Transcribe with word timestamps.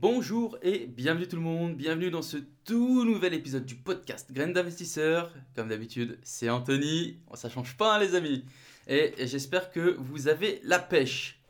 Bonjour 0.00 0.56
et 0.62 0.86
bienvenue 0.86 1.28
tout 1.28 1.36
le 1.36 1.42
monde, 1.42 1.76
bienvenue 1.76 2.10
dans 2.10 2.22
ce 2.22 2.38
tout 2.64 3.04
nouvel 3.04 3.34
épisode 3.34 3.66
du 3.66 3.74
podcast 3.74 4.32
Graines 4.32 4.54
d'investisseurs. 4.54 5.30
Comme 5.54 5.68
d'habitude, 5.68 6.18
c'est 6.22 6.48
Anthony, 6.48 7.18
ça 7.34 7.50
change 7.50 7.76
pas 7.76 7.96
hein, 7.96 7.98
les 7.98 8.14
amis. 8.14 8.46
Et 8.86 9.12
j'espère 9.26 9.70
que 9.70 9.96
vous 9.98 10.28
avez 10.28 10.62
la 10.64 10.78
pêche. 10.78 11.42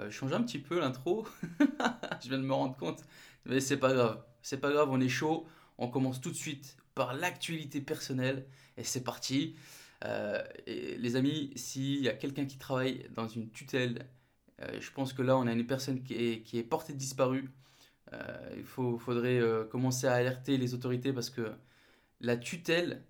Euh, 0.00 0.08
je 0.08 0.16
change 0.16 0.32
un 0.32 0.42
petit 0.42 0.58
peu 0.58 0.80
l'intro, 0.80 1.26
je 2.22 2.28
viens 2.30 2.38
de 2.38 2.44
me 2.44 2.54
rendre 2.54 2.78
compte, 2.78 3.04
mais 3.44 3.60
c'est 3.60 3.76
pas 3.76 3.92
grave, 3.92 4.24
c'est 4.40 4.58
pas 4.58 4.70
grave, 4.70 4.88
on 4.90 5.02
est 5.02 5.10
chaud. 5.10 5.46
On 5.76 5.88
commence 5.88 6.18
tout 6.22 6.30
de 6.30 6.36
suite 6.36 6.78
par 6.94 7.12
l'actualité 7.12 7.82
personnelle 7.82 8.46
et 8.78 8.84
c'est 8.84 9.04
parti. 9.04 9.54
Euh, 10.06 10.42
les 10.66 11.16
amis, 11.16 11.52
s'il 11.56 12.00
y 12.00 12.08
a 12.08 12.14
quelqu'un 12.14 12.46
qui 12.46 12.56
travaille 12.56 13.06
dans 13.14 13.28
une 13.28 13.50
tutelle, 13.50 14.06
euh, 14.62 14.80
je 14.80 14.90
pense 14.92 15.12
que 15.12 15.20
là 15.20 15.36
on 15.36 15.46
a 15.46 15.52
une 15.52 15.66
personne 15.66 16.02
qui 16.02 16.14
est 16.14 16.62
portée 16.62 16.94
disparue. 16.94 17.50
Euh, 18.12 18.54
il 18.56 18.64
faut, 18.64 18.98
faudrait 18.98 19.38
euh, 19.38 19.64
commencer 19.64 20.06
à 20.06 20.14
alerter 20.14 20.56
les 20.56 20.74
autorités 20.74 21.12
parce 21.12 21.30
que 21.30 21.52
la 22.20 22.36
tutelle, 22.36 23.04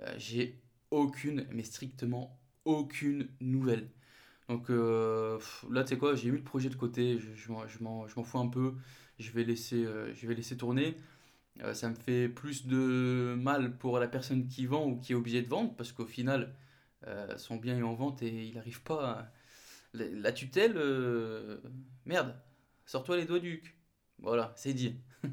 euh, 0.00 0.14
j'ai 0.18 0.60
aucune, 0.90 1.46
mais 1.52 1.62
strictement 1.62 2.38
aucune 2.64 3.28
nouvelle. 3.40 3.90
Donc 4.48 4.68
là, 4.68 5.84
tu 5.84 5.88
sais 5.88 5.98
quoi, 5.98 6.14
j'ai 6.14 6.30
mis 6.30 6.36
le 6.36 6.44
projet 6.44 6.68
de 6.68 6.74
côté, 6.76 7.18
je, 7.18 7.34
je 7.34 7.82
m'en 7.82 8.06
fous 8.24 8.38
un 8.38 8.48
peu, 8.48 8.74
je 9.18 9.30
vais 9.32 9.42
laisser, 9.44 9.86
je 10.14 10.26
vais 10.26 10.34
laisser 10.34 10.56
tourner. 10.56 10.98
ça 11.72 11.88
me 11.88 11.94
fait 11.94 12.28
plus 12.28 12.66
de 12.66 13.34
mal 13.38 13.78
pour 13.78 13.98
la 13.98 14.06
personne 14.06 14.46
qui 14.46 14.66
vend 14.66 14.86
ou 14.86 15.00
qui 15.00 15.12
est 15.12 15.14
obligée 15.14 15.40
de 15.42 15.48
vendre 15.48 15.74
parce 15.76 15.92
qu'au 15.92 16.04
final, 16.06 16.54
son 17.38 17.56
bien 17.56 17.78
est 17.78 17.82
en 17.82 17.94
vente 17.94 18.22
et 18.22 18.46
il 18.46 18.54
n'arrive 18.54 18.82
pas 18.82 19.10
à... 19.10 19.32
La, 19.94 20.32
tutelle, 20.32 20.78
merde, 22.04 22.34
sors-toi 22.84 23.16
les 23.16 23.24
doigts 23.24 23.40
du 23.40 23.60
cul. 23.62 23.83
Voilà, 24.18 24.52
c'est 24.56 24.74
dit. 24.74 24.96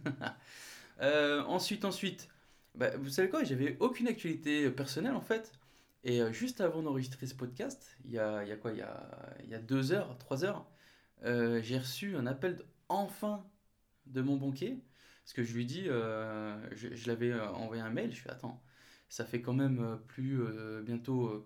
Euh, 0.99 1.41
ensuite, 1.45 1.83
ensuite, 1.83 2.29
bah, 2.75 2.95
vous 2.97 3.09
savez 3.09 3.27
quoi, 3.27 3.43
j'avais 3.43 3.75
aucune 3.79 4.07
actualité 4.07 4.69
personnelle 4.69 5.15
en 5.15 5.21
fait. 5.21 5.51
Et 6.03 6.21
euh, 6.21 6.31
juste 6.31 6.61
avant 6.61 6.83
d'enregistrer 6.83 7.25
ce 7.25 7.33
podcast, 7.33 7.97
il 8.05 8.11
y 8.11 8.19
a, 8.19 8.45
quoi 8.57 8.71
il 8.71 8.77
y 8.77 9.55
a, 9.55 9.59
deux 9.59 9.93
heures, 9.93 10.15
trois 10.19 10.45
heures, 10.45 10.69
euh, 11.23 11.59
j'ai 11.63 11.79
reçu 11.79 12.15
un 12.15 12.27
appel 12.27 12.61
enfin 12.87 13.43
de 14.05 14.21
mon 14.21 14.37
banquier. 14.37 14.83
Parce 15.23 15.33
que 15.33 15.43
je 15.43 15.55
lui 15.55 15.65
dis, 15.65 15.85
je, 15.85 16.89
je 16.93 17.07
l'avais 17.07 17.33
envoyé 17.39 17.81
un 17.81 17.89
mail, 17.89 18.13
je 18.13 18.21
fais 18.21 18.29
attends, 18.29 18.61
ça 19.09 19.25
fait 19.25 19.41
quand 19.41 19.53
même 19.53 19.99
plus 20.07 20.39
bientôt 20.83 21.45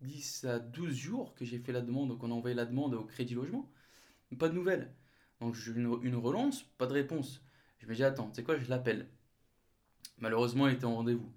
10 0.00 0.44
à 0.44 0.58
12 0.58 0.94
jours 0.94 1.34
que 1.34 1.44
j'ai 1.44 1.58
fait 1.58 1.72
la 1.72 1.82
demande, 1.82 2.18
qu'on 2.18 2.30
a 2.30 2.34
envoyé 2.34 2.56
la 2.56 2.66
demande 2.66 2.94
au 2.94 3.04
crédit 3.04 3.34
logement. 3.34 3.70
Pas 4.38 4.48
de 4.48 4.54
nouvelles. 4.54 4.92
Donc 5.40 5.56
une, 5.66 5.98
une, 6.02 6.16
relance, 6.16 6.62
pas 6.78 6.86
de 6.86 6.92
réponse. 6.92 7.42
Je 7.78 7.86
me 7.86 7.94
dis, 7.94 8.04
attends, 8.04 8.28
tu 8.28 8.36
sais 8.36 8.42
quoi, 8.42 8.56
je 8.58 8.68
l'appelle. 8.68 9.06
Malheureusement, 10.18 10.68
il 10.68 10.74
était 10.74 10.84
en 10.84 10.96
rendez-vous. 10.96 11.32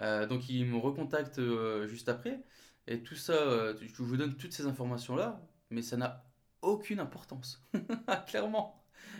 Euh, 0.00 0.26
donc 0.26 0.48
il 0.48 0.64
me 0.66 0.78
recontacte 0.78 1.38
euh, 1.38 1.86
juste 1.88 2.08
après. 2.08 2.40
Et 2.86 3.02
tout 3.02 3.16
ça, 3.16 3.32
euh, 3.32 3.74
je 3.80 4.02
vous 4.02 4.16
donne 4.16 4.36
toutes 4.36 4.52
ces 4.52 4.66
informations-là, 4.66 5.42
mais 5.70 5.82
ça 5.82 5.96
n'a 5.96 6.24
aucune 6.62 7.00
importance. 7.00 7.62
Clairement. 8.28 8.74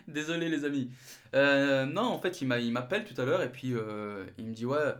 Désolé 0.06 0.48
les 0.48 0.64
amis. 0.64 0.90
non, 1.34 2.02
en 2.02 2.18
fait, 2.18 2.40
il 2.40 2.46
m'appelle 2.46 3.04
tout 3.04 3.20
à 3.20 3.24
l'heure 3.24 3.42
et 3.42 3.52
puis 3.52 3.74
il 4.38 4.46
me 4.46 4.52
dit, 4.52 4.64
ouais, 4.64 4.94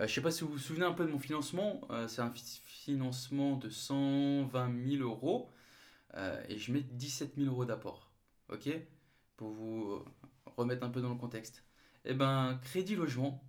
je 0.00 0.06
sais 0.06 0.20
pas 0.20 0.30
si 0.30 0.44
vous 0.44 0.52
vous 0.52 0.58
souvenez 0.58 0.84
un 0.86 0.92
peu 0.92 1.04
de 1.04 1.10
mon 1.10 1.18
financement. 1.18 1.80
C'est 2.06 2.22
un 2.22 2.32
financement 2.64 3.56
de 3.56 3.68
120 3.68 4.88
000 4.88 5.02
euros 5.02 5.50
et 6.48 6.58
je 6.58 6.72
mets 6.72 6.82
17 6.82 7.34
000 7.36 7.50
euros 7.50 7.64
d'apport 7.64 8.10
ok 8.50 8.70
Pour 9.36 9.50
vous 9.50 10.04
remettre 10.56 10.84
un 10.84 10.90
peu 10.90 11.00
dans 11.00 11.10
le 11.10 11.16
contexte. 11.16 11.64
Eh 12.04 12.14
ben, 12.14 12.58
Crédit 12.62 12.96
Logement 12.96 13.42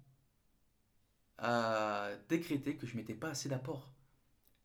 a 1.38 2.10
décrété 2.30 2.76
que 2.76 2.88
je 2.88 2.96
mettais 2.96 3.14
pas 3.14 3.30
assez 3.30 3.50
d'apport. 3.50 3.94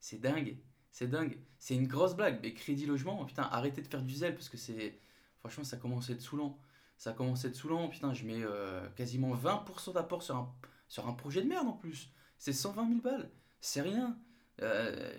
C'est 0.01 0.21
dingue, 0.21 0.57
c'est 0.91 1.09
dingue. 1.09 1.39
C'est 1.59 1.75
une 1.75 1.87
grosse 1.87 2.15
blague, 2.15 2.41
mais 2.43 2.55
Crédit 2.55 2.87
Logement, 2.87 3.25
putain, 3.25 3.45
arrêtez 3.45 3.83
de 3.83 3.87
faire 3.87 4.03
du 4.03 4.15
zèle 4.15 4.35
parce 4.35 4.49
que 4.49 4.57
c'est. 4.57 4.99
Franchement, 5.41 5.65
ça 5.65 5.77
commence 5.77 6.09
à 6.11 6.15
être 6.15 6.21
saoulant. 6.21 6.59
Ça 6.97 7.13
commence 7.13 7.45
à 7.45 7.49
être 7.49 7.57
saoulant, 7.57 7.89
putain, 7.89 8.15
je 8.15 8.25
mets 8.25 8.43
euh, 8.43 8.89
quasiment 8.91 9.35
20% 9.35 9.93
d'apport 9.95 10.23
sur 10.23 10.37
un, 10.37 10.55
sur 10.89 11.09
un 11.09 11.13
projet 11.15 11.43
de 11.43 11.49
merde 11.49 11.67
en 11.67 11.73
plus. 11.73 12.11
C'est 12.39 12.53
120 12.53 12.89
000 12.89 13.01
balles, 13.01 13.31
c'est 13.61 13.81
rien. 13.81 14.17
Euh, 14.61 15.13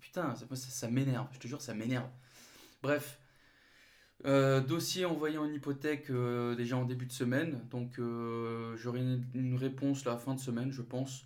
putain, 0.00 0.34
ça 0.54 0.88
m'énerve, 0.88 1.28
je 1.32 1.38
te 1.38 1.48
jure, 1.48 1.60
ça 1.60 1.74
m'énerve. 1.74 2.08
Bref, 2.82 3.20
euh, 4.24 4.60
dossier 4.60 5.04
envoyé 5.04 5.38
en 5.38 5.46
hypothèque 5.46 6.10
euh, 6.10 6.56
déjà 6.56 6.76
en 6.76 6.84
début 6.84 7.06
de 7.06 7.12
semaine, 7.12 7.64
donc 7.70 8.00
euh, 8.00 8.76
j'aurai 8.76 9.00
une, 9.00 9.54
réponse 9.56 10.04
la 10.04 10.16
fin 10.16 10.34
de 10.34 10.40
semaine, 10.40 10.72
je 10.72 10.82
pense. 10.82 11.24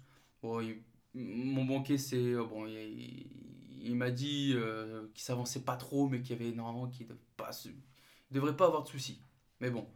mon 1.14 1.64
banquier, 1.64 1.96
c'est 1.96 2.34
bon, 2.34 2.66
il, 2.66 3.96
m'a 3.96 4.10
dit 4.10 4.54
qu'il 5.14 5.22
s'avançait 5.22 5.62
pas 5.62 5.76
trop, 5.76 6.08
mais 6.08 6.20
qu'il 6.20 6.38
y 6.38 6.40
avait 6.40 6.54
normalement 6.54 6.88
qu'il 6.88 7.06
ne 7.08 7.72
devrait 8.30 8.56
pas 8.56 8.66
avoir 8.66 8.82
de 8.82 8.88
soucis. 8.88 9.22
Mais 9.60 9.70
bon, 9.70 9.88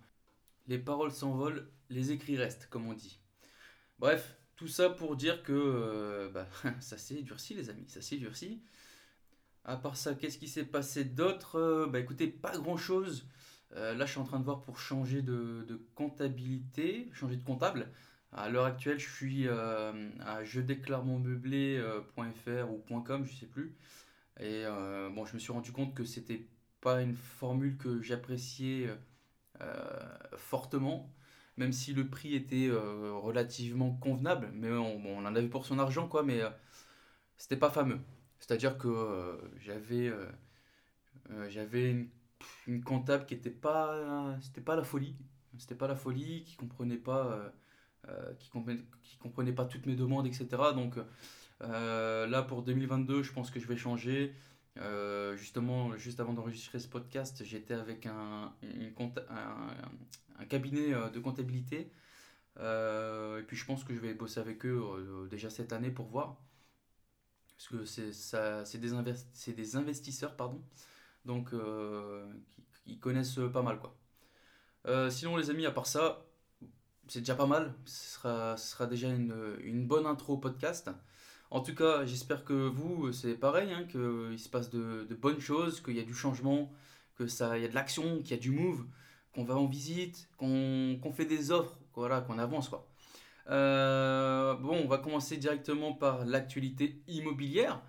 les 0.66 0.78
paroles 0.78 1.12
s'envolent, 1.12 1.68
les 1.90 2.12
écrits 2.12 2.36
restent, 2.38 2.68
comme 2.70 2.86
on 2.86 2.94
dit. 2.94 3.20
Bref, 3.98 4.38
tout 4.56 4.68
ça 4.68 4.88
pour 4.88 5.16
dire 5.16 5.42
que 5.42 6.30
bah, 6.32 6.48
ça 6.80 6.96
s'est 6.96 7.22
durci, 7.22 7.54
les 7.54 7.68
amis, 7.68 7.84
ça 7.88 8.00
s'est 8.00 8.16
durci. 8.16 8.62
À 9.68 9.76
part 9.76 9.96
ça, 9.96 10.14
qu'est-ce 10.14 10.38
qui 10.38 10.46
s'est 10.46 10.64
passé 10.64 11.04
d'autre 11.04 11.56
euh, 11.58 11.86
Bah 11.88 11.98
écoutez, 11.98 12.28
pas 12.28 12.56
grand-chose. 12.56 13.26
Euh, 13.74 13.94
là, 13.96 14.06
je 14.06 14.12
suis 14.12 14.20
en 14.20 14.24
train 14.24 14.38
de 14.38 14.44
voir 14.44 14.60
pour 14.62 14.78
changer 14.78 15.22
de, 15.22 15.82
comptabilité, 15.96 17.10
changer 17.12 17.34
de 17.34 17.42
comptable. 17.42 17.90
À 18.30 18.48
l'heure 18.48 18.66
actuelle, 18.66 19.00
je 19.00 19.10
suis 19.10 19.48
euh, 19.48 20.08
à 20.20 20.44
je 20.44 20.60
déclare 20.60 21.04
mon 21.04 21.18
meublé.fr 21.18 22.70
ou 22.70 23.02
.com, 23.02 23.26
je 23.26 23.34
sais 23.34 23.46
plus. 23.46 23.74
Et 24.38 24.64
bon, 25.14 25.24
je 25.24 25.34
me 25.34 25.38
suis 25.40 25.52
rendu 25.52 25.72
compte 25.72 25.94
que 25.94 26.04
c'était 26.04 26.46
pas 26.80 27.02
une 27.02 27.14
formule 27.14 27.76
que 27.76 28.02
j'appréciais 28.02 28.88
fortement, 30.36 31.10
même 31.56 31.72
si 31.72 31.92
le 31.94 32.08
prix 32.08 32.34
était 32.34 32.70
relativement 32.70 33.92
convenable. 33.94 34.50
Mais 34.52 34.70
on, 34.70 35.04
on, 35.06 35.24
en 35.24 35.34
avait 35.34 35.48
pour 35.48 35.66
son 35.66 35.78
argent, 35.78 36.06
quoi, 36.06 36.22
mais 36.22 36.40
c'était 37.38 37.56
pas 37.56 37.70
fameux. 37.70 37.98
C'est-à-dire 38.46 38.78
que 38.78 38.86
euh, 38.86 39.36
j'avais 39.58 40.08
euh, 40.08 40.26
euh, 41.30 42.04
une, 42.66 42.84
comptable 42.84 43.26
qui 43.26 43.34
n'était 43.34 43.50
pas 43.50 44.36
c'était 44.40 44.60
pas 44.60 44.76
la 44.76 44.84
folie. 44.84 45.16
C'était 45.58 45.74
pas 45.74 45.88
la 45.88 45.96
folie 45.96 46.44
qui 46.44 46.56
comprenait 46.56 46.96
pas 46.96 47.52
qui, 48.38 48.50
comprenait, 48.50 48.82
comprenait 49.20 49.52
pas 49.52 49.64
toutes 49.64 49.86
mes 49.86 49.96
demandes 49.96 50.28
etc 50.28 50.46
donc 50.74 50.96
là 51.60 52.42
pour 52.42 52.62
2022 52.62 53.24
je 53.24 53.32
pense 53.32 53.50
que 53.50 53.58
je 53.58 53.66
vais 53.66 53.76
changer. 53.76 54.32
Justement 55.36 55.96
juste 55.96 56.20
avant 56.20 56.34
d'enregistrer 56.34 56.78
ce 56.78 56.88
podcast 56.88 57.42
j'étais 57.42 57.74
avec 57.74 58.06
un, 58.06 58.52
un, 60.38 60.44
cabinet 60.44 60.92
de 61.12 61.18
comptabilité. 61.18 61.90
Et 62.60 63.42
puis 63.48 63.56
je 63.56 63.64
pense 63.64 63.82
que 63.82 63.94
je 63.94 63.98
vais 63.98 64.14
bosser 64.14 64.38
avec 64.38 64.64
eux 64.66 65.26
déjà 65.30 65.50
cette 65.50 65.72
année 65.72 65.90
pour 65.90 66.06
voir 66.06 66.36
parce 67.56 67.68
que 67.68 67.84
c'est 67.84 68.78
des, 69.54 69.76
investisseurs, 69.76 70.36
pardon, 70.36 70.62
donc 71.24 71.52
euh, 71.52 72.26
qui, 72.84 72.98
connaissent 72.98 73.40
pas 73.52 73.62
mal 73.62 73.78
quoi. 73.78 73.96
Euh, 74.86 75.10
sinon 75.10 75.36
les 75.36 75.50
amis, 75.50 75.66
à 75.66 75.72
part 75.72 75.86
ça, 75.86 76.26
c'est 77.08 77.20
déjà 77.20 77.34
pas 77.34 77.46
mal, 77.46 77.74
ce 77.84 78.56
sera, 78.56 78.86
déjà 78.86 79.08
une, 79.08 79.86
bonne 79.86 80.06
intro 80.06 80.34
au 80.34 80.38
podcast. 80.38 80.90
En 81.50 81.60
tout 81.60 81.74
cas, 81.74 82.04
j'espère 82.04 82.44
que 82.44 82.68
vous, 82.68 83.12
c'est 83.12 83.34
pareil, 83.34 83.72
hein, 83.72 83.84
qu'il 83.84 84.38
se 84.38 84.48
passe 84.48 84.70
de, 84.70 85.06
bonnes 85.14 85.40
choses, 85.40 85.80
qu'il 85.80 85.96
y 85.96 86.00
a 86.00 86.04
du 86.04 86.14
changement, 86.14 86.70
que 87.16 87.26
ça, 87.26 87.56
il 87.56 87.62
y 87.62 87.64
a 87.64 87.68
de 87.68 87.74
l'action, 87.74 88.18
qu'il 88.18 88.32
y 88.32 88.34
a 88.34 88.42
du 88.42 88.50
move, 88.50 88.84
qu'on 89.34 89.44
va 89.44 89.56
en 89.56 89.66
visite, 89.66 90.28
qu'on 90.36 91.12
fait 91.14 91.24
des 91.24 91.50
offres, 91.50 91.78
voilà, 91.94 92.20
qu'on 92.20 92.38
avance 92.38 92.68
quoi. 92.68 92.86
Euh, 93.48 94.54
bon, 94.54 94.80
on 94.84 94.88
va 94.88 94.98
commencer 94.98 95.36
directement 95.36 95.92
par 95.92 96.24
l'actualité 96.24 97.02
immobilière. 97.06 97.82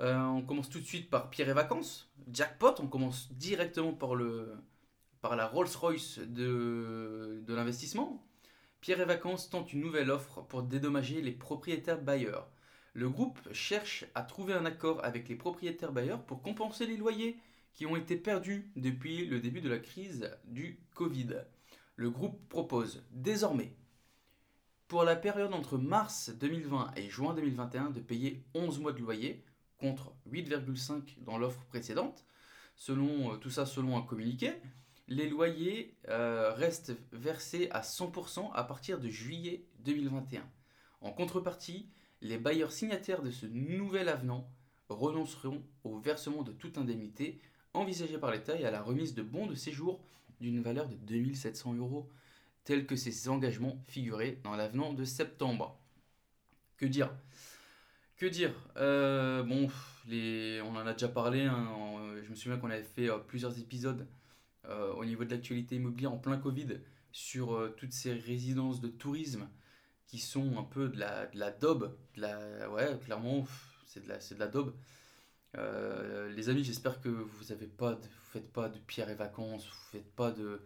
Euh, 0.00 0.18
on 0.18 0.42
commence 0.42 0.68
tout 0.68 0.80
de 0.80 0.84
suite 0.84 1.10
par 1.10 1.30
Pierre 1.30 1.48
et 1.48 1.54
Vacances. 1.54 2.10
Jackpot, 2.32 2.74
on 2.78 2.86
commence 2.86 3.32
directement 3.32 3.92
par, 3.92 4.14
le, 4.14 4.56
la 5.22 5.46
Rolls-Royce 5.46 6.18
de, 6.18 7.42
de 7.46 7.54
l'investissement. 7.54 8.24
Pierre 8.80 9.00
et 9.00 9.04
Vacances 9.04 9.50
tente 9.50 9.72
une 9.72 9.80
nouvelle 9.80 10.10
offre 10.10 10.42
pour 10.42 10.62
dédommager 10.62 11.22
les 11.22 11.32
propriétaires 11.32 12.00
bailleurs. 12.00 12.48
Le 12.94 13.08
groupe 13.08 13.38
cherche 13.52 14.04
à 14.14 14.22
trouver 14.22 14.54
un 14.54 14.66
accord 14.66 15.04
avec 15.04 15.28
les 15.28 15.36
propriétaires 15.36 15.92
bailleurs 15.92 16.24
pour 16.24 16.42
compenser 16.42 16.86
les 16.86 16.96
loyers 16.96 17.38
qui 17.74 17.86
ont 17.86 17.96
été 17.96 18.16
perdus 18.16 18.70
depuis 18.76 19.26
le 19.26 19.40
début 19.40 19.60
de 19.60 19.70
la 19.70 19.78
crise 19.78 20.30
du 20.44 20.80
Covid. 20.94 21.36
Le 21.96 22.10
groupe 22.10 22.48
propose 22.48 23.02
désormais 23.12 23.72
pour 24.92 25.04
la 25.04 25.16
période 25.16 25.54
entre 25.54 25.78
mars 25.78 26.30
2020 26.38 26.92
et 26.96 27.08
juin 27.08 27.32
2021 27.32 27.92
de 27.92 28.00
payer 28.00 28.44
11 28.52 28.78
mois 28.78 28.92
de 28.92 28.98
loyer 28.98 29.42
contre 29.78 30.12
8,5 30.30 31.22
dans 31.24 31.38
l'offre 31.38 31.64
précédente. 31.64 32.26
Selon 32.76 33.32
euh, 33.32 33.36
tout 33.38 33.48
ça 33.48 33.64
selon 33.64 33.96
un 33.96 34.02
communiqué, 34.02 34.52
les 35.08 35.30
loyers 35.30 35.96
euh, 36.10 36.52
restent 36.52 36.92
versés 37.10 37.70
à 37.70 37.80
100% 37.80 38.52
à 38.52 38.64
partir 38.64 39.00
de 39.00 39.08
juillet 39.08 39.64
2021. 39.78 40.46
En 41.00 41.10
contrepartie, 41.10 41.88
les 42.20 42.36
bailleurs 42.36 42.70
signataires 42.70 43.22
de 43.22 43.30
ce 43.30 43.46
nouvel 43.46 44.10
avenant 44.10 44.46
renonceront 44.90 45.62
au 45.84 45.96
versement 45.96 46.42
de 46.42 46.52
toute 46.52 46.76
indemnité 46.76 47.40
envisagée 47.72 48.18
par 48.18 48.30
l'État 48.30 48.60
et 48.60 48.66
à 48.66 48.70
la 48.70 48.82
remise 48.82 49.14
de 49.14 49.22
bons 49.22 49.46
de 49.46 49.54
séjour 49.54 50.04
d'une 50.38 50.60
valeur 50.60 50.86
de 50.86 50.96
2700 50.96 51.76
euros 51.76 52.10
tels 52.64 52.86
que 52.86 52.96
ces 52.96 53.28
engagements 53.28 53.82
figuraient 53.88 54.38
dans 54.44 54.56
l'avenant 54.56 54.92
de 54.92 55.04
septembre. 55.04 55.80
Que 56.76 56.86
dire? 56.86 57.12
Que 58.16 58.26
dire? 58.26 58.54
Euh, 58.76 59.42
Bon, 59.42 59.68
on 60.08 60.76
en 60.76 60.86
a 60.86 60.92
déjà 60.92 61.08
parlé, 61.08 61.42
hein, 61.42 61.68
je 62.24 62.30
me 62.30 62.34
souviens 62.34 62.58
qu'on 62.58 62.70
avait 62.70 62.82
fait 62.82 63.10
euh, 63.10 63.18
plusieurs 63.18 63.58
épisodes 63.58 64.06
euh, 64.66 64.92
au 64.92 65.04
niveau 65.04 65.24
de 65.24 65.30
l'actualité 65.30 65.76
immobilière 65.76 66.12
en 66.12 66.18
plein 66.18 66.38
Covid 66.38 66.80
sur 67.10 67.70
toutes 67.76 67.92
ces 67.92 68.12
résidences 68.12 68.80
de 68.80 68.88
tourisme 68.88 69.48
qui 70.06 70.18
sont 70.18 70.56
un 70.58 70.62
peu 70.62 70.88
de 70.88 70.98
la, 70.98 71.26
de 71.26 71.38
la 71.38 71.50
daube, 71.50 71.96
ouais, 72.16 72.98
clairement, 73.04 73.46
c'est 73.86 74.04
de 74.04 74.08
la, 74.08 74.20
c'est 74.20 74.34
de 74.34 74.40
la 74.40 74.46
daube. 74.46 74.74
les 75.54 76.48
amis, 76.48 76.64
j'espère 76.64 77.00
que 77.00 77.08
vous 77.08 77.52
avez 77.52 77.68
faites 78.32 78.52
pas 78.52 78.68
de 78.68 78.78
pierre 78.78 79.10
et 79.10 79.14
vacances, 79.14 79.66
vous 79.66 79.90
faites 79.90 80.10
pas 80.14 80.30
de, 80.30 80.62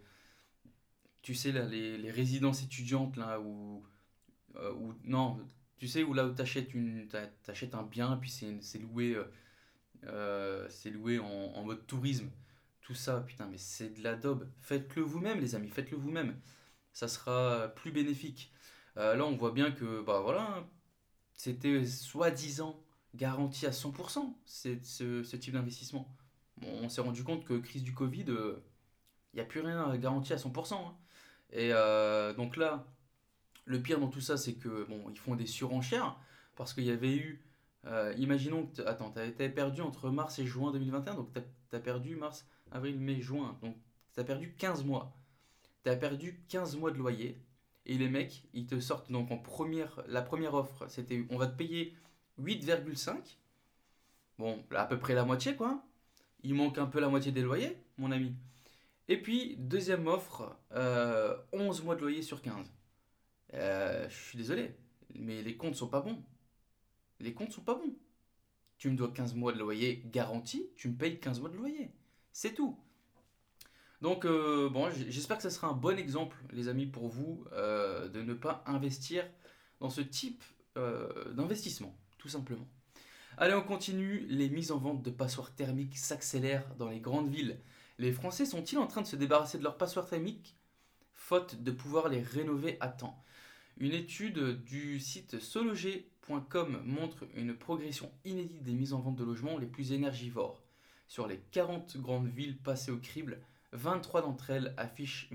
tu 1.26 1.34
sais, 1.34 1.50
là, 1.50 1.64
les, 1.66 2.10
résidences 2.12 2.62
étudiantes, 2.62 3.16
là, 3.16 3.40
où, 3.40 3.84
euh, 4.54 4.72
où, 4.74 4.94
non, 5.02 5.40
tu 5.76 5.88
sais, 5.88 6.04
où 6.04 6.14
là 6.14 6.24
où 6.24 6.32
t'achètes 6.32 6.70
un 7.74 7.82
bien, 7.82 8.16
puis 8.16 8.30
c'est, 8.30 8.78
loué, 8.78 9.16
euh, 9.16 9.24
euh, 10.04 10.68
loué 10.84 11.18
en, 11.18 11.64
mode 11.64 11.84
tourisme. 11.88 12.30
Tout 12.80 12.94
ça, 12.94 13.22
putain, 13.22 13.48
mais 13.48 13.58
c'est 13.58 13.90
de 13.90 14.04
la 14.04 14.14
daube. 14.14 14.48
Faites-le 14.60 15.02
vous-même, 15.02 15.40
les 15.40 15.56
amis, 15.56 15.68
faites-le 15.68 15.96
vous-même. 15.96 16.40
Ça 16.92 17.08
sera 17.08 17.72
plus 17.74 17.90
bénéfique. 17.90 18.52
là, 18.94 19.20
on 19.24 19.36
voit 19.36 19.50
bien 19.50 19.72
que, 19.72 20.02
bah 20.02 20.20
voilà, 20.20 20.64
c'était 21.34 21.84
soi-disant 21.86 22.80
garanti 23.16 23.66
à 23.66 23.70
100%, 23.70 24.32
c'est, 24.44 24.84
ce, 24.84 25.34
type 25.34 25.54
d'investissement. 25.54 26.08
On 26.62 26.88
s'est 26.88 27.00
rendu 27.00 27.24
compte 27.24 27.44
que 27.44 27.58
crise 27.58 27.82
du 27.82 27.94
Covid, 27.94 28.26
il 28.28 28.60
n'y 29.34 29.40
a 29.40 29.44
plus 29.44 29.60
rien 29.60 29.96
garanti 29.96 30.32
à 30.32 30.36
100%. 30.36 30.74
Hein. 30.74 30.96
Et 31.52 31.70
euh, 31.72 32.32
donc 32.34 32.56
là, 32.56 32.86
le 33.64 33.80
pire 33.80 34.00
dans 34.00 34.08
tout 34.08 34.20
ça, 34.20 34.36
c'est 34.36 34.54
que 34.54 34.84
bon, 34.88 35.04
ils 35.10 35.18
font 35.18 35.36
des 35.36 35.46
surenchères 35.46 36.16
parce 36.56 36.74
qu'il 36.74 36.84
y 36.84 36.90
avait 36.90 37.14
eu. 37.14 37.42
Euh, 37.86 38.14
imaginons 38.16 38.66
que. 38.66 38.82
Attends, 38.82 39.12
tu 39.12 39.20
avais 39.20 39.48
perdu 39.48 39.80
entre 39.82 40.10
mars 40.10 40.38
et 40.38 40.46
juin 40.46 40.72
2021, 40.72 41.14
donc 41.14 41.32
tu 41.32 41.76
as, 41.76 41.80
perdu 41.80 42.16
mars, 42.16 42.46
avril, 42.72 42.98
mai, 42.98 43.20
juin. 43.20 43.58
Donc 43.62 43.76
tu 44.14 44.20
as 44.20 44.24
perdu 44.24 44.54
15 44.56 44.84
mois. 44.84 45.16
Tu 45.84 45.90
as 45.90 45.96
perdu 45.96 46.40
15 46.48 46.76
mois 46.76 46.90
de 46.90 46.98
loyer. 46.98 47.40
Et 47.88 47.96
les 47.98 48.08
mecs, 48.08 48.42
ils 48.52 48.66
te 48.66 48.80
sortent 48.80 49.12
donc 49.12 49.30
en 49.30 49.38
première. 49.38 50.02
La 50.08 50.22
première 50.22 50.54
offre, 50.54 50.86
c'était 50.88 51.24
on 51.30 51.38
va 51.38 51.46
te 51.46 51.56
payer 51.56 51.94
8,5. 52.40 53.14
Bon, 54.38 54.62
à 54.74 54.84
peu 54.86 54.98
près 54.98 55.14
la 55.14 55.24
moitié, 55.24 55.54
quoi. 55.54 55.82
Il 56.42 56.54
manque 56.54 56.78
un 56.78 56.86
peu 56.86 57.00
la 57.00 57.08
moitié 57.08 57.32
des 57.32 57.42
loyers, 57.42 57.76
mon 57.98 58.10
ami. 58.10 58.34
Et 59.08 59.20
puis, 59.20 59.56
deuxième 59.58 60.06
offre, 60.08 60.56
11 60.72 60.80
euh, 60.80 61.84
mois 61.84 61.94
de 61.94 62.00
loyer 62.00 62.22
sur 62.22 62.42
15. 62.42 62.66
Euh, 63.54 64.08
je 64.08 64.14
suis 64.14 64.38
désolé, 64.38 64.74
mais 65.14 65.42
les 65.42 65.56
comptes 65.56 65.76
sont 65.76 65.88
pas 65.88 66.00
bons. 66.00 66.22
Les 67.20 67.32
comptes 67.32 67.52
sont 67.52 67.62
pas 67.62 67.74
bons. 67.74 67.94
Tu 68.78 68.90
me 68.90 68.96
dois 68.96 69.12
15 69.12 69.34
mois 69.34 69.52
de 69.52 69.58
loyer 69.58 70.02
garanti, 70.06 70.70
tu 70.76 70.88
me 70.88 70.96
payes 70.96 71.20
15 71.20 71.40
mois 71.40 71.48
de 71.48 71.56
loyer. 71.56 71.90
C'est 72.32 72.54
tout. 72.54 72.76
Donc, 74.02 74.26
euh, 74.26 74.68
bon, 74.68 74.90
j'espère 74.90 75.36
que 75.36 75.42
ce 75.42 75.50
sera 75.50 75.68
un 75.68 75.72
bon 75.72 75.98
exemple, 75.98 76.36
les 76.52 76.68
amis, 76.68 76.86
pour 76.86 77.08
vous, 77.08 77.44
de 77.52 78.22
ne 78.22 78.34
pas 78.34 78.62
investir 78.66 79.24
dans 79.80 79.88
ce 79.88 80.02
type 80.02 80.42
d'investissement, 80.74 81.96
tout 82.18 82.28
simplement. 82.28 82.68
Allez, 83.38 83.54
on 83.54 83.62
continue. 83.62 84.26
Les 84.28 84.50
mises 84.50 84.72
en 84.72 84.78
vente 84.78 85.02
de 85.02 85.10
passoires 85.10 85.54
thermiques 85.54 85.96
s'accélèrent 85.96 86.74
dans 86.76 86.90
les 86.90 87.00
grandes 87.00 87.30
villes. 87.30 87.58
Les 87.98 88.12
Français 88.12 88.44
sont-ils 88.44 88.76
en 88.78 88.86
train 88.86 89.00
de 89.00 89.06
se 89.06 89.16
débarrasser 89.16 89.56
de 89.56 89.62
leurs 89.62 89.78
passoires 89.78 90.06
thermiques 90.06 90.54
faute 91.14 91.62
de 91.62 91.70
pouvoir 91.70 92.10
les 92.10 92.20
rénover 92.20 92.76
à 92.80 92.88
temps? 92.88 93.22
Une 93.78 93.94
étude 93.94 94.62
du 94.64 95.00
site 95.00 95.40
sologer.com 95.40 96.82
montre 96.84 97.24
une 97.34 97.56
progression 97.56 98.12
inédite 98.26 98.62
des 98.62 98.74
mises 98.74 98.92
en 98.92 99.00
vente 99.00 99.16
de 99.16 99.24
logements 99.24 99.56
les 99.56 99.66
plus 99.66 99.92
énergivores. 99.92 100.62
Sur 101.08 101.26
les 101.26 101.38
40 101.52 101.96
grandes 101.96 102.28
villes 102.28 102.58
passées 102.58 102.90
au 102.90 102.98
crible, 102.98 103.40
23 103.72 104.22
d'entre 104.22 104.50
elles 104.50 104.74
affichent, 104.76 105.30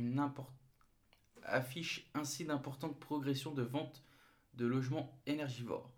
ainsi 2.13 2.45
d'importantes 2.45 2.99
progressions 2.99 3.53
de 3.53 3.63
vente 3.63 4.03
de 4.53 4.67
logements 4.67 5.17
énergivores. 5.25 5.91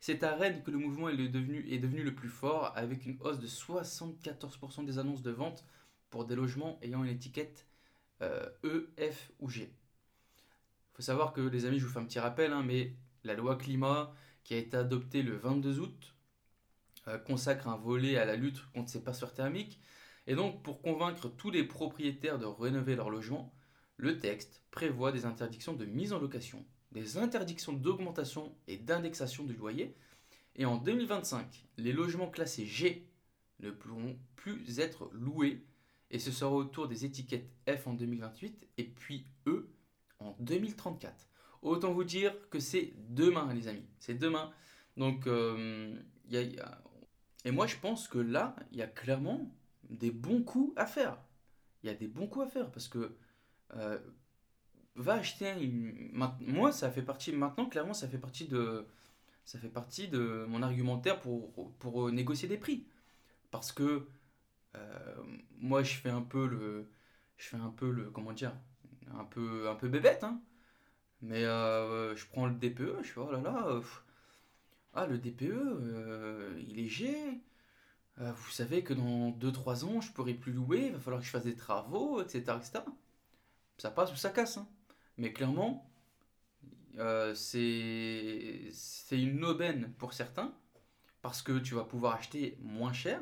C'est 0.00 0.24
à 0.24 0.34
Rennes 0.34 0.62
que 0.64 0.70
le 0.72 0.78
mouvement 0.78 1.08
est 1.08 1.16
devenu 1.16 2.02
le 2.02 2.14
plus 2.14 2.28
fort, 2.28 2.72
avec 2.74 3.06
une 3.06 3.18
hausse 3.20 3.38
de 3.38 3.46
74% 3.46 4.84
des 4.84 4.98
annonces 4.98 5.22
de 5.22 5.30
vente 5.30 5.64
pour 6.10 6.24
des 6.24 6.34
logements 6.34 6.78
ayant 6.82 7.04
une 7.04 7.10
étiquette 7.10 7.66
euh, 8.22 8.48
E, 8.64 8.90
F 8.98 9.30
ou 9.38 9.48
G. 9.48 9.62
Il 9.62 10.96
faut 10.96 11.02
savoir 11.02 11.32
que, 11.32 11.40
les 11.40 11.64
amis, 11.64 11.78
je 11.78 11.86
vous 11.86 11.92
fais 11.92 12.00
un 12.00 12.04
petit 12.04 12.18
rappel, 12.18 12.52
hein, 12.52 12.62
mais 12.64 12.94
la 13.24 13.34
loi 13.34 13.56
climat 13.56 14.12
qui 14.44 14.54
a 14.54 14.56
été 14.56 14.76
adoptée 14.76 15.22
le 15.22 15.36
22 15.36 15.78
août 15.78 16.14
euh, 17.06 17.18
consacre 17.18 17.68
un 17.68 17.76
volet 17.76 18.16
à 18.16 18.24
la 18.24 18.36
lutte 18.36 18.64
contre 18.72 18.90
ces 18.90 19.02
passeurs 19.02 19.34
thermiques. 19.34 19.80
Et 20.26 20.34
donc, 20.34 20.62
pour 20.62 20.82
convaincre 20.82 21.28
tous 21.28 21.50
les 21.50 21.64
propriétaires 21.64 22.38
de 22.38 22.46
rénover 22.46 22.96
leur 22.96 23.10
logement, 23.10 23.54
le 23.96 24.18
texte 24.18 24.62
prévoit 24.70 25.12
des 25.12 25.24
interdictions 25.24 25.72
de 25.72 25.84
mise 25.84 26.12
en 26.12 26.18
location, 26.18 26.64
des 26.92 27.18
interdictions 27.18 27.72
d'augmentation 27.72 28.54
et 28.66 28.76
d'indexation 28.76 29.44
du 29.44 29.54
loyer. 29.54 29.96
Et 30.56 30.64
en 30.64 30.76
2025, 30.76 31.66
les 31.76 31.92
logements 31.92 32.30
classés 32.30 32.66
G 32.66 33.08
ne 33.60 33.70
pourront 33.70 34.18
plus 34.36 34.80
être 34.80 35.08
loués 35.12 35.64
et 36.10 36.18
ce 36.18 36.30
sera 36.30 36.50
autour 36.50 36.88
des 36.88 37.04
étiquettes 37.04 37.48
F 37.68 37.86
en 37.86 37.94
2028 37.94 38.68
et 38.78 38.84
puis 38.84 39.26
E 39.46 39.68
en 40.20 40.34
2034. 40.40 41.28
Autant 41.62 41.92
vous 41.92 42.04
dire 42.04 42.34
que 42.50 42.60
c'est 42.60 42.94
demain, 43.08 43.52
les 43.52 43.68
amis. 43.68 43.86
C'est 43.98 44.14
demain. 44.14 44.52
Donc, 44.96 45.26
euh, 45.26 45.94
et 46.32 47.50
moi, 47.50 47.66
je 47.66 47.76
pense 47.76 48.08
que 48.08 48.18
là, 48.18 48.56
il 48.72 48.78
y 48.78 48.82
a 48.82 48.86
clairement 48.86 49.52
des 49.90 50.10
bons 50.10 50.42
coups 50.42 50.72
à 50.76 50.86
faire. 50.86 51.18
Il 51.82 51.88
y 51.88 51.90
a 51.90 51.94
des 51.94 52.08
bons 52.08 52.26
coups 52.26 52.46
à 52.46 52.48
faire 52.48 52.70
parce 52.70 52.88
que 52.88 53.16
euh, 53.74 53.98
va 54.94 55.14
acheter 55.14 55.50
une. 55.60 56.10
Moi, 56.40 56.72
ça 56.72 56.90
fait 56.90 57.02
partie. 57.02 57.32
Maintenant, 57.32 57.66
clairement, 57.66 57.94
ça 57.94 58.08
fait 58.08 58.18
partie 58.18 58.46
de. 58.46 58.86
Ça 59.44 59.58
fait 59.58 59.68
partie 59.68 60.08
de 60.08 60.44
mon 60.48 60.62
argumentaire 60.62 61.20
pour, 61.20 61.72
pour 61.78 62.10
négocier 62.12 62.48
des 62.48 62.58
prix. 62.58 62.86
Parce 63.50 63.72
que 63.72 64.06
moi, 65.58 65.82
je 65.82 65.94
fais 65.94 66.10
un 66.10 66.22
peu 66.22 66.46
le, 66.46 66.90
je 67.36 67.48
fais 67.48 67.56
un 67.56 67.70
peu 67.70 67.90
le, 67.90 68.10
comment 68.10 68.32
dire, 68.32 68.52
un 69.14 69.24
peu, 69.24 69.68
un 69.68 69.74
peu 69.74 69.88
bébête, 69.88 70.24
hein. 70.24 70.40
Mais 71.20 71.44
euh, 71.44 72.14
je 72.14 72.26
prends 72.26 72.46
le 72.46 72.54
DPE, 72.54 73.02
je 73.02 73.08
fais 73.08 73.20
oh 73.20 73.30
là 73.30 73.40
là, 73.40 73.66
euh, 73.68 73.82
ah 74.94 75.06
le 75.06 75.18
DPE, 75.18 76.58
il 76.68 76.78
est 76.78 76.88
G. 76.88 77.12
vous 78.16 78.50
savez 78.50 78.84
que 78.84 78.94
dans 78.94 79.30
2-3 79.32 79.84
ans, 79.84 80.00
je 80.00 80.12
pourrai 80.12 80.34
plus 80.34 80.52
louer, 80.52 80.86
il 80.86 80.92
va 80.92 81.00
falloir 81.00 81.20
que 81.20 81.26
je 81.26 81.30
fasse 81.32 81.44
des 81.44 81.56
travaux, 81.56 82.22
etc. 82.22 82.56
etc. 82.56 82.84
Ça 83.78 83.90
passe 83.90 84.12
ou 84.12 84.16
ça 84.16 84.30
casse. 84.30 84.58
Hein. 84.58 84.68
Mais 85.16 85.32
clairement, 85.32 85.90
c'est 87.34 88.70
une 89.12 89.44
aubaine 89.44 89.92
pour 89.98 90.12
certains, 90.12 90.54
parce 91.22 91.42
que 91.42 91.58
tu 91.58 91.74
vas 91.74 91.84
pouvoir 91.84 92.14
acheter 92.14 92.58
moins 92.60 92.92
cher, 92.92 93.20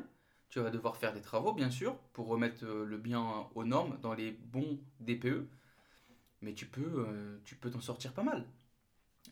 tu 0.49 0.59
vas 0.59 0.69
devoir 0.69 0.97
faire 0.97 1.13
des 1.13 1.21
travaux, 1.21 1.53
bien 1.53 1.69
sûr, 1.69 1.97
pour 2.13 2.27
remettre 2.27 2.65
euh, 2.65 2.85
le 2.85 2.97
bien 2.97 3.47
aux 3.55 3.65
normes 3.65 3.97
dans 4.01 4.13
les 4.13 4.31
bons 4.31 4.79
DPE. 4.99 5.47
Mais 6.41 6.53
tu 6.53 6.65
peux 6.65 7.05
euh, 7.07 7.37
tu 7.45 7.55
peux 7.55 7.69
t'en 7.69 7.81
sortir 7.81 8.13
pas 8.13 8.23
mal. 8.23 8.45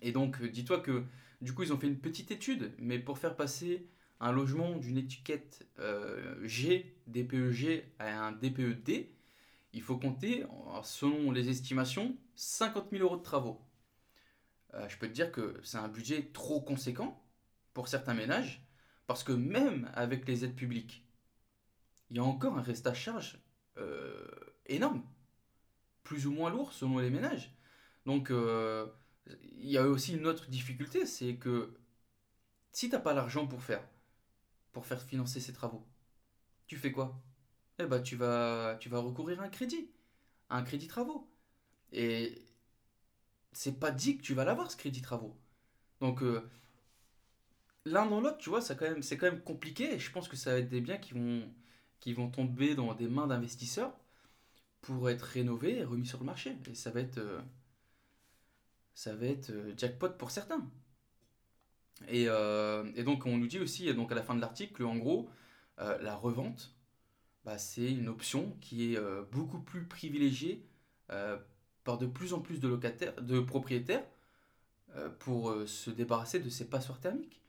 Et 0.01 0.11
donc, 0.11 0.43
dis-toi 0.43 0.79
que 0.79 1.03
du 1.41 1.53
coup, 1.53 1.63
ils 1.63 1.73
ont 1.73 1.77
fait 1.77 1.87
une 1.87 1.99
petite 1.99 2.31
étude, 2.31 2.73
mais 2.79 2.99
pour 2.99 3.17
faire 3.17 3.35
passer 3.35 3.87
un 4.19 4.31
logement 4.31 4.77
d'une 4.77 4.97
étiquette 4.97 5.67
euh, 5.79 6.39
G, 6.43 6.97
DPEG, 7.07 7.85
à 7.99 8.27
un 8.27 8.31
DPED, 8.31 9.09
il 9.73 9.81
faut 9.81 9.97
compter, 9.97 10.45
selon 10.83 11.31
les 11.31 11.49
estimations, 11.49 12.15
50 12.35 12.91
000 12.91 13.03
euros 13.03 13.17
de 13.17 13.23
travaux. 13.23 13.61
Euh, 14.75 14.87
je 14.89 14.97
peux 14.97 15.07
te 15.07 15.13
dire 15.13 15.31
que 15.31 15.59
c'est 15.63 15.77
un 15.77 15.87
budget 15.87 16.29
trop 16.33 16.61
conséquent 16.61 17.21
pour 17.73 17.87
certains 17.87 18.13
ménages, 18.13 18.65
parce 19.07 19.23
que 19.23 19.31
même 19.31 19.89
avec 19.93 20.27
les 20.27 20.45
aides 20.45 20.55
publiques, 20.55 21.04
il 22.09 22.17
y 22.17 22.19
a 22.19 22.23
encore 22.23 22.57
un 22.57 22.61
reste 22.61 22.87
à 22.87 22.93
charge 22.93 23.39
euh, 23.77 24.27
énorme, 24.67 25.03
plus 26.03 26.27
ou 26.27 26.31
moins 26.31 26.49
lourd 26.49 26.73
selon 26.73 26.99
les 26.99 27.09
ménages. 27.09 27.53
Donc, 28.05 28.31
euh, 28.31 28.87
il 29.57 29.69
y 29.69 29.77
a 29.77 29.87
aussi 29.87 30.15
une 30.15 30.27
autre 30.27 30.47
difficulté, 30.49 31.05
c'est 31.05 31.35
que 31.37 31.75
si 32.71 32.89
tu 32.89 32.95
n'as 32.95 33.01
pas 33.01 33.13
l'argent 33.13 33.47
pour 33.47 33.63
faire, 33.63 33.87
pour 34.71 34.85
faire 34.85 35.01
financer 35.01 35.39
ces 35.39 35.53
travaux, 35.53 35.85
tu 36.67 36.77
fais 36.77 36.91
quoi? 36.91 37.21
Eh 37.79 37.85
ben, 37.85 38.01
tu 38.01 38.15
vas, 38.15 38.77
tu 38.79 38.89
vas 38.89 38.99
recourir 38.99 39.41
à 39.41 39.45
un 39.45 39.49
crédit, 39.49 39.89
à 40.49 40.57
un 40.57 40.63
crédit 40.63 40.87
travaux. 40.87 41.29
Et 41.91 42.43
c'est 43.51 43.79
pas 43.79 43.91
dit 43.91 44.17
que 44.17 44.21
tu 44.23 44.33
vas 44.33 44.45
l'avoir 44.45 44.71
ce 44.71 44.77
crédit 44.77 45.01
travaux. 45.01 45.35
Donc, 46.01 46.21
euh, 46.23 46.49
l'un 47.85 48.05
dans 48.05 48.21
l'autre, 48.21 48.37
tu 48.37 48.49
vois, 48.49 48.61
c'est 48.61 48.75
quand 48.77 49.21
même 49.21 49.41
compliqué. 49.43 49.93
Et 49.95 49.99
je 49.99 50.11
pense 50.11 50.27
que 50.27 50.35
ça 50.35 50.51
va 50.51 50.59
être 50.59 50.69
des 50.69 50.81
biens 50.81 50.97
qui 50.97 51.13
vont, 51.13 51.49
qui 52.05 52.13
vont 52.13 52.29
tomber 52.29 52.75
dans 52.75 52.93
des 52.93 53.07
mains 53.07 53.25
d'investisseurs 53.25 53.91
pour 54.81 55.09
être 55.09 55.23
rénovés 55.23 55.79
et 55.79 55.83
remis 55.83 56.05
sur 56.05 56.19
le 56.19 56.25
marché. 56.25 56.55
Et 56.69 56.75
ça 56.75 56.91
va 56.91 56.99
être, 56.99 57.17
euh, 57.17 57.41
ça 58.93 59.15
va 59.15 59.25
être 59.25 59.49
euh, 59.49 59.73
jackpot 59.75 60.09
pour 60.09 60.29
certains. 60.29 60.63
Et, 62.07 62.25
euh, 62.27 62.83
et, 62.95 63.03
donc 63.03 63.25
on 63.25 63.39
nous 63.39 63.47
dit 63.47 63.57
aussi, 63.57 63.91
donc 63.95 64.11
à 64.11 64.15
la 64.15 64.21
fin 64.21 64.35
de 64.35 64.39
l'article, 64.39 64.85
en 64.85 64.97
gros, 64.97 65.31
la 65.79 66.15
revente, 66.15 66.75
bah, 67.43 67.57
c'est 67.57 67.91
une 67.91 68.07
option 68.07 68.55
qui 68.61 68.93
est 68.93 68.99
beaucoup 69.31 69.59
plus 69.59 69.85
privilégiée 69.85 70.63
par 71.83 71.97
de 71.97 72.05
plus 72.05 72.33
en 72.33 72.39
plus 72.39 72.59
de 72.59 72.67
locataires, 72.67 73.19
de 73.21 73.39
propriétaires, 73.39 74.05
pour 75.19 75.53
se 75.65 75.89
débarrasser 75.89 76.39
de 76.39 76.49
ces 76.49 76.69
passoires 76.69 76.99
thermiques. 76.99 77.41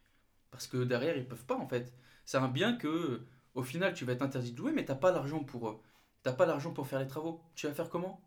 Parce 0.51 0.67
que 0.67 0.83
derrière, 0.83 1.17
ils 1.17 1.29
peuvent 1.29 1.45
pas 1.45 1.57
en 1.57 1.69
fait. 1.69 1.93
C'est 2.25 2.39
un 2.39 2.49
bien 2.49 2.77
que, 2.77 3.21
au 3.57 3.63
final, 3.63 3.95
tu 3.95 4.05
vas 4.05 4.13
être 4.13 4.23
interdit 4.23 4.53
de 4.53 4.59
louer, 4.59 4.73
mais 4.73 4.85
t'as 4.85 4.95
pas 4.95 5.11
l'argent 5.13 5.43
pour, 5.43 5.69
euh, 5.71 5.83
t'as 6.23 6.33
pas 6.33 6.47
l'argent 6.47 6.73
pour 6.73 6.87
faire 6.87 7.01
les 7.01 7.07
travaux. 7.09 7.43
Tu 7.55 7.67
vas 7.67 7.75
faire 7.75 7.89
comment? 7.91 8.23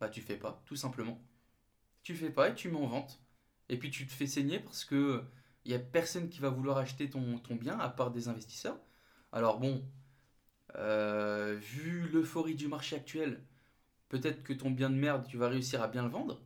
Bah 0.00 0.08
tu 0.08 0.22
fais 0.22 0.36
pas, 0.36 0.62
tout 0.66 0.76
simplement. 0.76 1.22
Tu 2.02 2.14
fais 2.14 2.30
pas 2.30 2.48
et 2.50 2.54
tu 2.54 2.70
mets 2.70 2.78
en 2.78 2.86
vente. 2.86 3.20
Et 3.68 3.78
puis 3.78 3.90
tu 3.90 4.06
te 4.06 4.12
fais 4.12 4.26
saigner 4.26 4.60
parce 4.60 4.84
que 4.84 5.24
il 5.64 5.72
y 5.72 5.74
a 5.74 5.78
personne 5.78 6.28
qui 6.28 6.40
va 6.40 6.50
vouloir 6.50 6.78
acheter 6.78 7.10
ton, 7.10 7.40
bien 7.50 7.78
à 7.80 7.88
part 7.90 8.10
des 8.12 8.28
investisseurs. 8.28 8.78
Alors 9.32 9.58
bon, 9.60 9.84
euh, 10.76 11.56
vu 11.60 12.08
l'euphorie 12.08 12.54
du 12.54 12.68
marché 12.68 12.96
actuel, 12.96 13.44
peut-être 14.08 14.42
que 14.42 14.52
ton 14.52 14.70
bien 14.70 14.90
de 14.90 14.96
merde, 14.96 15.26
tu 15.28 15.36
vas 15.38 15.48
réussir 15.48 15.82
à 15.82 15.88
bien 15.88 16.02
le 16.04 16.10
vendre. 16.10 16.40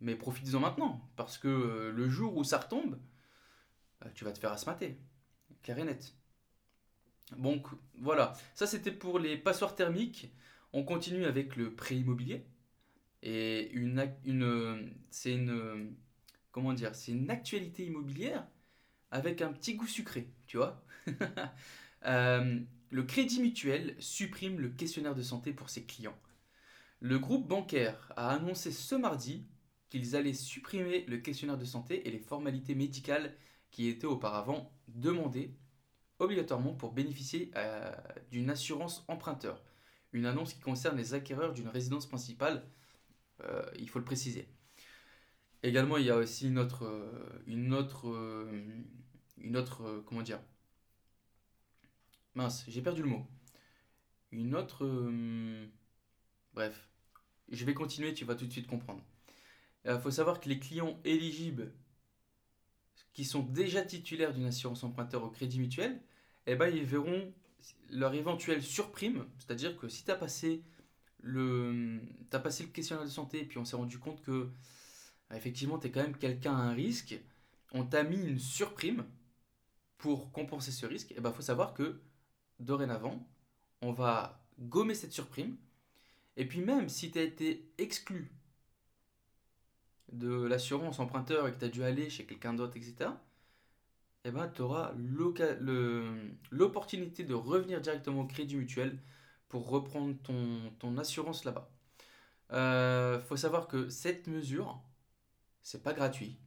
Mais 0.00 0.14
profites-en 0.16 0.60
maintenant, 0.60 1.10
parce 1.16 1.38
que 1.38 1.48
euh, 1.48 1.92
le 1.92 2.08
jour 2.08 2.36
où 2.36 2.44
ça 2.44 2.58
retombe, 2.58 2.98
tu 4.14 4.24
vas 4.24 4.32
te 4.32 4.38
faire 4.38 4.52
asmater. 4.52 4.98
Et 5.66 5.84
net. 5.84 6.17
Donc 7.36 7.66
voilà, 8.00 8.34
ça 8.54 8.66
c'était 8.66 8.92
pour 8.92 9.18
les 9.18 9.36
passoires 9.36 9.74
thermiques. 9.74 10.32
On 10.72 10.84
continue 10.84 11.24
avec 11.24 11.56
le 11.56 11.74
prêt 11.74 11.96
immobilier. 11.96 12.44
Et 13.22 13.70
une, 13.72 14.10
c'est 15.10 15.34
une, 15.34 15.94
comment 16.52 16.72
dire, 16.72 16.94
c'est 16.94 17.16
actualité 17.28 17.86
immobilière 17.86 18.46
avec 19.10 19.42
un 19.42 19.52
petit 19.52 19.74
goût 19.74 19.86
sucré, 19.86 20.28
tu 20.46 20.56
vois. 20.56 20.82
Euh, 22.06 22.60
le 22.90 23.02
Crédit 23.02 23.42
Mutuel 23.42 23.96
supprime 23.98 24.60
le 24.60 24.68
questionnaire 24.68 25.16
de 25.16 25.22
santé 25.22 25.52
pour 25.52 25.68
ses 25.68 25.82
clients. 25.82 26.16
Le 27.00 27.18
groupe 27.18 27.48
bancaire 27.48 28.12
a 28.16 28.30
annoncé 28.30 28.70
ce 28.70 28.94
mardi 28.94 29.44
qu'ils 29.88 30.14
allaient 30.14 30.32
supprimer 30.32 31.04
le 31.08 31.18
questionnaire 31.18 31.58
de 31.58 31.64
santé 31.64 32.06
et 32.06 32.12
les 32.12 32.20
formalités 32.20 32.76
médicales 32.76 33.34
qui 33.72 33.88
était 33.88 34.06
auparavant 34.06 34.72
demandé 34.86 35.56
obligatoirement 36.18 36.74
pour 36.74 36.92
bénéficier 36.92 37.50
euh, 37.56 37.92
d'une 38.30 38.50
assurance 38.50 39.04
emprunteur. 39.08 39.62
Une 40.12 40.26
annonce 40.26 40.54
qui 40.54 40.60
concerne 40.60 40.96
les 40.96 41.14
acquéreurs 41.14 41.52
d'une 41.52 41.68
résidence 41.68 42.06
principale, 42.06 42.66
euh, 43.42 43.62
il 43.78 43.88
faut 43.88 43.98
le 43.98 44.04
préciser. 44.04 44.48
Également, 45.62 45.96
il 45.96 46.06
y 46.06 46.10
a 46.10 46.16
aussi 46.16 46.48
une 46.48 46.58
autre, 46.58 46.84
euh, 46.84 47.42
une 47.46 47.74
autre, 47.74 48.06
une 49.38 49.56
autre, 49.56 50.02
comment 50.06 50.22
dire? 50.22 50.40
Mince, 52.34 52.64
j'ai 52.68 52.82
perdu 52.82 53.02
le 53.02 53.08
mot. 53.08 53.26
Une 54.30 54.54
autre, 54.54 54.86
bref, 56.52 56.88
je 57.50 57.64
vais 57.64 57.74
continuer, 57.74 58.14
tu 58.14 58.24
vas 58.24 58.34
tout 58.34 58.46
de 58.46 58.52
suite 58.52 58.66
comprendre. 58.66 59.02
Il 59.84 59.98
faut 59.98 60.10
savoir 60.10 60.38
que 60.38 60.48
les 60.48 60.58
clients 60.58 61.00
éligibles 61.04 61.72
qui 63.18 63.24
sont 63.24 63.42
déjà 63.42 63.82
titulaires 63.82 64.32
d'une 64.32 64.44
assurance 64.44 64.84
emprunteur 64.84 65.24
au 65.24 65.28
crédit 65.28 65.58
mutuel, 65.58 66.00
eh 66.52 66.56
ben, 66.56 66.68
ils 66.68 66.84
verront 66.84 67.32
leur 67.90 68.14
éventuelle 68.14 68.62
surprime, 68.62 69.26
c'est-à-dire 69.38 69.76
que 69.76 69.88
si 69.88 70.04
tu 70.04 70.10
as 70.10 70.16
passé 70.16 70.62
le 71.20 72.00
as 72.32 72.38
passé 72.38 72.62
le 72.64 72.70
questionnaire 72.70 73.04
de 73.04 73.10
santé 73.10 73.40
et 73.40 73.44
puis 73.44 73.58
on 73.58 73.64
s'est 73.64 73.76
rendu 73.76 73.98
compte 73.98 74.22
que 74.22 74.48
effectivement 75.34 75.78
tu 75.78 75.88
es 75.88 75.90
quand 75.90 76.02
même 76.02 76.16
quelqu'un 76.16 76.54
à 76.54 76.60
un 76.60 76.72
risque, 76.72 77.18
on 77.72 77.84
t'a 77.84 78.02
mis 78.02 78.22
une 78.22 78.38
surprime 78.38 79.04
pour 79.98 80.30
compenser 80.32 80.70
ce 80.70 80.86
risque, 80.86 81.10
et 81.10 81.16
eh 81.18 81.20
ben 81.20 81.32
faut 81.32 81.42
savoir 81.42 81.74
que 81.74 82.00
dorénavant, 82.60 83.28
on 83.82 83.92
va 83.92 84.40
gommer 84.60 84.94
cette 84.94 85.12
surprime 85.12 85.56
et 86.36 86.46
puis 86.46 86.60
même 86.60 86.88
si 86.88 87.10
tu 87.10 87.18
as 87.18 87.22
été 87.22 87.68
exclu 87.78 88.30
de 90.12 90.44
l'assurance 90.46 91.00
emprunteur 91.00 91.48
et 91.48 91.52
que 91.52 91.58
tu 91.58 91.64
as 91.64 91.68
dû 91.68 91.82
aller 91.82 92.08
chez 92.10 92.24
quelqu'un 92.24 92.54
d'autre, 92.54 92.76
etc., 92.76 93.10
eh 94.24 94.30
ben, 94.30 94.48
tu 94.48 94.62
auras 94.62 94.92
l'opportunité 96.50 97.24
de 97.24 97.34
revenir 97.34 97.80
directement 97.80 98.22
au 98.22 98.26
crédit 98.26 98.56
mutuel 98.56 99.00
pour 99.48 99.68
reprendre 99.68 100.16
ton, 100.78 100.98
assurance 100.98 101.44
là-bas. 101.44 101.70
Il 102.50 102.56
euh, 102.56 103.20
faut 103.20 103.36
savoir 103.36 103.68
que 103.68 103.88
cette 103.88 104.26
mesure, 104.26 104.82
c'est 105.62 105.82
pas 105.82 105.92
gratuit. 105.92 106.38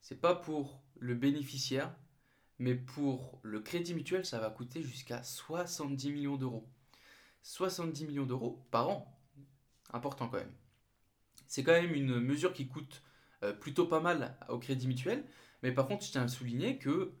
C'est 0.00 0.20
pas 0.20 0.34
pour 0.34 0.82
le 0.98 1.14
bénéficiaire, 1.14 1.94
mais 2.58 2.74
pour 2.74 3.40
le 3.42 3.60
crédit 3.60 3.94
mutuel, 3.94 4.24
ça 4.24 4.38
va 4.38 4.50
coûter 4.50 4.82
jusqu'à 4.82 5.22
70 5.22 6.10
millions 6.12 6.36
d'euros. 6.36 6.68
70 7.42 8.06
millions 8.06 8.26
d'euros 8.26 8.66
par 8.70 8.88
an. 8.88 9.20
Important 9.92 10.28
quand 10.28 10.38
même. 10.38 10.52
C'est 11.46 11.64
quand 11.64 11.72
même 11.72 11.94
une 11.94 12.20
mesure 12.20 12.52
qui 12.52 12.68
coûte 12.68 13.02
euh, 13.42 13.52
plutôt 13.52 13.86
pas 13.86 14.00
mal 14.00 14.36
au 14.48 14.58
crédit 14.58 14.86
mutuel. 14.86 15.24
Mais 15.62 15.72
par 15.72 15.86
contre, 15.86 16.04
je 16.04 16.10
tiens 16.12 16.22
à 16.22 16.28
souligner 16.28 16.78
que 16.78 17.12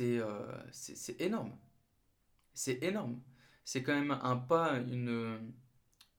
euh, 0.00 0.62
c'est 0.72 1.20
énorme. 1.20 1.56
C'est 2.54 2.82
énorme. 2.82 3.20
C'est 3.64 3.82
quand 3.82 3.94
même 3.94 4.18
un 4.22 4.36
pas, 4.36 4.78
une, 4.78 5.52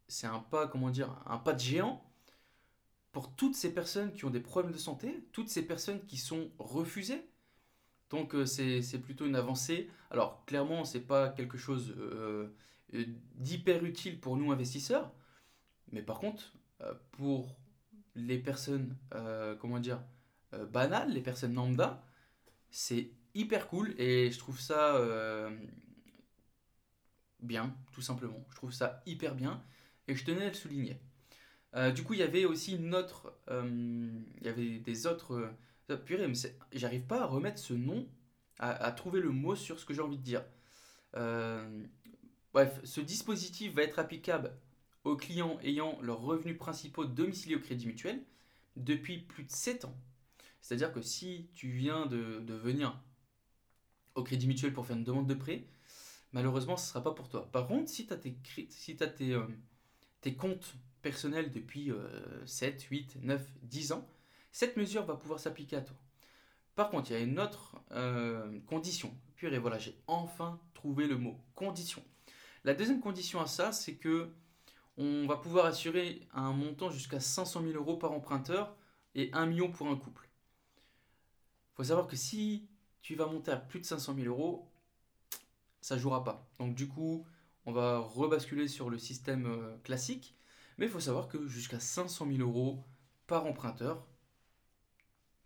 c'est 0.07 0.27
un 0.27 0.39
pas, 0.39 0.67
comment 0.67 0.89
dire, 0.89 1.21
un 1.25 1.37
pas 1.37 1.53
de 1.53 1.59
géant 1.59 2.03
pour 3.11 3.35
toutes 3.35 3.55
ces 3.55 3.73
personnes 3.73 4.13
qui 4.13 4.25
ont 4.25 4.29
des 4.29 4.39
problèmes 4.39 4.71
de 4.71 4.77
santé, 4.77 5.27
toutes 5.33 5.49
ces 5.49 5.65
personnes 5.65 6.05
qui 6.05 6.17
sont 6.17 6.51
refusées. 6.59 7.27
Donc 8.09 8.35
euh, 8.35 8.45
c'est 8.45 9.01
plutôt 9.01 9.25
une 9.25 9.35
avancée. 9.35 9.89
Alors 10.09 10.45
clairement, 10.45 10.85
c'est 10.85 11.01
pas 11.01 11.29
quelque 11.29 11.57
chose 11.57 11.95
d'hyper 13.35 13.83
utile 13.85 14.19
pour 14.19 14.37
nous 14.37 14.51
investisseurs, 14.51 15.11
mais 15.91 16.01
par 16.01 16.19
contre, 16.19 16.53
euh, 16.81 16.93
pour 17.11 17.55
les 18.15 18.37
personnes, 18.37 18.97
euh, 19.13 19.55
comment 19.55 19.79
dire, 19.79 20.01
euh, 20.53 20.65
banales, 20.65 21.11
les 21.13 21.21
personnes 21.21 21.53
lambda, 21.53 22.03
c'est 22.69 23.09
hyper 23.33 23.67
cool 23.67 23.93
et 23.97 24.31
je 24.31 24.39
trouve 24.39 24.59
ça 24.59 24.99
bien, 27.41 27.75
tout 27.93 28.01
simplement. 28.01 28.45
Je 28.51 28.55
trouve 28.55 28.71
ça 28.71 29.01
hyper 29.05 29.35
bien 29.35 29.63
et 30.07 30.15
je 30.15 30.23
tenais 30.25 30.45
à 30.45 30.49
le 30.49 30.53
souligner. 30.53 30.99
du 31.95 32.03
coup, 32.03 32.13
il 32.13 32.19
y 32.19 32.23
avait 32.23 32.45
aussi 32.45 32.75
une 32.75 32.93
autre. 32.95 33.33
il 33.49 34.43
y 34.43 34.47
avait 34.47 34.79
des 34.79 35.07
autres. 35.07 35.49
purée, 36.05 36.27
mais 36.27 36.35
j'arrive 36.73 37.03
pas 37.03 37.21
à 37.21 37.25
remettre 37.25 37.59
ce 37.59 37.73
nom, 37.73 38.07
à, 38.59 38.71
à, 38.71 38.91
trouver 38.91 39.19
le 39.21 39.31
mot 39.31 39.55
sur 39.55 39.79
ce 39.79 39.85
que 39.85 39.93
j'ai 39.93 40.01
envie 40.01 40.17
de 40.17 40.23
dire. 40.23 40.43
bref, 42.53 42.79
ce 42.83 43.01
dispositif 43.01 43.73
va 43.73 43.83
être 43.83 43.99
applicable 43.99 44.53
aux 45.03 45.15
clients 45.15 45.57
ayant 45.63 45.97
leurs 46.01 46.21
revenus 46.21 46.57
principaux 46.57 47.05
domiciliés 47.05 47.55
au 47.55 47.59
Crédit 47.59 47.87
Mutuel 47.87 48.21
depuis 48.75 49.19
plus 49.19 49.43
de 49.43 49.51
7 49.51 49.85
ans. 49.85 49.95
C'est-à-dire 50.61 50.93
que 50.93 51.01
si 51.01 51.49
tu 51.53 51.69
viens 51.69 52.05
de, 52.05 52.53
venir 52.53 52.99
au 54.15 54.23
Crédit 54.23 54.47
Mutuel 54.47 54.73
pour 54.73 54.85
faire 54.85 54.95
une 54.95 55.03
demande 55.03 55.27
de 55.27 55.33
prêt, 55.33 55.65
malheureusement, 56.33 56.77
ce 56.77 56.85
ne 56.85 56.89
sera 56.89 57.03
pas 57.03 57.11
pour 57.11 57.29
toi. 57.29 57.51
Par 57.51 57.67
contre, 57.67 57.89
si 57.89 58.07
tu 58.07 58.13
as, 58.13 58.17
tes, 58.17 58.35
si 58.69 58.97
euh, 59.01 59.47
tes, 60.21 60.35
comptes 60.35 60.75
personnel 61.01 61.51
depuis 61.51 61.91
7, 62.45 62.83
8, 62.83 63.17
9, 63.21 63.41
10 63.63 63.91
ans, 63.93 64.07
cette 64.51 64.77
mesure 64.77 65.05
va 65.05 65.15
pouvoir 65.15 65.39
s'appliquer 65.39 65.77
à 65.77 65.81
toi. 65.81 65.97
Par 66.75 66.89
contre, 66.89 67.11
il 67.11 67.13
y 67.13 67.17
a 67.17 67.19
une 67.19 67.39
autre 67.39 67.81
euh, 67.91 68.59
condition. 68.67 69.15
Purée, 69.35 69.59
voilà, 69.59 69.77
j'ai 69.77 69.95
enfin 70.07 70.59
trouvé 70.73 71.07
le 71.07 71.17
mot 71.17 71.39
condition. 71.55 72.03
La 72.63 72.73
deuxième 72.73 73.01
condition 73.01 73.41
à 73.41 73.47
ça, 73.47 73.71
c'est 73.71 73.95
que 73.95 74.31
on 74.97 75.25
va 75.25 75.37
pouvoir 75.37 75.65
assurer 75.65 76.27
un 76.33 76.51
montant 76.51 76.89
jusqu'à 76.89 77.19
500 77.19 77.61
000 77.61 77.73
euros 77.73 77.97
par 77.97 78.11
emprunteur 78.11 78.75
et 79.15 79.31
1 79.33 79.45
million 79.47 79.71
pour 79.71 79.87
un 79.87 79.95
couple. 79.95 80.29
Faut 81.81 81.87
savoir 81.87 82.05
que 82.05 82.15
si 82.15 82.67
tu 83.01 83.15
vas 83.15 83.25
monter 83.25 83.49
à 83.49 83.57
plus 83.57 83.79
de 83.79 83.85
500 83.87 84.13
000 84.13 84.27
euros, 84.27 84.71
ça 85.81 85.97
jouera 85.97 86.23
pas. 86.23 86.47
Donc 86.59 86.75
du 86.75 86.87
coup, 86.87 87.25
on 87.65 87.71
va 87.71 87.97
rebasculer 87.97 88.67
sur 88.67 88.91
le 88.91 88.99
système 88.99 89.47
euh, 89.47 89.75
classique. 89.83 90.35
Mais 90.77 90.85
il 90.85 90.91
faut 90.91 90.99
savoir 90.99 91.27
que 91.27 91.47
jusqu'à 91.47 91.79
500 91.79 92.27
000 92.33 92.47
euros 92.47 92.85
par 93.25 93.47
emprunteur, 93.47 94.05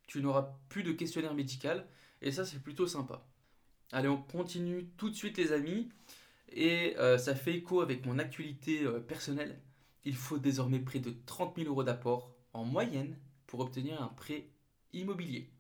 tu 0.08 0.22
n'auras 0.22 0.58
plus 0.68 0.84
de 0.84 0.92
questionnaire 0.92 1.34
médical. 1.36 1.88
Et 2.22 2.34
ça, 2.34 2.44
c'est 2.44 2.62
plutôt 2.62 2.86
sympa. 2.86 3.26
Allez, 3.94 4.10
on 4.10 4.22
continue 4.22 4.88
tout 4.98 5.10
de 5.10 5.16
suite 5.16 5.38
les 5.38 5.54
amis. 5.54 5.88
Et 6.50 6.98
euh, 6.98 7.18
ça 7.18 7.34
fait 7.34 7.54
écho 7.54 7.80
avec 7.80 8.06
mon 8.06 8.20
actualité 8.20 8.84
euh, 8.84 9.00
personnelle. 9.00 9.62
Il 10.04 10.18
faut 10.18 10.38
désormais 10.38 10.80
près 10.80 11.00
de 11.00 11.16
30 11.28 11.56
000 11.56 11.70
euros 11.70 11.86
d'apport 11.86 12.36
en 12.52 12.66
moyenne 12.66 13.18
pour 13.48 13.62
obtenir 13.62 14.04
un 14.04 14.10
prêt 14.10 14.50
immobilier. 14.92 15.55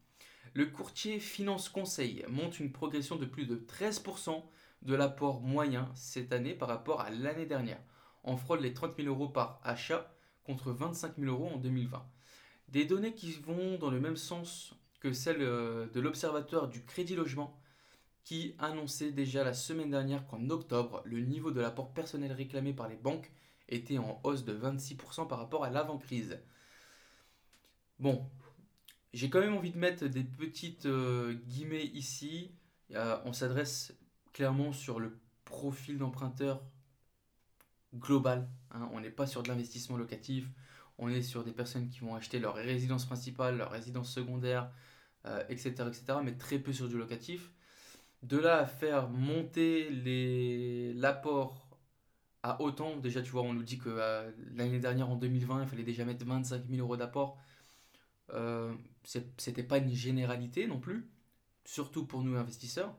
Le 0.55 0.67
courtier 0.67 1.19
Finance 1.19 1.67
Conseil 1.67 2.23
monte 2.29 2.61
une 2.61 2.71
progression 2.71 3.17
de 3.17 3.25
plus 3.25 3.45
de 3.45 3.57
13% 3.57 4.41
de 4.83 4.95
l'apport 4.95 5.41
moyen 5.41 5.91
cette 5.95 6.31
année 6.31 6.53
par 6.53 6.69
rapport 6.69 7.01
à 7.01 7.09
l'année 7.09 7.45
dernière. 7.45 7.81
On 8.23 8.37
fraude 8.37 8.61
les 8.61 8.73
30 8.73 8.95
000 8.95 9.09
euros 9.09 9.27
par 9.27 9.59
achat 9.65 10.15
contre 10.45 10.71
25 10.71 11.17
000 11.17 11.29
euros 11.29 11.49
en 11.53 11.57
2020. 11.57 12.09
Des 12.69 12.85
données 12.85 13.13
qui 13.13 13.33
vont 13.33 13.77
dans 13.77 13.89
le 13.91 13.99
même 13.99 14.15
sens 14.15 14.73
que 15.01 15.11
celles 15.11 15.41
euh, 15.41 15.87
de 15.87 15.99
l'Observatoire 15.99 16.69
du 16.69 16.85
Crédit 16.85 17.17
Logement 17.17 17.59
qui 18.23 18.55
annonçait 18.57 19.11
déjà 19.11 19.43
la 19.43 19.53
semaine 19.53 19.91
dernière 19.91 20.25
qu'en 20.25 20.49
octobre, 20.49 21.01
le 21.03 21.19
niveau 21.19 21.51
de 21.51 21.59
l'apport 21.59 21.91
personnel 21.91 22.31
réclamé 22.31 22.71
par 22.71 22.87
les 22.87 22.95
banques 22.95 23.29
était 23.67 23.97
en 23.97 24.21
hausse 24.23 24.45
de 24.45 24.57
26% 24.57 25.27
par 25.27 25.37
rapport 25.37 25.65
à 25.65 25.69
l'avant-crise. 25.69 26.39
Bon, 27.99 28.25
j'ai 29.15 29.29
quand 29.29 29.39
même 29.39 29.55
envie 29.55 29.71
de 29.71 29.77
mettre 29.77 30.05
des 30.05 30.23
petites 30.23 30.85
euh, 30.85 31.33
guillemets 31.33 31.85
ici. 31.85 32.51
on 33.25 33.33
s'adresse 33.33 33.93
clairement 34.33 34.73
sur 34.73 34.99
le 34.99 35.17
profil 35.45 35.97
d'emprunteur 35.97 36.63
global. 37.93 38.49
Hein. 38.71 38.89
On 38.93 38.99
n'est 38.99 39.09
pas 39.09 39.25
sur 39.25 39.41
de 39.41 39.47
l'investissement 39.47 39.97
locatif. 39.97 40.45
On 40.97 41.09
est 41.09 41.21
sur 41.21 41.43
des 41.43 41.51
personnes 41.51 41.89
qui 41.89 41.99
vont 41.99 42.15
acheter 42.15 42.39
leur 42.39 42.55
résidence 42.55 43.05
principale, 43.05 43.57
leur 43.57 43.71
résidence 43.71 44.11
secondaire, 44.11 44.71
etc., 45.49 45.75
euh, 45.79 45.87
etc. 45.89 46.19
Mais 46.23 46.33
très 46.33 46.59
peu 46.59 46.73
sur 46.73 46.87
du 46.87 46.97
locatif. 46.97 47.51
De 48.23 48.37
là 48.37 48.57
à 48.57 48.65
faire 48.65 49.09
monter 49.09 49.89
l'apport 50.93 51.65
à 52.43 52.61
autant, 52.61 52.97
déjà 52.97 53.21
tu 53.21 53.31
vois, 53.31 53.41
on 53.41 53.53
nous 53.53 53.63
dit 53.63 53.77
que 53.77 53.89
euh, 53.89 54.29
l'année 54.55 54.79
dernière, 54.79 55.09
en 55.09 55.15
2020, 55.15 55.63
il 55.63 55.67
fallait 55.67 55.83
déjà 55.83 56.05
mettre 56.05 56.25
25 56.25 56.63
000 56.69 56.79
euros 56.81 56.97
d'apport. 56.97 57.37
Euh, 58.31 58.73
C'était 59.03 59.63
pas 59.63 59.77
une 59.77 59.93
généralité 59.93 60.67
non 60.67 60.79
plus, 60.79 61.09
surtout 61.65 62.05
pour 62.05 62.23
nous 62.23 62.35
investisseurs. 62.37 62.95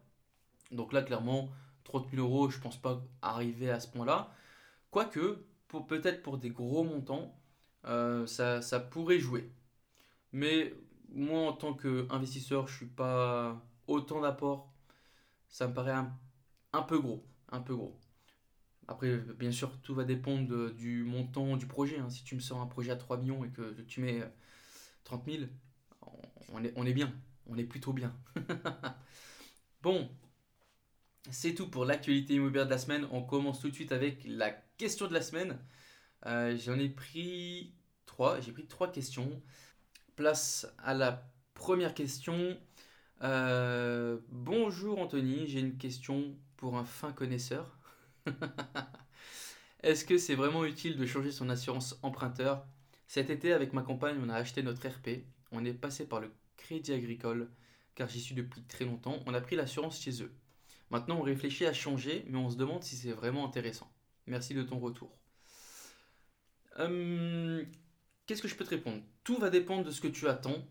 Donc 0.70 0.92
là, 0.92 1.02
clairement, 1.02 1.50
30 1.84 2.10
000 2.10 2.22
euros, 2.22 2.50
je 2.50 2.58
pense 2.60 2.80
pas 2.80 3.02
arriver 3.22 3.70
à 3.70 3.80
ce 3.80 3.88
point-là. 3.88 4.32
Quoique, 4.90 5.44
peut-être 5.88 6.22
pour 6.22 6.38
des 6.38 6.50
gros 6.50 6.84
montants, 6.84 7.38
euh, 7.86 8.26
ça, 8.26 8.62
ça, 8.62 8.80
pourrait 8.80 9.18
jouer. 9.20 9.50
Mais 10.32 10.74
moi, 11.10 11.48
en 11.48 11.52
tant 11.52 11.74
qu'investisseur, 11.74 12.68
je 12.68 12.76
suis 12.76 12.86
pas 12.86 13.62
autant 13.86 14.20
d'apport. 14.20 14.72
Ça 15.48 15.68
me 15.68 15.74
paraît 15.74 15.94
un, 16.72 16.82
peu 16.82 16.98
gros. 16.98 17.24
Un 17.50 17.60
peu 17.60 17.74
gros. 17.76 17.98
Après, 18.88 19.18
bien 19.38 19.52
sûr, 19.52 19.80
tout 19.82 19.94
va 19.94 20.04
dépendre 20.04 20.70
du 20.72 21.04
montant 21.04 21.56
du 21.56 21.66
projet. 21.66 21.98
Hein. 21.98 22.10
Si 22.10 22.24
tu 22.24 22.34
me 22.34 22.40
sors 22.40 22.60
un 22.60 22.66
projet 22.66 22.92
à 22.92 22.96
3 22.96 23.18
millions 23.18 23.44
et 23.44 23.50
que 23.50 23.80
tu 23.82 24.00
mets 24.00 24.22
30 25.06 25.24
000, 25.24 25.44
on 26.52 26.84
est, 26.84 26.92
bien. 26.92 27.12
On 27.46 27.56
est 27.56 27.64
plutôt 27.64 27.92
bien. 27.92 28.12
bon, 29.82 30.10
c'est 31.30 31.54
tout 31.54 31.70
pour 31.70 31.84
l'actualité 31.84 32.34
immobilière 32.34 32.66
de 32.66 32.70
la 32.70 32.78
semaine. 32.78 33.06
On 33.12 33.22
commence 33.22 33.60
tout 33.60 33.70
de 33.70 33.74
suite 33.74 33.92
avec 33.92 34.24
la 34.26 34.50
question 34.50 35.06
de 35.06 35.14
la 35.14 35.22
semaine. 35.22 35.58
Euh, 36.26 36.56
j'en 36.58 36.76
ai 36.78 36.88
pris 36.88 37.72
trois. 38.04 38.40
J'ai 38.40 38.50
pris 38.50 38.66
trois 38.66 38.90
questions. 38.90 39.40
Place 40.16 40.66
à 40.78 40.92
la 40.92 41.30
première 41.54 41.94
question. 41.94 42.58
Euh, 43.22 44.18
bonjour 44.28 44.98
Anthony, 44.98 45.46
j'ai 45.46 45.60
une 45.60 45.78
question 45.78 46.36
pour 46.56 46.76
un 46.76 46.84
fin 46.84 47.12
connaisseur. 47.12 47.78
Est-ce 49.82 50.04
que 50.04 50.18
c'est 50.18 50.34
vraiment 50.34 50.64
utile 50.64 50.96
de 50.96 51.06
changer 51.06 51.30
son 51.30 51.48
assurance 51.48 51.96
emprunteur 52.02 52.66
Cet 53.06 53.30
été, 53.30 53.52
avec 53.52 53.72
ma 53.72 53.82
compagne, 53.82 54.18
on 54.20 54.28
a 54.28 54.34
acheté 54.34 54.62
notre 54.62 54.86
RP. 54.86 55.24
On 55.52 55.64
est 55.64 55.74
passé 55.74 56.06
par 56.06 56.20
le 56.20 56.32
Crédit 56.56 56.92
Agricole, 56.92 57.50
car 57.94 58.08
j'y 58.08 58.20
suis 58.20 58.34
depuis 58.34 58.62
très 58.62 58.84
longtemps. 58.84 59.22
On 59.26 59.34
a 59.34 59.40
pris 59.40 59.56
l'assurance 59.56 60.00
chez 60.00 60.22
eux. 60.22 60.32
Maintenant, 60.90 61.18
on 61.18 61.22
réfléchit 61.22 61.66
à 61.66 61.72
changer, 61.72 62.24
mais 62.28 62.38
on 62.38 62.50
se 62.50 62.56
demande 62.56 62.82
si 62.82 62.96
c'est 62.96 63.12
vraiment 63.12 63.46
intéressant. 63.46 63.90
Merci 64.26 64.54
de 64.54 64.62
ton 64.62 64.78
retour. 64.78 65.16
Hum, 66.78 67.64
qu'est-ce 68.26 68.42
que 68.42 68.48
je 68.48 68.54
peux 68.56 68.64
te 68.64 68.70
répondre? 68.70 69.02
Tout 69.24 69.38
va 69.38 69.50
dépendre 69.50 69.84
de 69.84 69.90
ce 69.90 70.00
que 70.00 70.08
tu 70.08 70.28
attends. 70.28 70.66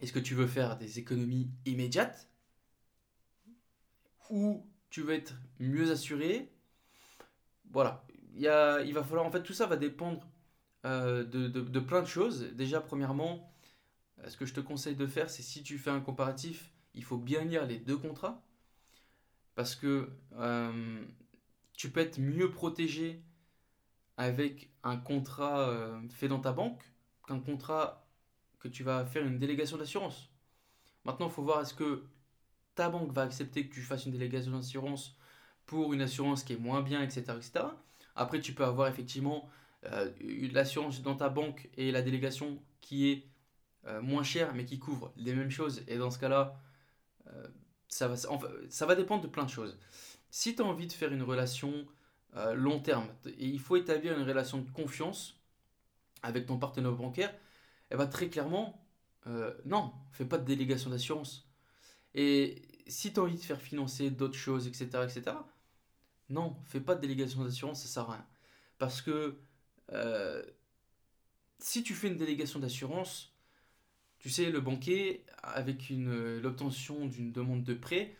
Est-ce 0.00 0.12
que 0.12 0.18
tu 0.20 0.34
veux 0.34 0.46
faire 0.46 0.78
des 0.78 0.98
économies 0.98 1.50
immédiates? 1.66 2.28
Ou 4.30 4.64
tu 4.90 5.02
veux 5.02 5.14
être 5.14 5.34
mieux 5.58 5.90
assuré? 5.90 6.52
Voilà. 7.70 8.06
Il, 8.34 8.44
il 8.86 8.94
va 8.94 9.02
falloir, 9.02 9.26
en 9.26 9.30
fait, 9.30 9.42
tout 9.42 9.52
ça 9.52 9.66
va 9.66 9.76
dépendre 9.76 10.26
euh, 10.84 11.24
de, 11.24 11.80
plein 11.80 12.02
de 12.02 12.06
choses. 12.06 12.52
Déjà, 12.54 12.80
premièrement, 12.80 13.52
ce 14.26 14.36
que 14.36 14.46
je 14.46 14.54
te 14.54 14.60
conseille 14.60 14.96
de 14.96 15.06
faire, 15.06 15.30
c'est 15.30 15.42
si 15.42 15.62
tu 15.62 15.78
fais 15.78 15.90
un 15.90 16.00
comparatif, 16.00 16.72
il 16.94 17.04
faut 17.04 17.18
bien 17.18 17.44
lire 17.44 17.66
les 17.66 17.78
deux 17.78 17.96
contrats. 17.96 18.42
Parce 19.54 19.74
que 19.74 20.10
euh, 20.36 21.04
tu 21.76 21.90
peux 21.90 22.00
être 22.00 22.18
mieux 22.18 22.50
protégé 22.50 23.22
avec 24.16 24.70
un 24.82 24.96
contrat 24.96 25.68
euh, 25.68 26.00
fait 26.10 26.28
dans 26.28 26.40
ta 26.40 26.52
banque 26.52 26.82
qu'un 27.26 27.40
contrat 27.40 28.08
que 28.58 28.68
tu 28.68 28.82
vas 28.82 29.04
faire 29.04 29.24
une 29.24 29.38
délégation 29.38 29.76
d'assurance. 29.76 30.30
Maintenant, 31.04 31.26
il 31.28 31.32
faut 31.32 31.42
voir 31.42 31.60
est-ce 31.62 31.74
que 31.74 32.04
ta 32.74 32.88
banque 32.88 33.12
va 33.12 33.22
accepter 33.22 33.68
que 33.68 33.74
tu 33.74 33.80
fasses 33.80 34.06
une 34.06 34.12
délégation 34.12 34.52
d'assurance 34.52 35.16
pour 35.66 35.92
une 35.92 36.02
assurance 36.02 36.42
qui 36.42 36.54
est 36.54 36.58
moins 36.58 36.82
bien, 36.82 37.02
etc. 37.02 37.24
Après, 38.14 38.40
tu 38.40 38.52
peux 38.54 38.64
avoir 38.64 38.88
effectivement 38.88 39.48
euh, 39.84 40.10
l'assurance 40.52 41.02
dans 41.02 41.16
ta 41.16 41.28
banque 41.28 41.68
et 41.76 41.90
la 41.90 42.02
délégation 42.02 42.62
qui 42.80 43.10
est 43.10 43.24
moins 44.02 44.22
chère 44.22 44.54
mais 44.54 44.66
qui 44.66 44.78
couvre 44.78 45.14
les 45.16 45.32
mêmes 45.32 45.50
choses. 45.50 45.82
Et 45.88 45.96
dans 45.96 46.10
ce 46.10 46.18
cas-là, 46.18 46.60
ça 47.88 48.06
va, 48.06 48.16
ça 48.16 48.84
va 48.84 48.94
dépendre 48.94 49.22
de 49.22 49.28
plein 49.28 49.44
de 49.44 49.50
choses. 49.50 49.78
Si 50.30 50.54
tu 50.54 50.60
as 50.60 50.64
envie 50.66 50.86
de 50.86 50.92
faire 50.92 51.10
une 51.10 51.22
relation 51.22 51.86
euh, 52.36 52.54
long 52.54 52.80
terme, 52.80 53.08
et 53.26 53.46
il 53.46 53.58
faut 53.58 53.76
établir 53.76 54.18
une 54.18 54.26
relation 54.26 54.58
de 54.58 54.70
confiance 54.70 55.40
avec 56.22 56.46
ton 56.46 56.58
partenaire 56.58 56.92
bancaire, 56.92 57.30
et 57.30 57.94
eh 57.94 57.96
ben, 57.96 58.06
très 58.06 58.28
clairement, 58.28 58.86
euh, 59.26 59.54
non, 59.64 59.92
fais 60.12 60.26
pas 60.26 60.36
de 60.36 60.44
délégation 60.44 60.90
d'assurance. 60.90 61.48
Et 62.14 62.62
si 62.86 63.12
tu 63.14 63.20
as 63.20 63.22
envie 63.22 63.36
de 63.36 63.42
faire 63.42 63.60
financer 63.60 64.10
d'autres 64.10 64.36
choses, 64.36 64.66
etc., 64.66 64.86
etc., 65.04 65.36
non, 66.28 66.56
fais 66.66 66.80
pas 66.80 66.94
de 66.94 67.00
délégation 67.00 67.42
d'assurance, 67.44 67.82
ça 67.82 67.88
sert 67.88 68.10
à 68.10 68.12
rien. 68.12 68.26
Parce 68.76 69.00
que 69.00 69.38
euh, 69.92 70.42
si 71.58 71.82
tu 71.82 71.94
fais 71.94 72.08
une 72.08 72.16
délégation 72.16 72.58
d'assurance, 72.58 73.34
tu 74.18 74.30
sais, 74.30 74.50
le 74.50 74.60
banquier, 74.60 75.24
avec 75.42 75.90
l'obtention 75.90 77.06
d'une 77.06 77.32
demande 77.32 77.64
de 77.64 77.74
prêt, 77.74 78.16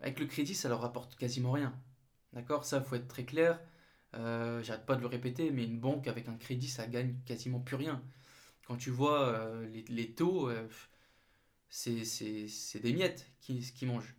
avec 0.00 0.20
le 0.20 0.26
crédit, 0.26 0.54
ça 0.54 0.68
leur 0.68 0.80
rapporte 0.80 1.16
quasiment 1.16 1.52
rien. 1.52 1.74
D'accord? 2.32 2.64
Ça, 2.64 2.80
faut 2.80 2.96
être 2.96 3.08
très 3.08 3.24
clair. 3.24 3.60
Euh, 4.14 4.62
J'arrête 4.62 4.86
pas 4.86 4.96
de 4.96 5.00
le 5.00 5.06
répéter, 5.06 5.50
mais 5.50 5.64
une 5.64 5.78
banque 5.80 6.06
avec 6.08 6.28
un 6.28 6.36
crédit, 6.36 6.68
ça 6.68 6.86
gagne 6.86 7.14
quasiment 7.24 7.60
plus 7.60 7.76
rien. 7.76 8.02
Quand 8.66 8.76
tu 8.76 8.90
vois 8.90 9.28
euh, 9.28 9.66
les, 9.88 10.12
taux, 10.12 10.50
euh, 10.50 10.68
c'est 11.70 12.80
des 12.80 12.92
miettes 12.92 13.30
qui, 13.40 13.60
qui 13.60 13.86
mangent. 13.86 14.14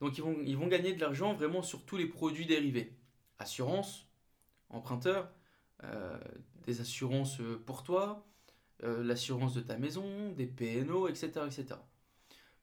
Donc 0.00 0.16
ils 0.18 0.22
vont, 0.22 0.36
ils 0.44 0.56
vont 0.56 0.66
gagner 0.66 0.92
de 0.92 1.00
l'argent 1.00 1.34
vraiment 1.34 1.62
sur 1.62 1.84
tous 1.84 1.96
les 1.96 2.06
produits 2.06 2.46
dérivés. 2.46 2.96
Assurance, 3.38 4.06
emprunteur, 4.70 5.30
des 6.66 6.80
assurances 6.80 7.40
pour 7.66 7.82
toi, 7.82 8.26
euh, 8.82 9.02
l'assurance 9.04 9.52
de 9.52 9.60
ta 9.60 9.76
maison, 9.76 10.32
des 10.32 10.46
PNO, 10.46 11.08
etc., 11.08 11.32
etc. 11.46 11.66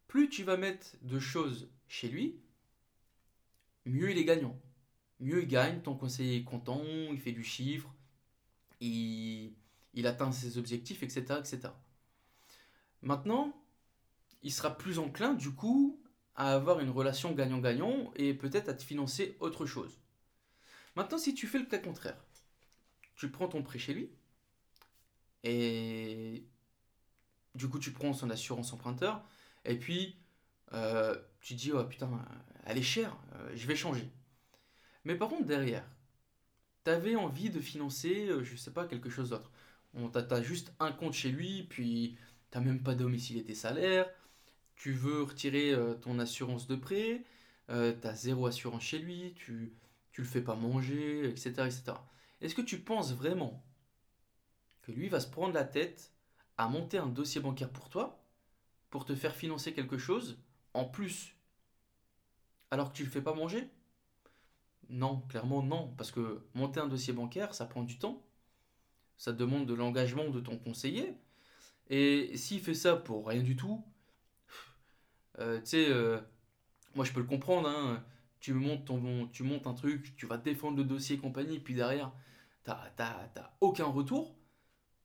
Plus 0.08 0.30
tu 0.30 0.43
vas 0.43 0.58
mettre 0.58 0.95
de 1.03 1.19
choses 1.19 1.69
chez 1.88 2.10
lui, 2.10 2.39
mieux 3.86 4.10
il 4.10 4.17
est 4.17 4.25
gagnant. 4.25 4.60
Mieux 5.19 5.43
il 5.43 5.47
gagne, 5.47 5.82
ton 5.82 5.95
conseiller 5.95 6.38
est 6.38 6.43
content, 6.43 6.84
il 7.12 7.19
fait 7.19 7.32
du 7.32 7.43
chiffre, 7.43 7.93
il, 8.80 9.53
il 9.93 10.08
atteint 10.08 10.32
ses 10.32 10.58
objectifs, 10.58 11.03
etc., 11.03 11.36
etc. 11.39 11.69
Maintenant, 13.03 13.56
il 14.41 14.51
sera 14.51 14.75
plus 14.75 14.97
enclin, 14.97 15.34
du 15.34 15.51
coup, 15.51 16.01
à 16.36 16.53
avoir 16.53 16.80
une 16.80 16.89
relation 16.89 17.32
gagnant-gagnant 17.34 18.12
et 18.15 18.34
peut-être 18.34 18.69
à 18.69 18.73
te 18.73 18.84
financer 18.84 19.38
autre 19.39 19.67
chose. 19.67 19.99
Maintenant, 20.95 21.19
si 21.19 21.36
tu 21.36 21.45
fais 21.45 21.60
le 21.60 21.65
cas 21.65 21.77
contraire, 21.77 22.25
tu 23.17 23.30
prends 23.30 23.47
ton 23.47 23.63
prêt 23.63 23.80
chez 23.80 23.93
lui 23.93 24.10
et 25.43 26.43
du 27.56 27.67
coup, 27.67 27.80
tu 27.80 27.91
prends 27.91 28.13
son 28.13 28.30
assurance 28.30 28.71
emprunteur 28.73 29.23
et 29.65 29.77
puis 29.77 30.15
euh, 30.73 31.15
tu 31.41 31.56
dis, 31.56 31.71
oh 31.71 31.84
putain, 31.84 32.10
elle 32.65 32.77
est 32.77 32.84
chère, 32.84 33.17
euh, 33.36 33.51
je 33.56 33.67
vais 33.67 33.75
changer. 33.75 34.10
Mais 35.06 35.15
par 35.15 35.30
contre, 35.30 35.45
derrière, 35.45 35.86
tu 36.86 36.91
avais 36.91 37.15
envie 37.15 37.49
de 37.49 37.60
financer, 37.60 38.27
euh, 38.27 38.43
je 38.43 38.56
sais 38.56 38.71
pas, 38.71 38.86
quelque 38.86 39.10
chose 39.10 39.30
d'autre. 39.32 39.51
On 39.93 40.10
t'a 40.10 40.41
juste 40.43 40.73
un 40.80 40.91
compte 40.91 41.13
chez 41.13 41.32
lui, 41.32 41.63
puis 41.63 42.17
t'as 42.51 42.60
même 42.60 42.84
pas 42.84 42.93
domicilié 42.93 43.43
tes 43.43 43.56
salaires, 43.56 44.08
tu 44.75 44.91
veux 44.91 45.23
retirer 45.23 45.73
ton 46.01 46.19
assurance 46.19 46.67
de 46.67 46.75
prêt, 46.75 47.23
tu 47.69 47.73
as 47.73 48.13
zéro 48.13 48.45
assurance 48.45 48.84
chez 48.84 48.99
lui, 48.99 49.34
tu, 49.36 49.73
tu 50.12 50.21
le 50.21 50.27
fais 50.27 50.41
pas 50.41 50.56
manger, 50.56 51.27
etc. 51.30 51.49
etc. 51.65 51.93
Est-ce 52.41 52.56
que 52.56 52.62
tu 52.62 52.80
penses 52.80 53.13
vraiment 53.13 53.63
que 54.82 54.91
lui 54.91 55.10
va 55.10 55.19
se 55.19 55.28
prendre 55.28 55.54
la 55.54 55.65
tête 55.65 56.13
à 56.58 56.67
monter 56.67 56.97
un 56.97 57.08
dossier 57.08 57.41
bancaire 57.41 57.69
pour 57.69 57.89
toi, 57.89 58.23
pour 58.89 59.06
te 59.06 59.15
faire 59.15 59.36
financer 59.36 59.73
quelque 59.73 59.97
chose, 59.97 60.39
en 60.73 60.86
plus, 60.86 61.36
alors 62.71 62.91
que 62.91 62.97
tu 62.97 63.04
ne 63.04 63.08
le 63.08 63.12
fais 63.12 63.21
pas 63.21 63.34
manger? 63.34 63.69
Non, 64.89 65.21
clairement 65.28 65.62
non, 65.63 65.93
parce 65.97 66.12
que 66.12 66.45
monter 66.54 66.80
un 66.80 66.88
dossier 66.88 67.13
bancaire, 67.13 67.54
ça 67.54 67.65
prend 67.65 67.84
du 67.84 68.00
temps, 68.00 68.23
ça 69.17 69.34
demande 69.34 69.65
de 69.65 69.73
l'engagement 69.73 70.30
de 70.30 70.39
ton 70.39 70.58
conseiller, 70.58 71.13
et 71.89 72.38
s'il 72.38 72.62
fait 72.62 72.73
ça 72.73 72.95
pour 72.95 73.28
rien 73.28 73.43
du 73.43 73.56
tout, 73.56 73.84
euh, 75.39 75.60
tu 75.60 75.67
sais, 75.67 75.89
euh, 75.89 76.19
moi 76.95 77.04
je 77.04 77.12
peux 77.12 77.19
le 77.19 77.26
comprendre, 77.26 77.67
hein, 77.67 78.04
tu, 78.39 78.54
montes 78.54 78.86
ton, 78.86 79.28
tu 79.28 79.43
montes 79.43 79.67
un 79.67 79.73
truc, 79.73 80.15
tu 80.17 80.26
vas 80.26 80.38
défendre 80.38 80.78
le 80.78 80.84
dossier 80.84 81.17
et 81.17 81.19
compagnie, 81.19 81.60
puis 81.60 81.73
derrière, 81.73 82.12
tu 82.65 82.71
n'as 82.71 83.52
aucun 83.62 83.86
retour, 83.86 84.36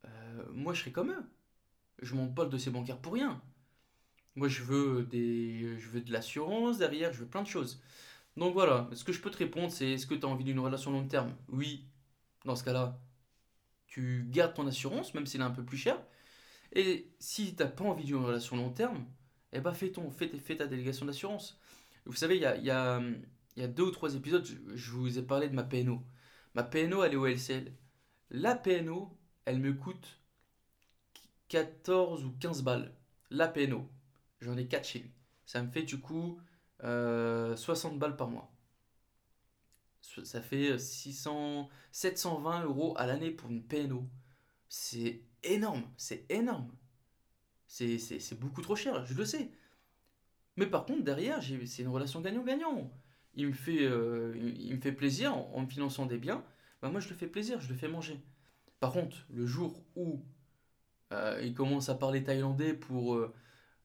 euh, 0.05 0.45
moi 0.53 0.75
je 0.75 0.81
serais 0.81 0.93
comme 0.93 1.11
eux. 1.11 1.25
Je 2.01 2.15
monte 2.15 2.35
pas 2.35 2.45
le 2.45 2.51
dossier 2.51 2.73
bancaire 2.73 2.99
pour 2.99 3.15
rien. 3.15 3.41
Moi, 4.35 4.49
je 4.49 4.63
veux, 4.63 5.05
des, 5.05 5.79
je 5.79 5.89
veux 5.89 6.01
de 6.01 6.13
l'assurance 6.13 6.79
derrière, 6.79 7.13
je 7.13 7.21
veux 7.21 7.27
plein 7.29 7.43
de 7.43 7.49
choses. 7.49 7.83
Donc 8.37 8.55
voilà, 8.55 8.89
ce 8.95 9.05
que 9.05 9.13
je 9.13 9.21
peux 9.21 9.31
te 9.31 9.39
répondre, 9.39 9.71
c'est 9.71 9.93
est-ce 9.93 10.07
que 10.07 10.15
tu 10.15 10.25
as 10.27 10.29
envie 10.29 10.45
d'une 10.45 10.59
relation 10.59 10.91
long 10.91 11.07
terme? 11.07 11.35
Oui. 11.49 11.87
Dans 12.45 12.57
ce 12.57 12.65
cas-là, 12.65 12.99
tu 13.87 14.27
gardes 14.31 14.55
ton 14.55 14.67
assurance, 14.67 15.15
même 15.15 15.27
s'il 15.27 15.41
est 15.41 15.45
un 15.45 15.51
peu 15.51 15.65
plus 15.65 15.77
cher. 15.77 16.03
Et 16.73 17.13
si 17.19 17.55
tu 17.55 17.63
n'as 17.63 17.69
pas 17.69 17.85
envie 17.85 18.05
d'une 18.05 18.17
relation 18.17 18.57
long 18.57 18.71
terme, 18.71 19.05
eh 19.53 19.61
ben 19.61 19.75
fais, 19.75 19.93
ton, 19.93 20.11
fais, 20.11 20.29
fais 20.29 20.57
ta 20.57 20.67
délégation 20.67 21.07
d'assurance. 21.07 21.61
Vous 22.05 22.15
savez, 22.17 22.37
il 22.37 22.43
y 22.43 22.71
a, 22.71 23.01
deux 23.69 23.85
ou 23.85 23.91
trois 23.91 24.15
épisodes, 24.15 24.47
je, 24.75 24.91
vous 24.91 25.19
ai 25.19 25.23
parlé 25.23 25.49
de 25.49 25.55
ma 25.55 25.65
PNO. 25.65 26.03
Ma 26.55 26.63
PNO, 26.63 27.05
elle 27.05 27.13
est 27.13 27.17
au 27.17 27.27
LCL. 27.27 27.73
La 28.31 28.55
PNO, 28.55 29.17
elle 29.45 29.61
me 29.61 29.73
coûte 29.73 30.21
14 31.49 32.25
ou 32.25 32.33
15 32.41 32.63
balles. 32.63 32.95
La 33.31 33.49
PNO. 33.49 33.89
J'en 34.41 34.57
ai 34.57 34.67
4 34.67 34.87
chez 34.87 34.99
lui. 35.01 35.13
Ça 35.47 35.63
me 35.63 35.71
fait 35.71 35.83
du 35.83 36.01
coup 36.01 36.41
60 36.81 36.85
euh, 36.85 37.97
balles 37.97 38.17
par 38.17 38.29
mois. 38.29 38.53
Ça 40.25 40.43
fait 40.43 40.79
600, 40.79 41.69
720 41.93 42.65
euros 42.65 42.95
à 42.99 43.07
l'année 43.07 43.31
pour 43.31 43.51
une 43.51 43.63
PNO. 43.63 44.09
C'est 44.69 45.23
énorme, 45.43 45.85
c'est 45.97 46.27
énorme. 46.31 46.71
C'est 47.67 48.39
beaucoup 48.39 48.61
trop 48.61 48.77
cher, 48.77 49.05
je 49.07 49.15
le 49.15 49.25
sais. 49.25 49.51
Mais 50.57 50.67
par 50.67 50.85
contre, 50.85 51.03
derrière, 51.03 51.41
c'est 51.43 51.83
une 51.83 51.89
relation 51.89 52.21
gagnant-gagnant. 52.21 52.91
Il, 53.35 53.49
me 53.49 53.53
fait, 53.53 53.83
euh, 53.83 54.35
il 54.37 54.75
me 54.75 54.81
fait 54.81 54.93
plaisir 54.93 55.37
en, 55.37 55.63
me 55.63 55.67
finançant 55.67 56.07
des 56.07 56.19
biens. 56.19 56.45
Bah 56.83 56.91
moi, 56.91 57.01
je 57.01 57.09
le 57.09 57.15
fais 57.15 57.27
plaisir, 57.27 57.61
je 57.61 57.69
le 57.69 57.75
fais 57.75 57.89
manger. 57.89 58.21
Par 58.81 58.93
contre, 58.93 59.17
le 59.31 59.47
jour 59.47 59.85
où 59.97 60.25
euh, 61.13 61.41
il 61.43 61.55
commence 61.55 61.89
à 61.89 61.95
parler 61.95 62.23
thaïlandais 62.25 62.75
pour 62.75 63.19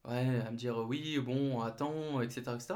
à 0.03 0.51
me 0.51 0.55
dire 0.55 0.77
oui, 0.77 1.19
bon, 1.19 1.61
attends, 1.61 2.21
etc. 2.21 2.51
etc. 2.55 2.75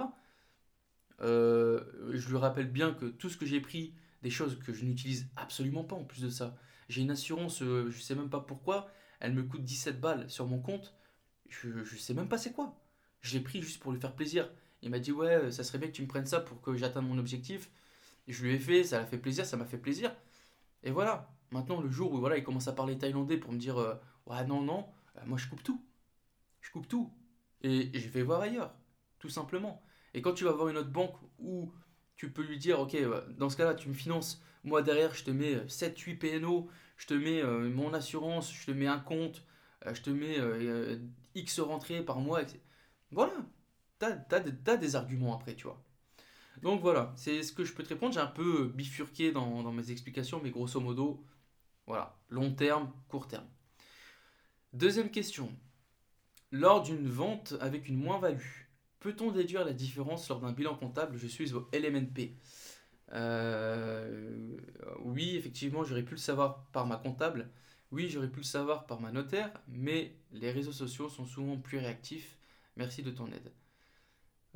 Euh, 1.22 1.84
je 2.14 2.30
lui 2.30 2.38
rappelle 2.38 2.72
bien 2.72 2.94
que 2.94 3.06
tout 3.06 3.30
ce 3.30 3.38
que 3.38 3.46
j'ai 3.46 3.62
pris, 3.62 3.94
des 4.24 4.30
choses 4.30 4.60
que 4.60 4.74
je 4.74 4.86
n'utilise 4.86 5.30
absolument 5.36 5.84
pas 5.84 5.96
en 5.96 6.04
plus 6.04 6.22
de 6.22 6.30
ça. 6.30 6.58
J'ai 6.90 7.02
une 7.02 7.12
assurance, 7.12 7.62
euh, 7.62 7.90
je 7.90 8.02
sais 8.02 8.16
même 8.16 8.30
pas 8.30 8.40
pourquoi, 8.40 8.90
elle 9.20 9.34
me 9.34 9.44
coûte 9.44 9.64
17 9.64 10.00
balles 10.02 10.30
sur 10.30 10.48
mon 10.48 10.60
compte. 10.60 10.96
Je, 11.50 11.84
je 11.84 11.98
sais 11.98 12.14
même 12.14 12.28
pas 12.30 12.38
c'est 12.38 12.54
quoi. 12.54 12.81
Je 13.22 13.38
l'ai 13.38 13.44
pris 13.44 13.62
juste 13.62 13.82
pour 13.82 13.92
lui 13.92 14.00
faire 14.00 14.16
plaisir. 14.16 14.50
Il 14.82 14.90
m'a 14.90 15.00
dit 15.00 15.12
ouais, 15.12 15.52
ça 15.52 15.64
serait 15.64 15.78
bien 15.78 15.88
que 15.88 15.94
tu 15.94 16.02
me 16.02 16.08
prennes 16.08 16.26
ça 16.26 16.40
pour 16.40 16.62
que 16.62 16.76
j'atteigne 16.76 17.04
mon 17.06 17.18
objectif. 17.18 17.70
je 18.28 18.44
lui 18.44 18.54
ai 18.54 18.60
fait, 18.60 18.84
ça 18.84 19.00
l'a 19.00 19.06
fait 19.06 19.18
plaisir, 19.18 19.46
ça 19.46 19.58
m'a 19.58 19.66
fait 19.66 19.78
plaisir. 19.78 20.16
Et 20.84 20.92
voilà. 20.92 21.30
Maintenant, 21.52 21.82
le 21.82 21.90
jour 21.90 22.14
où 22.14 22.20
voilà, 22.20 22.38
il 22.38 22.44
commence 22.44 22.68
à 22.68 22.74
parler 22.74 22.98
thaïlandais 22.98 23.38
pour 23.38 23.52
me 23.52 23.58
dire 23.58 23.78
euh, 23.78 23.96
ouais 24.26 24.46
non 24.46 24.62
non, 24.62 24.88
moi 25.26 25.38
je 25.38 25.48
coupe 25.50 25.64
tout. 25.64 25.84
Je 26.62 26.72
coupe 26.72 26.88
tout. 26.88 27.12
Et 27.62 27.92
je 27.94 28.08
vais 28.10 28.24
voir 28.24 28.42
ailleurs, 28.42 28.74
tout 29.20 29.30
simplement. 29.30 29.84
Et 30.14 30.22
quand 30.22 30.34
tu 30.34 30.46
vas 30.46 30.52
voir 30.52 30.70
une 30.70 30.78
autre 30.78 30.90
banque 30.92 31.16
où 31.40 31.72
tu 32.16 32.32
peux 32.32 32.44
lui 32.44 32.58
dire, 32.58 32.80
ok, 32.80 32.98
bah, 33.04 33.26
dans 33.38 33.50
ce 33.50 33.58
cas-là, 33.58 33.74
tu 33.74 33.90
me 33.90 33.94
finances, 33.94 34.42
moi 34.64 34.82
derrière, 34.82 35.14
je 35.14 35.24
te 35.24 35.32
mets 35.32 35.56
7-8 35.68 36.18
PNO, 36.18 36.70
je 36.98 37.08
te 37.08 37.14
mets 37.14 37.42
euh, 37.42 37.70
mon 37.70 37.94
assurance, 37.94 38.54
je 38.54 38.68
te 38.68 38.72
mets 38.72 38.88
un 38.88 39.00
compte, 39.00 39.44
euh, 39.86 39.94
je 39.94 40.02
te 40.02 40.10
mets 40.10 40.40
euh, 40.40 41.00
X 41.36 41.60
rentrées 41.60 42.04
par 42.04 42.20
mois. 42.20 42.42
Voilà, 43.12 43.34
tu 44.00 44.06
as, 44.06 44.78
des 44.78 44.96
arguments 44.96 45.36
après, 45.36 45.56
tu 45.56 45.64
vois. 45.64 45.82
Donc 46.62 46.82
voilà, 46.82 47.14
c'est 47.16 47.44
ce 47.44 47.52
que 47.54 47.64
je 47.64 47.74
peux 47.74 47.84
te 47.84 47.90
répondre. 47.90 48.14
J'ai 48.14 48.20
un 48.20 48.28
peu 48.28 48.68
bifurqué 48.68 49.32
dans, 49.32 49.64
dans 49.64 49.72
mes 49.72 49.92
explications, 49.92 50.40
mais 50.44 50.52
grosso 50.52 50.80
modo, 50.80 51.24
voilà, 51.88 52.18
long 52.30 52.54
terme, 52.54 52.92
court 53.10 53.28
terme. 53.28 53.48
Deuxième 54.74 55.12
question, 55.12 55.52
lors 56.52 56.82
d'une 56.84 57.08
vente 57.08 57.56
avec 57.60 57.88
une 57.90 57.98
moins-value, 57.98 58.66
peut-on 59.00 59.32
déduire 59.32 59.66
la 59.66 59.74
différence 59.74 60.30
lors 60.30 60.40
d'un 60.40 60.54
bilan 60.54 60.76
comptable? 60.76 61.18
Je 61.18 61.28
suis 61.28 61.54
au 61.54 61.68
LMNP. 61.74 62.38
Euh, 63.14 64.58
oui, 65.00 65.36
effectivement, 65.36 65.84
j'aurais 65.84 66.04
pu 66.04 66.12
le 66.12 66.20
savoir 66.20 66.64
par 66.72 66.88
ma 66.88 66.98
comptable. 66.98 67.50
Oui, 67.92 68.10
j'aurais 68.10 68.30
pu 68.30 68.40
le 68.40 68.46
savoir 68.46 68.86
par 68.86 69.02
ma 69.02 69.12
notaire, 69.12 69.52
mais 69.68 70.16
les 70.32 70.52
réseaux 70.52 70.72
sociaux 70.72 71.10
sont 71.10 71.26
souvent 71.26 71.58
plus 71.58 71.78
réactifs. 71.78 72.38
Merci 72.78 73.04
de 73.04 73.12
ton 73.12 73.28
aide. 73.32 73.52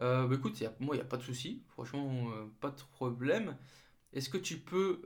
Euh, 0.01 0.27
bah 0.27 0.35
écoute, 0.35 0.61
moi, 0.79 0.95
il 0.95 0.99
n'y 0.99 1.05
a 1.05 1.07
pas 1.07 1.17
de 1.17 1.23
souci. 1.23 1.63
Franchement, 1.69 2.29
euh, 2.31 2.45
pas 2.59 2.71
de 2.71 2.81
problème. 2.93 3.57
Est-ce 4.13 4.29
que 4.29 4.37
tu 4.37 4.57
peux 4.57 5.01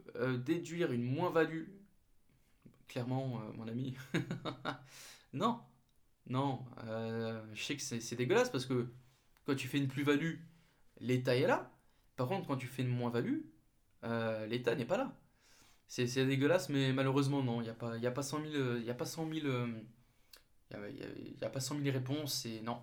déduire 0.45 0.91
une 0.91 1.04
moins-value? 1.04 1.65
Clairement, 2.88 3.39
mon 3.56 3.67
ami. 3.67 3.95
non, 5.34 5.62
non, 6.30 6.65
euh, 6.86 7.43
je 7.54 7.63
sais 7.63 7.76
que 7.76 7.82
c'est 7.82 8.15
dégueulasse 8.15 8.52
parce 8.52 8.65
que 8.65 8.88
quand 9.45 9.56
tu 9.56 9.67
fais 9.67 9.80
une 9.80 9.88
plus-value, 9.88 10.36
l'État 11.00 11.36
est 11.36 11.48
là. 11.48 11.72
Par 12.17 12.28
contre, 12.28 12.48
quand 12.48 12.58
tu 12.58 12.67
fais 12.67 12.84
une 12.84 12.89
moins-value, 12.89 13.41
euh, 14.06 14.45
l'État 14.48 14.76
n'est 14.76 14.86
pas 14.86 14.98
là. 14.98 15.17
C'est 15.88 16.06
dégueulasse, 16.26 16.69
mais 16.69 16.93
malheureusement, 16.93 17.43
non. 17.43 17.62
Il 17.62 17.65
n'y 17.65 17.69
a, 17.72 17.74
pas, 17.76 17.98
y 17.98 18.08
a 18.08 18.12
pas 18.12 18.24
100 18.24 18.41
000, 18.52 18.78
y 18.80 18.89
a 18.91 18.95
pas 18.95 19.06
100 19.06 19.30
000, 19.34 19.48
y 20.72 20.76
a, 20.76 20.78
y 21.41 21.45
a 21.45 21.50
pas 21.50 21.60
100 21.60 21.80
000 21.80 21.91
réponses. 21.93 22.45
Et 22.45 22.62
non. 22.62 22.82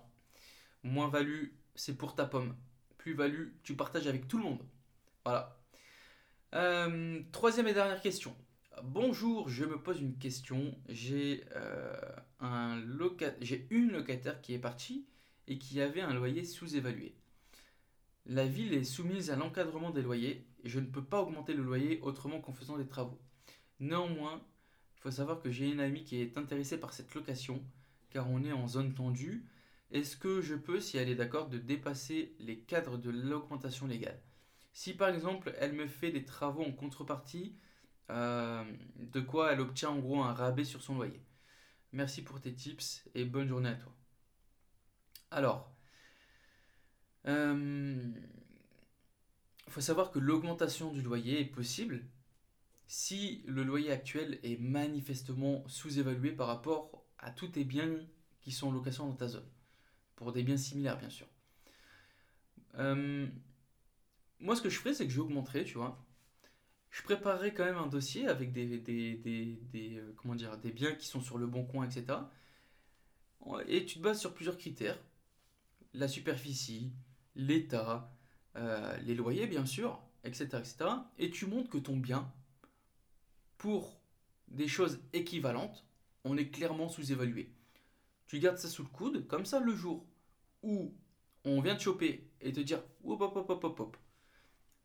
Moins-value, 0.87 1.47
c'est 1.75 1.97
pour 1.97 2.15
ta 2.15 2.25
pomme. 2.25 2.55
Plus-value, 2.97 3.49
tu 3.63 3.75
partages 3.75 4.07
avec 4.07 4.27
tout 4.27 4.37
le 4.37 4.43
monde. 4.45 4.63
Voilà. 5.25 5.59
Euh, 6.55 7.21
troisième 7.33 7.67
et 7.67 7.73
dernière 7.73 8.01
question. 8.01 8.33
Bonjour, 8.83 9.49
je 9.49 9.65
me 9.65 9.77
pose 9.81 9.99
une 9.99 10.17
question. 10.17 10.73
J'ai 10.87 11.43
euh, 11.55 11.93
j'ai 13.41 13.67
une 13.69 13.91
locataire 13.91 14.39
qui 14.41 14.53
est 14.53 14.59
partie 14.59 15.05
et 15.47 15.57
qui 15.57 15.81
avait 15.81 16.01
un 16.01 16.13
loyer 16.13 16.45
sous-évalué. 16.45 17.15
La 18.25 18.45
ville 18.45 18.73
est 18.73 18.85
soumise 18.85 19.29
à 19.29 19.35
l'encadrement 19.35 19.91
des 19.91 20.01
loyers 20.01 20.47
et 20.63 20.69
je 20.69 20.79
ne 20.79 20.85
peux 20.85 21.03
pas 21.03 21.21
augmenter 21.21 21.53
le 21.53 21.63
loyer 21.63 21.99
autrement 22.01 22.39
qu'en 22.39 22.53
faisant 22.53 22.77
des 22.77 22.87
travaux. 22.87 23.19
Néanmoins, 23.81 24.41
il 24.95 25.01
faut 25.01 25.11
savoir 25.11 25.41
que 25.41 25.51
j'ai 25.51 25.69
une 25.69 25.81
amie 25.81 26.05
qui 26.05 26.21
est 26.21 26.37
intéressée 26.37 26.79
par 26.79 26.93
cette 26.93 27.13
location 27.13 27.61
car 28.09 28.29
on 28.31 28.43
est 28.45 28.53
en 28.53 28.67
zone 28.67 28.93
tendue. 28.93 29.45
Est-ce 29.91 30.17
que 30.17 30.41
je 30.41 30.55
peux, 30.55 30.79
si 30.79 30.97
elle 30.97 31.09
est 31.09 31.15
d'accord, 31.15 31.49
de 31.49 31.57
dépasser 31.57 32.35
les 32.39 32.59
cadres 32.59 32.97
de 32.97 33.09
l'augmentation 33.09 33.87
légale? 33.87 34.21
Si 34.73 34.93
par 34.93 35.09
exemple 35.09 35.55
elle 35.59 35.73
me 35.73 35.87
fait 35.87 36.11
des 36.11 36.25
travaux 36.25 36.63
en 36.63 36.71
contrepartie, 36.71 37.57
euh, 38.09 38.63
de 38.97 39.21
quoi 39.21 39.51
elle 39.51 39.61
obtient 39.61 39.89
en 39.89 39.99
gros 39.99 40.21
un 40.23 40.33
rabais 40.33 40.65
sur 40.65 40.81
son 40.81 40.95
loyer? 40.95 41.25
Merci 41.93 42.23
pour 42.23 42.41
tes 42.41 42.53
tips 42.53 43.07
et 43.15 43.25
bonne 43.25 43.47
journée 43.47 43.69
à 43.69 43.75
toi. 43.75 43.95
Alors, 45.31 45.73
il 47.25 47.31
euh, 47.31 48.11
faut 49.67 49.81
savoir 49.81 50.11
que 50.11 50.19
l'augmentation 50.19 50.93
du 50.93 51.01
loyer 51.01 51.41
est 51.41 51.45
possible 51.45 52.05
si 52.87 53.43
le 53.47 53.63
loyer 53.63 53.91
actuel 53.91 54.39
est 54.43 54.59
manifestement 54.59 55.67
sous-évalué 55.67 56.31
par 56.31 56.47
rapport 56.47 57.05
à 57.19 57.31
tous 57.31 57.49
tes 57.49 57.65
biens 57.65 57.97
qui 58.41 58.51
sont 58.51 58.67
en 58.67 58.71
location 58.71 59.07
dans 59.07 59.15
ta 59.15 59.27
zone. 59.27 59.49
Pour 60.17 60.33
des 60.33 60.43
biens 60.43 60.57
similaires, 60.57 60.97
bien 60.97 61.09
sûr. 61.09 61.27
Euh, 62.75 63.25
moi, 64.39 64.55
ce 64.55 64.61
que 64.61 64.69
je 64.69 64.77
ferais, 64.77 64.93
c'est 64.93 65.05
que 65.07 65.13
je 65.13 65.21
augmenterais, 65.21 65.63
tu 65.63 65.77
vois. 65.77 66.03
Je 66.89 67.03
préparerais 67.03 67.53
quand 67.53 67.63
même 67.63 67.77
un 67.77 67.87
dossier 67.87 68.27
avec 68.27 68.51
des, 68.51 68.79
des, 68.79 69.15
des, 69.15 69.97
euh, 69.97 70.13
comment 70.17 70.35
dire, 70.35 70.57
des 70.57 70.71
biens 70.71 70.93
qui 70.93 71.05
sont 71.07 71.21
sur 71.21 71.37
le 71.37 71.47
bon 71.47 71.63
coin, 71.63 71.85
etc. 71.85 72.17
Et 73.67 73.85
tu 73.85 73.99
te 73.99 74.03
bases 74.03 74.19
sur 74.19 74.33
plusieurs 74.33 74.57
critères. 74.57 74.99
La 75.93 76.07
superficie, 76.07 76.91
l'état, 77.35 78.11
euh, 78.55 78.97
les 78.97 79.15
loyers, 79.15 79.47
bien 79.47 79.65
sûr, 79.65 80.01
etc., 80.23 80.45
etc. 80.53 80.77
Et 81.19 81.29
tu 81.29 81.45
montres 81.45 81.69
que 81.69 81.77
ton 81.77 81.95
bien, 81.95 82.31
pour 83.57 84.01
des 84.47 84.67
choses 84.67 84.99
équivalentes, 85.13 85.85
on 86.23 86.37
est 86.37 86.49
clairement 86.49 86.89
sous-évalué. 86.89 87.53
Tu 88.27 88.39
gardes 88.39 88.57
ça 88.57 88.67
sous 88.67 88.83
le 88.83 88.89
coude, 88.89 89.27
comme 89.27 89.45
ça 89.45 89.59
le 89.59 89.73
jour 89.73 90.05
où 90.63 90.93
on 91.45 91.61
vient 91.61 91.75
te 91.75 91.83
choper 91.83 92.29
et 92.41 92.51
te 92.51 92.59
dire 92.59 92.83
hop 93.03 93.21
hop 93.21 93.49
hop 93.49 93.63
hop 93.63 93.79
hop, 93.79 93.97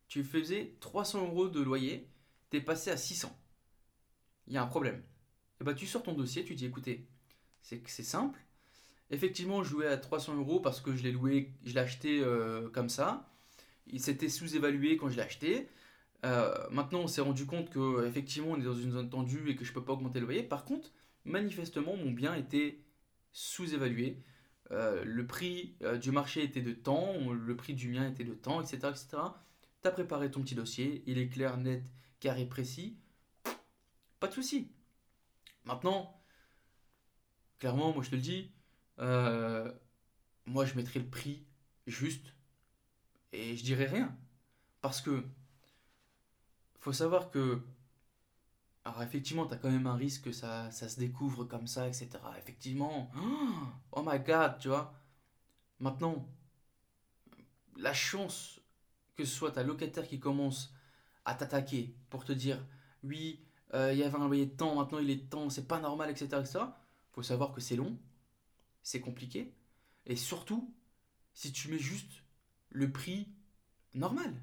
tu 0.09 0.23
faisais 0.25 0.77
300 0.81 1.27
euros 1.27 1.49
de 1.49 1.61
loyer, 1.61 2.09
tu 2.51 2.59
es 2.59 2.61
passé 2.61 2.91
à 2.91 2.97
600. 2.97 3.37
Il 4.47 4.53
y 4.53 4.57
a 4.57 4.63
un 4.63 4.67
problème. 4.67 4.97
Et 4.97 5.63
eh 5.63 5.65
bah 5.65 5.73
ben, 5.73 5.75
tu 5.77 5.87
sors 5.87 6.03
ton 6.03 6.13
dossier, 6.13 6.45
tu 6.45 6.55
dis 6.55 6.67
écoutez, 6.67 7.07
c'est 7.63 8.03
simple. 8.03 8.39
Effectivement, 9.11 9.63
je 9.63 9.73
louais 9.73 9.87
à 9.87 9.97
300 9.97 10.37
euros 10.37 10.61
parce 10.61 10.81
que 10.81 10.95
je 10.95 11.03
l'ai 11.03 11.13
loué, 11.13 11.53
je 11.65 11.75
l'ai 11.75 11.81
acheté 11.81 12.21
euh, 12.21 12.69
comme 12.71 12.89
ça. 12.89 13.29
Il 13.87 14.01
s'était 14.01 14.29
sous-évalué 14.29 14.97
quand 14.97 15.09
je 15.09 15.17
l'ai 15.17 15.23
acheté. 15.23 15.69
Euh, 16.25 16.55
maintenant, 16.71 17.01
on 17.01 17.07
s'est 17.07 17.21
rendu 17.21 17.47
compte 17.47 17.69
que 17.71 18.07
effectivement, 18.07 18.53
on 18.53 18.57
est 18.57 18.65
dans 18.65 18.75
une 18.75 18.93
zone 18.93 19.11
tendue 19.11 19.51
et 19.51 19.57
que 19.57 19.65
je 19.65 19.73
peux 19.73 19.85
pas 19.85 19.93
augmenter 19.93 20.21
le 20.21 20.27
loyer. 20.27 20.43
Par 20.43 20.65
contre, 20.65 20.91
manifestement, 21.25 21.97
mon 21.97 22.11
bien 22.11 22.35
était 22.35 22.79
sous-évalué. 23.33 24.23
Euh, 24.71 25.05
le 25.05 25.27
prix 25.27 25.77
euh, 25.83 25.99
du 25.99 26.11
marché 26.11 26.43
était 26.43 26.63
de 26.63 26.73
temps, 26.73 27.33
le 27.33 27.57
prix 27.57 27.75
du 27.75 27.89
mien 27.89 28.09
était 28.09 28.25
de 28.25 28.35
temps, 28.35 28.61
etc. 28.61 28.77
etc. 28.91 29.09
Tu 29.83 29.89
as 29.89 29.91
préparé 29.91 30.31
ton 30.31 30.43
petit 30.43 30.55
dossier, 30.55 31.03
il 31.07 31.19
est 31.19 31.29
clair, 31.29 31.57
net, 31.59 31.83
carré, 32.21 32.47
précis. 32.47 32.97
Pas 34.21 34.29
de 34.29 34.33
souci. 34.33 34.71
Maintenant, 35.65 36.21
clairement, 37.59 37.93
moi 37.93 38.03
je 38.03 38.11
te 38.11 38.15
le 38.15 38.23
dis, 38.23 38.51
moi 40.47 40.65
je 40.65 40.75
mettrai 40.75 41.01
le 41.01 41.07
prix 41.07 41.45
juste 41.87 42.35
et 43.33 43.57
je 43.57 43.65
dirais 43.65 43.87
rien. 43.87 44.17
Parce 44.81 45.01
que 45.01 45.25
faut 46.83 46.93
savoir 46.93 47.31
que. 47.31 47.63
Alors, 48.85 49.03
effectivement, 49.03 49.47
tu 49.47 49.55
as 49.55 49.57
quand 49.57 49.71
même 49.71 49.87
un 49.87 49.95
risque 49.95 50.25
que 50.25 50.33
ça, 50.33 50.71
ça 50.71 50.89
se 50.89 50.99
découvre 50.99 51.45
comme 51.45 51.67
ça, 51.67 51.87
etc. 51.89 52.11
Effectivement. 52.39 53.11
Oh 53.95 54.03
my 54.05 54.19
god, 54.21 54.59
tu 54.59 54.69
vois. 54.69 54.95
Maintenant, 55.79 56.27
la 57.77 57.93
chance 57.93 58.63
que 59.17 59.25
ce 59.25 59.35
soit 59.35 59.53
ta 59.53 59.63
locataire 59.63 60.07
qui 60.09 60.19
commence 60.19 60.73
à 61.25 61.35
t'attaquer 61.35 61.95
pour 62.11 62.25
te 62.25 62.33
dire 62.33 62.65
oui, 63.03 63.45
euh, 63.75 63.93
il 63.93 63.99
y 63.99 64.03
avait 64.03 64.19
un 64.19 64.27
loyer 64.27 64.47
de 64.47 64.57
temps, 64.57 64.75
maintenant 64.75 64.99
il 64.99 65.11
est 65.11 65.17
de 65.17 65.29
temps, 65.29 65.51
c'est 65.51 65.67
pas 65.67 65.81
normal, 65.81 66.11
etc. 66.11 66.41
etc. 66.41 66.61
faut 67.13 67.23
savoir 67.23 67.53
que 67.53 67.61
c'est 67.61 67.77
long, 67.77 67.99
c'est 68.83 69.01
compliqué, 69.01 69.55
et 70.07 70.17
surtout, 70.17 70.75
si 71.35 71.53
tu 71.53 71.69
mets 71.69 71.79
juste 71.79 72.25
le 72.71 72.91
prix 72.91 73.29
normal. 73.95 74.35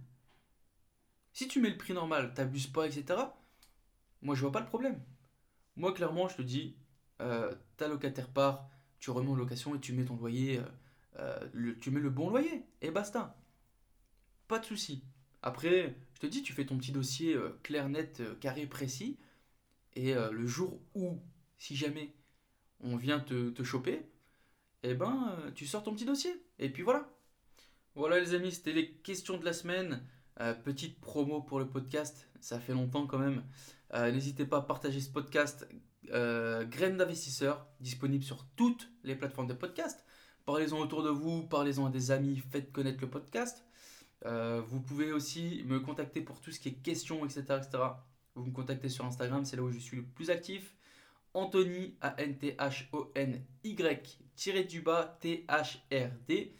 Si 1.33 1.47
tu 1.47 1.61
mets 1.61 1.69
le 1.69 1.77
prix 1.77 1.93
normal, 1.93 2.33
t'abuses 2.33 2.67
pas, 2.67 2.87
etc., 2.87 3.19
moi 4.21 4.35
je 4.35 4.41
vois 4.41 4.51
pas 4.51 4.59
le 4.59 4.65
problème. 4.65 5.01
Moi 5.75 5.93
clairement, 5.93 6.27
je 6.27 6.37
te 6.37 6.41
dis, 6.41 6.75
euh, 7.21 7.53
ta 7.77 7.87
locataire 7.87 8.29
part, 8.29 8.69
tu 8.99 9.11
remets 9.11 9.29
en 9.29 9.35
location 9.35 9.75
et 9.75 9.79
tu 9.79 9.93
mets 9.93 10.05
ton 10.05 10.15
loyer, 10.15 10.59
euh, 11.17 11.47
euh, 11.55 11.75
tu 11.81 11.91
mets 11.91 11.99
le 11.99 12.09
bon 12.09 12.29
loyer, 12.29 12.63
et 12.81 12.91
basta. 12.91 13.37
Pas 14.47 14.59
de 14.59 14.65
souci. 14.65 15.03
Après, 15.41 15.95
je 16.13 16.19
te 16.19 16.27
dis, 16.27 16.43
tu 16.43 16.53
fais 16.53 16.65
ton 16.65 16.77
petit 16.77 16.91
dossier 16.91 17.37
clair, 17.63 17.87
net, 17.87 18.21
carré, 18.39 18.65
précis, 18.65 19.17
et 19.95 20.13
le 20.13 20.47
jour 20.47 20.81
où, 20.95 21.21
si 21.57 21.75
jamais 21.75 22.13
on 22.81 22.97
vient 22.97 23.19
te, 23.19 23.63
choper, 23.63 24.01
eh 24.83 24.95
ben, 24.95 25.37
tu 25.55 25.65
sors 25.65 25.83
ton 25.83 25.93
petit 25.93 26.05
dossier. 26.05 26.31
Et 26.57 26.69
puis 26.69 26.83
voilà. 26.83 27.09
Voilà 27.95 28.19
les 28.19 28.33
amis, 28.33 28.51
c'était 28.51 28.73
les 28.73 28.91
questions 28.91 29.37
de 29.37 29.45
la 29.45 29.53
semaine. 29.53 30.03
Petite 30.65 30.99
promo 30.99 31.41
pour 31.41 31.59
le 31.59 31.69
podcast, 31.69 32.28
ça 32.41 32.59
fait 32.59 32.73
longtemps 32.73 33.07
quand 33.07 33.19
même. 33.19 33.43
Euh, 33.93 34.11
n'hésitez 34.11 34.45
pas 34.45 34.57
à 34.57 34.61
partager 34.61 35.01
ce 35.01 35.09
podcast. 35.09 35.67
Euh, 36.11 36.65
Graines 36.65 36.97
d'investisseurs, 36.97 37.67
disponible 37.79 38.23
sur 38.23 38.45
toutes 38.55 38.89
les 39.03 39.15
plateformes 39.15 39.47
de 39.47 39.53
podcast. 39.53 40.03
Parlez-en 40.45 40.79
autour 40.79 41.03
de 41.03 41.09
vous, 41.09 41.43
parlez-en 41.43 41.85
à 41.85 41.89
des 41.89 42.11
amis, 42.11 42.41
faites 42.51 42.71
connaître 42.71 43.01
le 43.01 43.09
podcast. 43.09 43.65
vous 44.25 44.81
pouvez 44.81 45.11
aussi 45.11 45.63
me 45.65 45.79
contacter 45.79 46.21
pour 46.21 46.41
tout 46.41 46.51
ce 46.51 46.59
qui 46.59 46.69
est 46.69 46.73
questions, 46.73 47.23
etc. 47.25 47.41
etc. 47.57 47.83
Vous 48.35 48.45
me 48.45 48.51
contactez 48.51 48.89
sur 48.89 49.05
Instagram, 49.05 49.45
c'est 49.45 49.55
là 49.57 49.63
où 49.63 49.71
je 49.71 49.77
suis 49.77 49.97
le 49.97 50.03
plus 50.03 50.29
actif. 50.31 50.75
Anthony, 51.35 51.95
A-N-T-H-O-N-Y, 52.01 53.47
du 54.67 54.81
bas, 54.81 55.17
T-H-R-D. 55.21 56.55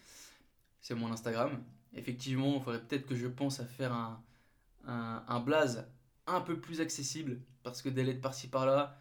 C'est 0.81 0.95
mon 0.95 1.11
Instagram 1.11 1.63
effectivement, 1.93 2.55
il 2.55 2.61
faudrait 2.61 2.81
peut-être 2.81 3.05
que 3.05 3.15
je 3.15 3.27
pense 3.27 3.59
à 3.59 3.65
faire 3.65 3.93
un, 3.93 4.21
un, 4.89 5.39
blaze 5.39 5.88
un 6.28 6.41
peu 6.41 6.60
plus 6.60 6.82
accessible 6.82 7.39
parce 7.63 7.82
que 7.82 7.89
des 7.89 8.04
lettres 8.04 8.21
par-ci 8.21 8.47
par-là, 8.47 8.99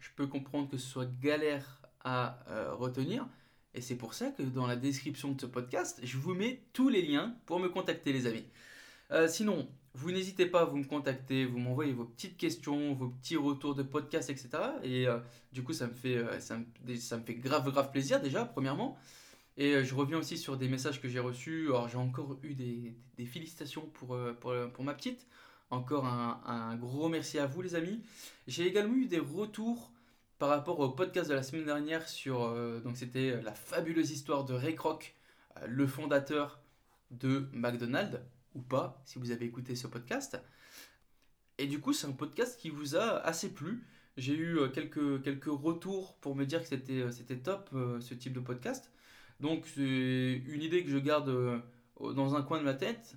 je 0.00 0.08
peux 0.16 0.26
comprendre 0.26 0.68
que 0.68 0.76
ce 0.76 0.86
soit 0.86 1.08
galère 1.20 1.80
à 2.02 2.38
euh, 2.48 2.74
retenir. 2.74 3.26
Et 3.74 3.80
c'est 3.80 3.96
pour 3.96 4.14
ça 4.14 4.30
que 4.30 4.42
dans 4.42 4.66
la 4.66 4.76
description 4.76 5.32
de 5.32 5.40
ce 5.40 5.46
podcast, 5.46 6.00
je 6.02 6.16
vous 6.16 6.34
mets 6.34 6.64
tous 6.72 6.88
les 6.88 7.02
liens 7.02 7.36
pour 7.46 7.60
me 7.60 7.68
contacter, 7.68 8.12
les 8.12 8.26
amis. 8.26 8.44
Euh, 9.12 9.28
sinon, 9.28 9.68
vous 9.94 10.10
n'hésitez 10.10 10.46
pas 10.46 10.62
à 10.62 10.64
vous 10.64 10.76
me 10.76 10.84
contacter, 10.84 11.44
vous 11.44 11.58
m'envoyez 11.58 11.92
vos 11.92 12.04
petites 12.04 12.36
questions, 12.36 12.94
vos 12.94 13.08
petits 13.08 13.36
retours 13.36 13.74
de 13.74 13.82
podcast, 13.82 14.30
etc. 14.30 14.48
Et 14.82 15.06
euh, 15.06 15.18
du 15.52 15.62
coup, 15.62 15.72
ça 15.72 15.86
me, 15.86 15.94
fait, 15.94 16.40
ça 16.40 16.56
me 17.16 17.22
fait 17.22 17.34
grave, 17.34 17.70
grave 17.70 17.90
plaisir 17.90 18.20
déjà, 18.20 18.44
premièrement. 18.44 18.98
Et 19.60 19.74
euh, 19.74 19.84
je 19.84 19.94
reviens 19.94 20.16
aussi 20.16 20.38
sur 20.38 20.56
des 20.56 20.68
messages 20.68 21.02
que 21.02 21.08
j'ai 21.08 21.18
reçus. 21.18 21.66
Alors, 21.66 21.86
j'ai 21.86 21.98
encore 21.98 22.38
eu 22.42 22.54
des, 22.54 22.96
félicitations 23.26 23.82
pour, 23.92 24.14
euh, 24.14 24.34
euh, 24.46 24.68
pour, 24.68 24.84
ma 24.84 24.94
petite. 24.94 25.26
Encore 25.68 26.06
un, 26.06 26.74
gros 26.76 27.10
merci 27.10 27.38
à 27.38 27.46
vous, 27.46 27.60
les 27.60 27.74
amis. 27.74 28.02
J'ai 28.48 28.66
également 28.66 28.94
eu 28.94 29.04
des 29.04 29.18
retours 29.18 29.92
par 30.38 30.48
rapport 30.48 30.80
au 30.80 30.88
podcast 30.88 31.28
de 31.28 31.34
la 31.34 31.42
semaine 31.42 31.66
dernière 31.66 32.08
sur. 32.08 32.52
donc, 32.82 32.96
c'était 32.96 33.40
la 33.42 33.52
fabuleuse 33.52 34.10
histoire 34.10 34.44
de 34.44 34.54
Ray 34.54 34.74
Kroc, 34.74 35.14
le 35.68 35.86
fondateur 35.86 36.60
de 37.12 37.46
McDonald's, 37.52 38.18
ou 38.54 38.62
pas, 38.62 39.00
si 39.04 39.20
vous 39.20 39.30
avez 39.30 39.44
écouté 39.44 39.76
ce 39.76 39.86
podcast. 39.86 40.42
Et 41.58 41.68
du 41.68 41.78
coup, 41.80 41.92
c'est 41.92 42.08
un 42.08 42.12
podcast 42.12 42.58
qui 42.58 42.70
vous 42.70 42.96
a 42.96 43.18
assez 43.18 43.52
plu. 43.52 43.86
J'ai 44.16 44.34
eu 44.34 44.58
quelques, 44.72 45.22
quelques 45.22 45.44
retours 45.44 46.16
pour 46.16 46.34
me 46.34 46.46
dire 46.46 46.62
que 46.62 46.66
c'était, 46.66 47.12
c'était 47.12 47.38
top 47.38 47.70
ce 48.00 48.14
type 48.14 48.32
de 48.32 48.40
podcast. 48.40 48.90
Donc 49.40 49.66
c'est 49.66 50.42
une 50.46 50.62
idée 50.62 50.84
que 50.84 50.90
je 50.90 50.98
garde 50.98 51.30
euh, 51.30 51.58
dans 51.98 52.34
un 52.34 52.42
coin 52.42 52.58
de 52.58 52.64
ma 52.64 52.74
tête. 52.74 53.16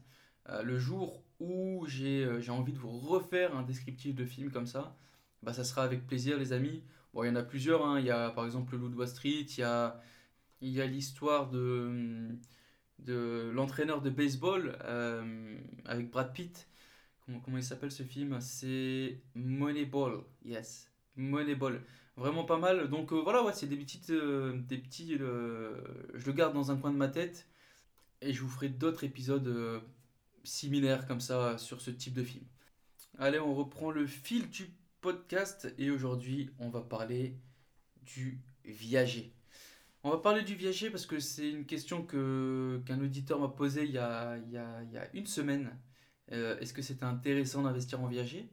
Euh, 0.49 0.63
le 0.63 0.77
jour 0.77 1.23
où 1.39 1.85
euh, 1.85 2.39
j'ai 2.39 2.51
envie 2.51 2.73
de 2.73 2.77
vous 2.77 2.91
refaire 2.91 3.55
un 3.55 3.63
descriptif 3.63 4.15
de 4.15 4.25
film 4.25 4.49
comme 4.49 4.65
ça, 4.65 4.97
bah, 5.41 5.53
ça 5.53 5.63
sera 5.63 5.83
avec 5.83 6.07
plaisir 6.07 6.37
les 6.37 6.53
amis. 6.53 6.83
Bon, 7.13 7.23
il 7.23 7.27
y 7.27 7.29
en 7.29 7.35
a 7.35 7.43
plusieurs, 7.43 7.85
hein. 7.85 7.99
il 7.99 8.05
y 8.05 8.11
a 8.11 8.29
par 8.31 8.45
exemple 8.45 8.77
le 8.77 8.87
Wall 8.87 9.07
Street, 9.07 9.41
il 9.41 9.59
y 9.59 9.63
a, 9.63 9.99
y 10.61 10.81
a 10.81 10.85
l'histoire 10.85 11.49
de, 11.49 12.29
de 12.99 13.51
l'entraîneur 13.53 14.01
de 14.01 14.09
baseball 14.09 14.77
avec 15.85 16.09
Brad 16.09 16.33
Pitt. 16.33 16.67
Comment, 17.25 17.39
comment 17.39 17.57
il 17.57 17.63
s'appelle 17.63 17.91
ce 17.91 18.03
film? 18.03 18.39
C'est 18.41 19.21
Moneyball, 19.35 20.23
yes, 20.43 20.91
Moneyball 21.15 21.81
vraiment 22.15 22.43
pas 22.43 22.57
mal. 22.57 22.89
Donc 22.89 23.11
euh, 23.11 23.21
voilà, 23.21 23.43
ouais, 23.43 23.53
c'est 23.53 23.67
des 23.67 23.79
euh, 24.11 24.57
des 24.57 24.77
petits, 24.77 25.17
euh, 25.19 25.75
je 26.13 26.25
le 26.25 26.33
garde 26.33 26.53
dans 26.53 26.71
un 26.71 26.77
coin 26.77 26.91
de 26.91 26.97
ma 26.97 27.07
tête 27.07 27.47
et 28.21 28.33
je 28.33 28.41
vous 28.41 28.49
ferai 28.49 28.69
d'autres 28.69 29.03
épisodes 29.03 29.83
similaires 30.43 31.07
comme 31.07 31.19
ça 31.21 31.57
sur 31.57 31.81
ce 31.81 31.91
type 31.91 32.13
de 32.13 32.23
film. 32.23 32.45
Allez, 33.19 33.39
on 33.39 33.53
reprend 33.53 33.91
le 33.91 34.07
fil 34.07 34.49
du 34.49 34.73
podcast 35.01 35.73
et 35.77 35.91
aujourd'hui 35.91 36.49
on 36.59 36.69
va 36.69 36.81
parler 36.81 37.37
du 38.01 38.41
viager. 38.65 39.33
On 40.03 40.09
va 40.09 40.17
parler 40.17 40.43
du 40.43 40.55
viager 40.55 40.89
parce 40.89 41.05
que 41.05 41.19
c'est 41.19 41.49
une 41.49 41.65
question 41.65 42.03
que, 42.03 42.81
qu'un 42.85 42.99
auditeur 43.01 43.39
m'a 43.39 43.47
posée 43.47 43.85
il 43.85 43.91
y 43.91 43.97
a, 43.97 44.37
il 44.37 44.51
y 44.51 44.57
a, 44.57 44.83
il 44.83 44.91
y 44.91 44.97
a 44.97 45.09
une 45.13 45.25
semaine. 45.25 45.77
est-ce 46.29 46.73
que 46.73 46.81
c'était 46.81 47.05
intéressant 47.05 47.63
d'investir 47.63 48.01
en 48.01 48.07
viager? 48.07 48.49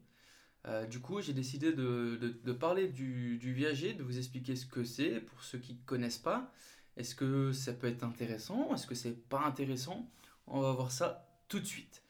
Euh, 0.66 0.86
du 0.86 1.00
coup, 1.00 1.20
j'ai 1.20 1.32
décidé 1.32 1.72
de, 1.72 2.52
parler 2.52 2.88
du, 2.88 3.38
du, 3.38 3.52
viager, 3.52 3.94
de 3.94 4.02
vous 4.02 4.18
expliquer 4.18 4.56
ce 4.56 4.66
que 4.66 4.84
c'est 4.84 5.20
pour 5.20 5.42
ceux 5.42 5.58
qui 5.58 5.74
ne 5.74 5.80
connaissent 5.86 6.18
pas. 6.18 6.52
Est-ce 6.96 7.14
que 7.14 7.52
ça 7.52 7.72
peut 7.72 7.86
être 7.86 8.02
intéressant? 8.02 8.74
Est-ce 8.74 8.86
que 8.86 8.94
c'est 8.94 9.28
pas 9.28 9.40
intéressant? 9.40 10.10
On 10.46 10.60
va 10.60 10.72
voir 10.72 10.92
ça 10.92 11.28
tout 11.48 11.60
de 11.60 11.64
suite. 11.64 12.02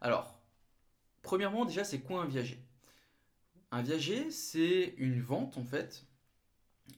Alors, 0.00 0.40
premièrement, 1.22 1.64
déjà, 1.64 1.84
c'est 1.84 2.00
quoi 2.00 2.22
un 2.22 2.26
viager? 2.26 2.62
Un 3.70 3.82
viager, 3.82 4.30
c'est 4.30 4.94
une 4.98 5.20
vente 5.20 5.56
en 5.56 5.64
fait 5.64 6.04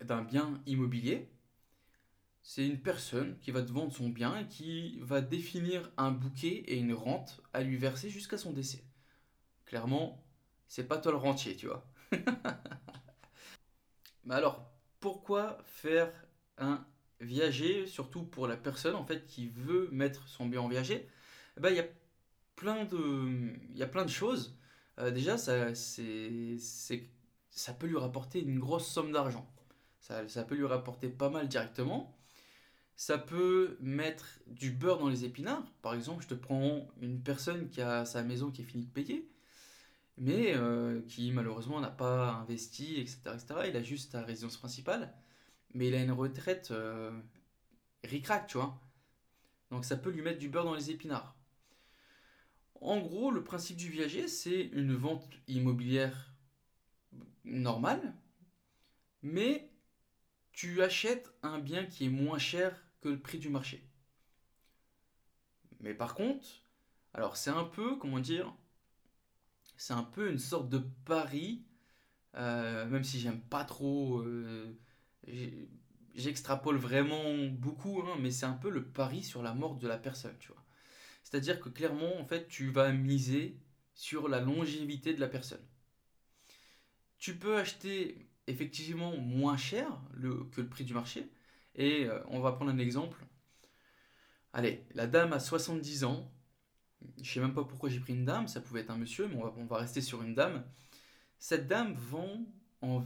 d'un 0.02 0.22
bien 0.22 0.60
immobilier. 0.66 1.30
C'est 2.42 2.66
une 2.66 2.80
personne 2.80 3.38
qui 3.40 3.50
va 3.50 3.62
te 3.62 3.70
vendre 3.70 3.92
son 3.92 4.08
bien 4.08 4.36
et 4.38 4.48
qui 4.48 4.98
va 5.00 5.20
définir 5.20 5.90
un 5.96 6.10
bouquet 6.10 6.64
et 6.66 6.78
une 6.78 6.94
rente 6.94 7.42
à 7.52 7.62
lui 7.62 7.76
verser 7.76 8.10
jusqu'à 8.10 8.38
son 8.38 8.52
décès. 8.52 8.82
Clairement, 9.66 10.24
c'est 10.68 10.86
pas 10.86 10.98
toi 10.98 11.12
le 11.12 11.18
rentier, 11.18 11.56
tu 11.56 11.66
vois. 11.66 11.84
Mais 14.24 14.34
alors, 14.34 14.70
pourquoi 15.00 15.58
faire 15.64 16.12
un 16.58 16.84
viager, 17.20 17.86
surtout 17.86 18.22
pour 18.22 18.46
la 18.46 18.56
personne 18.56 18.94
en 18.94 19.04
fait 19.04 19.26
qui 19.26 19.48
veut 19.48 19.88
mettre 19.90 20.28
son 20.28 20.46
bien 20.46 20.60
en 20.60 20.68
viager? 20.68 21.08
Eh 21.56 21.60
ben, 21.60 21.70
Il 21.70 21.76
y, 21.76 21.80
a 21.80 21.86
plein 22.56 22.84
de, 22.84 23.54
y 23.74 23.82
a 23.82 23.86
plein 23.86 24.04
de 24.04 24.10
choses. 24.10 24.56
Euh, 24.98 25.10
déjà, 25.10 25.38
ça, 25.38 25.74
ça 25.74 27.72
peut 27.74 27.86
lui 27.86 27.96
rapporter 27.96 28.40
une 28.40 28.58
grosse 28.58 28.86
somme 28.86 29.12
d'argent. 29.12 29.50
Ça, 30.00 30.28
ça 30.28 30.44
peut 30.44 30.54
lui 30.54 30.66
rapporter 30.66 31.08
pas 31.08 31.30
mal 31.30 31.48
directement. 31.48 32.14
Ça 32.96 33.16
peut 33.16 33.76
mettre 33.80 34.40
du 34.46 34.72
beurre 34.72 34.98
dans 34.98 35.08
les 35.08 35.24
épinards. 35.24 35.64
Par 35.82 35.94
exemple, 35.94 36.22
je 36.24 36.28
te 36.28 36.34
prends 36.34 36.88
une 37.00 37.22
personne 37.22 37.68
qui 37.68 37.80
a 37.80 38.04
sa 38.04 38.22
maison 38.22 38.50
qui 38.50 38.62
est 38.62 38.64
finie 38.64 38.86
de 38.86 38.90
payer, 38.90 39.30
mais 40.18 40.54
euh, 40.54 41.00
qui 41.08 41.30
malheureusement 41.32 41.80
n'a 41.80 41.90
pas 41.90 42.32
investi, 42.32 42.96
etc., 43.00 43.20
etc. 43.34 43.46
Il 43.68 43.76
a 43.76 43.82
juste 43.82 44.12
sa 44.12 44.22
résidence 44.22 44.56
principale, 44.56 45.14
mais 45.74 45.88
il 45.88 45.94
a 45.94 46.02
une 46.02 46.12
retraite 46.12 46.70
euh, 46.70 47.10
ric-rac, 48.04 48.46
tu 48.46 48.58
vois. 48.58 48.80
Donc 49.70 49.84
ça 49.84 49.96
peut 49.96 50.10
lui 50.10 50.22
mettre 50.22 50.38
du 50.38 50.48
beurre 50.48 50.64
dans 50.64 50.74
les 50.74 50.90
épinards. 50.90 51.36
En 52.80 53.00
gros, 53.00 53.30
le 53.30 53.42
principe 53.42 53.76
du 53.76 53.90
viager, 53.90 54.28
c'est 54.28 54.60
une 54.72 54.94
vente 54.94 55.28
immobilière 55.48 56.32
normale, 57.44 58.14
mais 59.22 59.70
tu 60.52 60.82
achètes 60.82 61.32
un 61.42 61.58
bien 61.58 61.86
qui 61.86 62.06
est 62.06 62.10
moins 62.10 62.38
cher 62.38 62.84
que 63.00 63.08
le 63.08 63.18
prix 63.18 63.38
du 63.38 63.48
marché. 63.48 63.84
Mais 65.80 65.94
par 65.94 66.14
contre, 66.14 66.46
alors 67.14 67.36
c'est 67.36 67.50
un 67.50 67.64
peu, 67.64 67.96
comment 67.96 68.20
dire, 68.20 68.52
c'est 69.78 69.94
un 69.94 70.02
peu 70.04 70.30
une 70.30 70.38
sorte 70.38 70.68
de 70.68 70.78
pari, 71.06 71.64
euh, 72.36 72.86
même 72.86 73.04
si 73.04 73.20
j'aime 73.20 73.40
pas 73.40 73.64
trop, 73.64 74.20
euh, 74.22 74.76
j'extrapole 76.14 76.76
vraiment 76.76 77.46
beaucoup, 77.50 78.02
hein, 78.02 78.16
mais 78.20 78.30
c'est 78.30 78.46
un 78.46 78.54
peu 78.54 78.70
le 78.70 78.84
pari 78.84 79.22
sur 79.24 79.42
la 79.42 79.54
mort 79.54 79.76
de 79.76 79.88
la 79.88 79.98
personne, 79.98 80.36
tu 80.40 80.48
vois. 80.48 80.64
C'est-à-dire 81.24 81.60
que 81.60 81.68
clairement, 81.68 82.18
en 82.20 82.24
fait, 82.26 82.48
tu 82.48 82.70
vas 82.70 82.92
miser 82.92 83.58
sur 83.94 84.28
la 84.28 84.40
longévité 84.40 85.14
de 85.14 85.20
la 85.20 85.28
personne. 85.28 85.64
Tu 87.18 87.36
peux 87.36 87.56
acheter 87.58 88.28
effectivement 88.46 89.16
moins 89.16 89.56
cher 89.56 90.00
que 90.52 90.60
le 90.60 90.68
prix 90.68 90.84
du 90.84 90.94
marché, 90.94 91.30
et 91.74 92.06
euh, 92.06 92.20
on 92.28 92.40
va 92.40 92.52
prendre 92.52 92.70
un 92.72 92.78
exemple. 92.78 93.24
Allez, 94.52 94.84
la 94.94 95.06
dame 95.06 95.32
a 95.32 95.40
70 95.40 96.04
ans. 96.04 96.30
Je 97.22 97.32
sais 97.32 97.40
même 97.40 97.54
pas 97.54 97.64
pourquoi 97.64 97.88
j'ai 97.88 98.00
pris 98.00 98.14
une 98.14 98.24
dame, 98.24 98.48
ça 98.48 98.60
pouvait 98.60 98.80
être 98.80 98.90
un 98.90 98.96
monsieur, 98.96 99.28
mais 99.28 99.36
on 99.36 99.64
va, 99.66 99.78
rester 99.78 100.00
sur 100.00 100.22
une 100.22 100.34
dame. 100.34 100.64
Cette 101.38 101.68
dame 101.68 101.94
vend 101.94 102.44
en, 102.82 103.04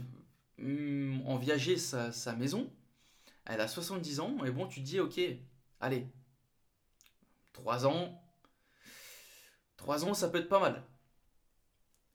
mm, 0.57 1.21
en 1.25 1.37
viager 1.37 1.77
sa, 1.77 2.11
sa, 2.11 2.35
maison. 2.35 2.71
Elle 3.45 3.61
a 3.61 3.67
70 3.67 4.19
ans, 4.19 4.43
et 4.45 4.51
bon, 4.51 4.67
tu 4.67 4.81
te 4.81 4.85
dis, 4.85 4.99
ok, 4.99 5.19
allez, 5.79 6.07
3 7.53 7.85
ans. 7.85 8.21
3 9.77 10.05
ans, 10.05 10.13
ça 10.13 10.29
peut 10.29 10.39
être 10.39 10.49
pas 10.49 10.59
mal. 10.59 10.83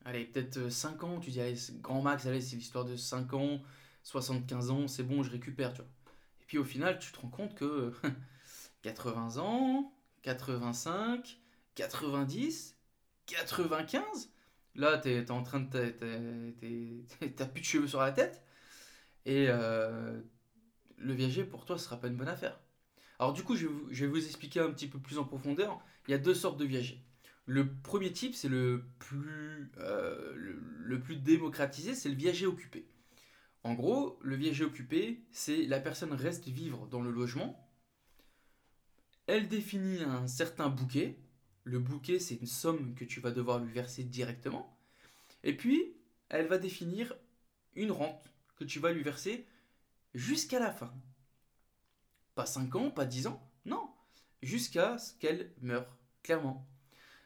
Allez, 0.05 0.25
peut-être 0.25 0.71
5 0.71 1.05
ans, 1.05 1.21
tu 1.21 1.31
dis, 1.31 1.41
allez, 1.41 1.57
grand 1.81 2.01
max, 2.01 2.27
allez, 2.27 2.41
c'est 2.41 2.57
l'histoire 2.57 2.85
de 2.85 2.97
5 2.97 3.35
ans, 3.35 3.61
75 4.05 4.71
ans, 4.71 4.89
c'est 4.89 5.03
bon, 5.03 5.23
je 5.23 5.31
récupère, 5.31 5.73
tu 5.73 5.83
vois. 5.83 5.91
Puis 6.47 6.59
au 6.59 6.65
final, 6.65 6.99
tu 6.99 7.13
te 7.13 7.21
rends 7.21 7.29
compte 7.29 7.55
que 7.55 7.93
80 8.83 9.37
ans, 9.37 9.93
85, 10.23 11.38
90, 11.79 12.77
95, 13.27 14.33
là, 14.75 14.99
tu 14.99 15.11
es, 15.11 15.31
en 15.31 15.45
train 15.45 15.61
de. 15.61 15.95
T'as 17.37 17.47
plus 17.47 17.61
de 17.61 17.67
cheveux 17.67 17.87
sur 17.87 18.01
la 18.01 18.11
tête. 18.11 18.43
Et 19.25 19.47
euh, 19.49 20.21
le 20.97 21.15
viager, 21.15 21.45
pour 21.45 21.65
toi, 21.65 21.79
ce 21.79 21.85
sera 21.85 22.01
pas 22.01 22.09
une 22.09 22.17
bonne 22.17 22.29
affaire. 22.29 22.59
Alors, 23.21 23.33
du 23.33 23.45
coup, 23.45 23.55
je 23.55 23.69
vais, 23.69 24.07
vous, 24.09 24.25
expliquer 24.25 24.59
un 24.59 24.73
petit 24.73 24.89
peu 24.89 24.99
plus 24.99 25.19
en 25.19 25.25
profondeur. 25.25 25.81
Il 26.09 26.11
y 26.11 26.15
a 26.15 26.19
deux 26.19 26.35
sortes 26.35 26.59
de 26.59 26.65
viagers. 26.65 27.01
Le 27.47 27.73
premier 27.73 28.13
type, 28.13 28.35
c'est 28.35 28.49
le 28.49 28.85
euh, 29.79 30.35
le 30.35 31.01
plus 31.01 31.17
démocratisé, 31.17 31.95
c'est 31.95 32.09
le 32.09 32.17
viager 32.17 32.47
occupé. 32.47 32.89
En 33.63 33.75
gros, 33.75 34.19
le 34.23 34.35
viager 34.35 34.65
occupé, 34.65 35.23
c'est 35.31 35.63
la 35.63 35.79
personne 35.79 36.13
reste 36.13 36.49
vivre 36.49 36.89
dans 36.89 37.03
le 37.03 37.13
logement. 37.13 37.71
Elle 39.29 39.47
définit 39.47 40.03
un 40.03 40.27
certain 40.27 40.69
bouquet. 40.69 41.19
Le 41.69 41.81
bouquet, 41.81 42.19
c'est 42.19 42.37
une 42.37 42.47
somme 42.47 42.95
que 42.95 43.05
tu 43.05 43.21
vas 43.21 43.31
devoir 43.31 43.59
lui 43.59 43.71
verser 43.71 44.03
directement. 44.03 44.75
Et 45.45 45.55
puis, 45.55 45.95
elle 46.31 46.47
va 46.47 46.57
définir 46.57 47.15
une 47.75 47.93
rente 47.93 48.33
que 48.57 48.65
tu 48.65 48.81
vas 48.81 48.91
lui 48.91 49.03
verser 49.03 49.47
jusqu'à 50.15 50.61
la 50.61 50.73
fin. 50.73 50.91
Pas 52.35 52.47
5 52.47 52.75
ans, 52.75 52.91
pas 52.91 53.05
10 53.05 53.27
ans, 53.27 53.47
non. 53.67 53.87
Jusqu'à 54.41 54.97
ce 54.97 55.13
qu'elle 55.19 55.53
meure, 55.61 55.95
clairement. 56.23 56.67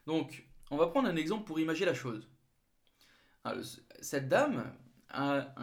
Donc, 0.06 0.44
on 0.72 0.76
va 0.76 0.88
prendre 0.88 1.08
un 1.08 1.14
exemple 1.14 1.44
pour 1.44 1.60
imaginer 1.60 1.86
la 1.86 1.94
chose. 1.94 2.28
cette 4.00 4.28
dame, 4.28 4.76
a 5.10 5.54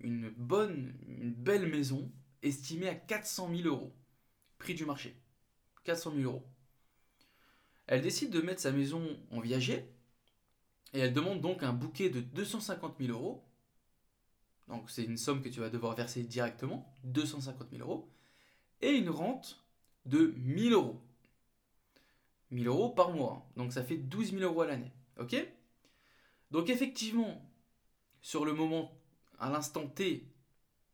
une 0.00 0.30
bonne, 0.30 0.98
une 1.06 1.32
belle 1.32 1.68
maison 1.68 2.10
estimée 2.42 2.88
à 2.88 2.96
400 2.96 3.54
000 3.54 3.68
euros. 3.68 3.94
Prix 4.58 4.74
du 4.74 4.84
marché. 4.84 5.16
400 5.84 6.14
000 6.16 6.22
euros. 6.24 6.53
Elle 7.86 8.02
décide 8.02 8.30
de 8.30 8.40
mettre 8.40 8.60
sa 8.60 8.72
maison 8.72 9.18
en 9.30 9.40
viager 9.40 9.88
et 10.92 11.00
elle 11.00 11.12
demande 11.12 11.40
donc 11.40 11.62
un 11.62 11.72
bouquet 11.72 12.08
de 12.08 12.20
250 12.20 12.96
000 12.98 13.12
euros. 13.12 13.44
Donc 14.68 14.90
c'est 14.90 15.04
une 15.04 15.18
somme 15.18 15.42
que 15.42 15.48
tu 15.48 15.60
vas 15.60 15.68
devoir 15.68 15.94
verser 15.94 16.22
directement, 16.22 16.92
250 17.04 17.70
000 17.70 17.82
euros. 17.82 18.08
Et 18.80 18.90
une 18.90 19.10
rente 19.10 19.64
de 20.06 20.32
1000 20.36 20.72
euros. 20.72 21.00
1000 22.50 22.66
euros 22.68 22.90
par 22.90 23.10
mois. 23.10 23.50
Donc 23.56 23.72
ça 23.72 23.82
fait 23.82 23.96
12 23.96 24.30
000 24.30 24.42
euros 24.42 24.62
à 24.62 24.66
l'année. 24.66 24.92
Ok? 25.18 25.36
Donc 26.50 26.70
effectivement, 26.70 27.42
sur 28.20 28.44
le 28.44 28.54
moment, 28.54 28.96
à 29.38 29.50
l'instant 29.50 29.86
T, 29.86 30.26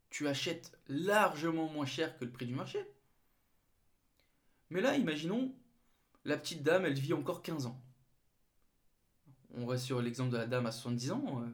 tu 0.09 0.27
achètes 0.27 0.77
largement 0.89 1.69
moins 1.69 1.87
cher 1.87 2.17
que 2.17 2.25
le 2.25 2.33
prix 2.33 2.47
du 2.47 2.55
marché. 2.55 2.85
Mais 4.71 4.81
là, 4.81 4.97
imaginons, 4.97 5.55
la 6.25 6.37
petite 6.37 6.63
dame, 6.63 6.85
elle 6.85 6.99
vit 6.99 7.13
encore 7.13 7.43
15 7.43 7.67
ans. 7.67 7.81
On 9.55 9.67
va 9.67 9.79
sur 9.79 10.01
l'exemple 10.01 10.31
de 10.31 10.37
la 10.37 10.47
dame 10.47 10.67
à 10.67 10.73
70 10.73 11.13
ans. 11.13 11.45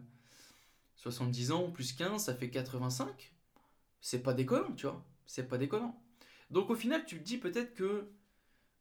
70 0.97 1.51
euh, 1.51 1.55
ans 1.55 1.71
plus 1.71 1.93
15, 1.93 2.25
ça 2.25 2.35
fait 2.35 2.51
85. 2.51 3.33
C'est 4.01 4.23
pas 4.23 4.35
déconnant, 4.35 4.73
tu 4.75 4.87
vois. 4.87 5.05
C'est 5.27 5.49
pas 5.49 5.59
déconnant. 5.59 6.01
Donc 6.51 6.71
au 6.71 6.75
final, 6.75 7.05
tu 7.07 7.19
te 7.19 7.25
dis 7.25 7.39
peut-être 7.39 7.75
que 7.75 8.09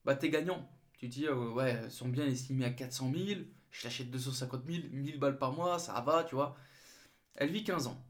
bah, 0.03 0.15
tu 0.15 0.25
es 0.25 0.29
gagnant. 0.29 0.69
Tu 0.93 1.09
te 1.09 1.13
dis, 1.13 1.27
euh, 1.27 1.51
ouais, 1.51 1.89
son 1.89 2.09
bien 2.09 2.25
est 2.25 2.31
estimé 2.31 2.65
à 2.65 2.71
400 2.71 3.11
000, 3.13 3.41
je 3.71 3.83
l'achète 3.83 4.09
250 4.11 4.65
000, 4.65 4.87
1000 4.91 5.19
balles 5.19 5.37
par 5.37 5.51
mois, 5.53 5.79
ça 5.79 5.99
va, 6.01 6.23
tu 6.23 6.35
vois. 6.35 6.55
Elle 7.35 7.51
vit 7.51 7.63
15 7.63 7.87
ans. 7.87 8.05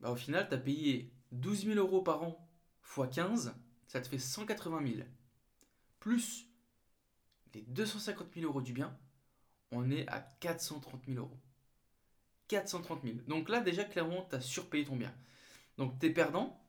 Bah, 0.00 0.10
au 0.10 0.16
final, 0.16 0.48
tu 0.48 0.54
as 0.54 0.58
payé 0.58 1.12
12 1.32 1.66
000 1.66 1.76
euros 1.76 2.02
par 2.02 2.22
an 2.22 2.40
x 2.98 3.08
15, 3.14 3.54
ça 3.86 4.00
te 4.00 4.08
fait 4.08 4.18
180 4.18 4.86
000. 4.86 4.98
Plus 5.98 6.46
les 7.54 7.62
250 7.62 8.28
000 8.34 8.46
euros 8.46 8.60
du 8.60 8.72
bien, 8.72 8.96
on 9.70 9.90
est 9.90 10.06
à 10.08 10.20
430 10.40 11.04
000 11.06 11.18
euros. 11.18 11.38
430 12.48 13.02
000. 13.02 13.16
Donc 13.26 13.48
là, 13.48 13.60
déjà, 13.60 13.84
clairement, 13.84 14.26
tu 14.28 14.36
as 14.36 14.40
surpayé 14.40 14.84
ton 14.84 14.96
bien. 14.96 15.14
Donc 15.78 15.98
tu 15.98 16.06
es 16.06 16.10
perdant. 16.10 16.60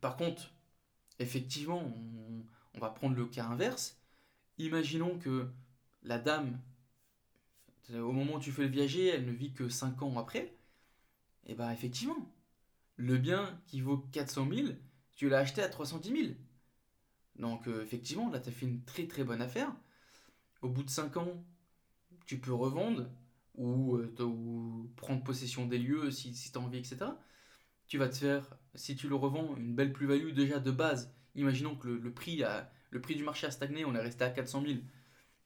Par 0.00 0.16
contre, 0.16 0.52
effectivement, 1.18 1.80
on, 1.80 2.44
on, 2.74 2.80
va 2.80 2.90
prendre 2.90 3.16
le 3.16 3.26
cas 3.26 3.46
inverse. 3.46 4.00
Imaginons 4.58 5.18
que 5.18 5.50
la 6.02 6.18
dame, 6.18 6.58
au 7.92 8.12
moment 8.12 8.34
où 8.34 8.40
tu 8.40 8.52
fais 8.52 8.62
le 8.62 8.68
viager, 8.68 9.08
elle 9.08 9.26
ne 9.26 9.32
vit 9.32 9.52
que 9.52 9.68
5 9.68 10.02
ans 10.02 10.18
après. 10.18 10.56
Et 11.48 11.52
eh 11.52 11.54
bien 11.54 11.70
effectivement, 11.70 12.16
le 12.96 13.18
bien 13.18 13.60
qui 13.66 13.80
vaut 13.80 13.98
400 13.98 14.48
000, 14.52 14.68
tu 15.14 15.28
l'as 15.28 15.38
acheté 15.38 15.62
à 15.62 15.68
310 15.68 16.10
000. 16.10 16.34
Donc 17.38 17.68
euh, 17.68 17.82
effectivement, 17.82 18.30
là, 18.30 18.40
tu 18.40 18.48
as 18.48 18.52
fait 18.52 18.66
une 18.66 18.82
très 18.84 19.06
très 19.06 19.22
bonne 19.22 19.42
affaire. 19.42 19.72
Au 20.62 20.68
bout 20.68 20.82
de 20.82 20.90
5 20.90 21.16
ans, 21.16 21.44
tu 22.26 22.38
peux 22.38 22.52
revendre 22.52 23.06
ou, 23.56 23.96
euh, 23.96 24.14
prendre 24.96 25.22
possession 25.22 25.66
des 25.66 25.78
lieux 25.78 26.10
si, 26.10 26.34
si 26.34 26.52
tu 26.52 26.58
as 26.58 26.60
envie, 26.60 26.78
etc. 26.78 27.06
Tu 27.88 27.98
vas 27.98 28.08
te 28.08 28.16
faire, 28.16 28.56
si 28.74 28.96
tu 28.96 29.08
le 29.08 29.14
revends, 29.14 29.56
une 29.56 29.74
belle 29.74 29.92
plus-value 29.92 30.32
déjà 30.32 30.58
de 30.58 30.70
base. 30.70 31.14
Imaginons 31.34 31.76
que 31.76 31.88
le, 31.88 32.12
prix 32.12 32.42
a, 32.42 32.70
le 32.90 33.00
prix 33.00 33.14
du 33.14 33.22
marché 33.22 33.46
a 33.46 33.50
stagné, 33.50 33.84
on 33.84 33.94
est 33.94 34.00
resté 34.00 34.24
à 34.24 34.30
400 34.30 34.62
000. 34.66 34.78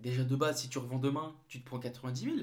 Déjà 0.01 0.25
de 0.25 0.37
base, 0.37 0.61
si 0.61 0.69
tu 0.69 0.79
revends 0.79 0.99
demain, 0.99 1.37
tu 1.49 1.61
te 1.61 1.67
prends 1.67 1.79
90 1.79 2.25
000. 2.25 2.37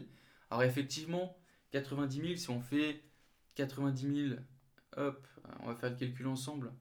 Alors 0.49 0.63
effectivement, 0.63 1.36
90 1.72 2.22
000, 2.22 2.36
si 2.36 2.49
on 2.49 2.61
fait 2.61 3.03
90 3.55 4.30
000, 4.30 4.39
hop, 4.97 5.28
on 5.61 5.68
va 5.68 5.76
faire 5.76 5.89
le 5.89 5.95
calcul 5.95 6.28
ensemble. 6.28 6.72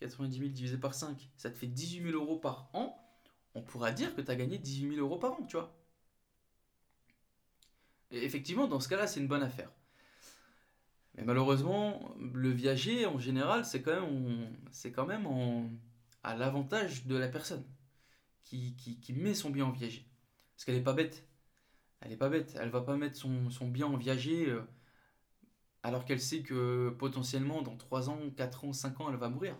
90 0.00 0.38
000 0.38 0.50
divisé 0.50 0.76
par 0.76 0.94
5, 0.94 1.30
ça 1.36 1.50
te 1.50 1.56
fait 1.56 1.66
18 1.66 2.10
000 2.10 2.14
euros 2.14 2.38
par 2.38 2.68
an. 2.74 3.00
On 3.54 3.62
pourra 3.62 3.92
dire 3.92 4.14
que 4.14 4.20
tu 4.20 4.30
as 4.30 4.36
gagné 4.36 4.58
18 4.58 4.96
000 4.96 5.00
euros 5.00 5.18
par 5.18 5.32
an, 5.32 5.44
tu 5.46 5.56
vois. 5.56 5.74
Effectivement, 8.10 8.66
dans 8.68 8.80
ce 8.80 8.88
cas-là, 8.88 9.06
c'est 9.06 9.20
une 9.20 9.28
bonne 9.28 9.42
affaire. 9.42 9.70
Mais 11.14 11.24
malheureusement, 11.24 12.14
le 12.20 12.50
viager, 12.50 13.06
en 13.06 13.18
général, 13.18 13.64
c'est 13.64 13.82
quand 13.82 14.00
même, 14.00 14.56
c'est 14.72 14.92
quand 14.92 15.06
même 15.06 15.28
à 16.22 16.34
l'avantage 16.36 17.06
de 17.06 17.16
la 17.16 17.28
personne 17.28 17.64
qui, 18.42 19.14
met 19.16 19.34
son 19.34 19.50
bien 19.50 19.66
en 19.66 19.70
viager. 19.70 20.06
Parce 20.54 20.64
qu'elle 20.64 20.76
n'est 20.76 20.82
pas 20.82 20.92
bête. 20.92 21.26
Elle 22.00 22.10
n'est 22.10 22.16
pas 22.16 22.28
bête. 22.28 22.56
Elle 22.60 22.70
va 22.70 22.80
pas 22.80 22.96
mettre 22.96 23.16
son, 23.16 23.68
bien 23.68 23.86
en 23.86 23.96
viager 23.96 24.48
euh, 24.48 24.62
alors 25.82 26.04
qu'elle 26.04 26.20
sait 26.20 26.42
que 26.42 26.90
potentiellement 26.98 27.62
dans 27.62 27.76
3 27.76 28.10
ans, 28.10 28.18
4 28.36 28.64
ans, 28.64 28.72
5 28.72 29.00
ans, 29.00 29.10
elle 29.10 29.16
va 29.16 29.28
mourir. 29.28 29.56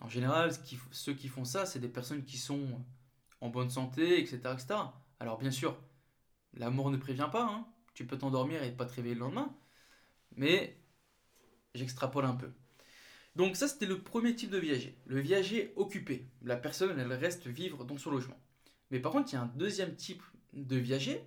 En 0.00 0.08
général, 0.08 0.50
ceux 0.90 1.14
qui 1.14 1.28
font 1.28 1.44
ça, 1.44 1.66
c'est 1.66 1.78
des 1.78 1.88
personnes 1.88 2.24
qui 2.24 2.38
sont 2.38 2.82
en 3.40 3.48
bonne 3.48 3.70
santé, 3.70 4.20
etc. 4.20 4.40
Alors 5.18 5.38
bien 5.38 5.50
sûr, 5.50 5.78
la 6.54 6.70
mort 6.70 6.90
ne 6.90 6.96
prévient 6.96 7.28
pas. 7.30 7.44
Hein. 7.44 7.66
Tu 7.94 8.06
peux 8.06 8.18
t'endormir 8.18 8.62
et 8.62 8.72
pas 8.72 8.86
te 8.86 8.94
réveiller 8.94 9.14
le 9.14 9.20
lendemain. 9.20 9.54
Mais 10.36 10.80
j'extrapole 11.74 12.24
un 12.24 12.34
peu. 12.34 12.50
Donc 13.36 13.56
ça, 13.56 13.68
c'était 13.68 13.86
le 13.86 14.00
premier 14.00 14.34
type 14.34 14.50
de 14.50 14.58
viager. 14.58 14.98
Le 15.06 15.20
viager 15.20 15.72
occupé. 15.76 16.28
La 16.42 16.56
personne, 16.56 16.98
elle 16.98 17.12
reste 17.12 17.46
vivre 17.46 17.84
dans 17.84 17.98
son 17.98 18.10
logement. 18.10 18.40
Mais 18.90 19.00
par 19.00 19.12
contre, 19.12 19.30
il 19.32 19.34
y 19.34 19.38
a 19.38 19.42
un 19.42 19.52
deuxième 19.54 19.94
type 19.94 20.22
de 20.52 20.76
viager. 20.76 21.22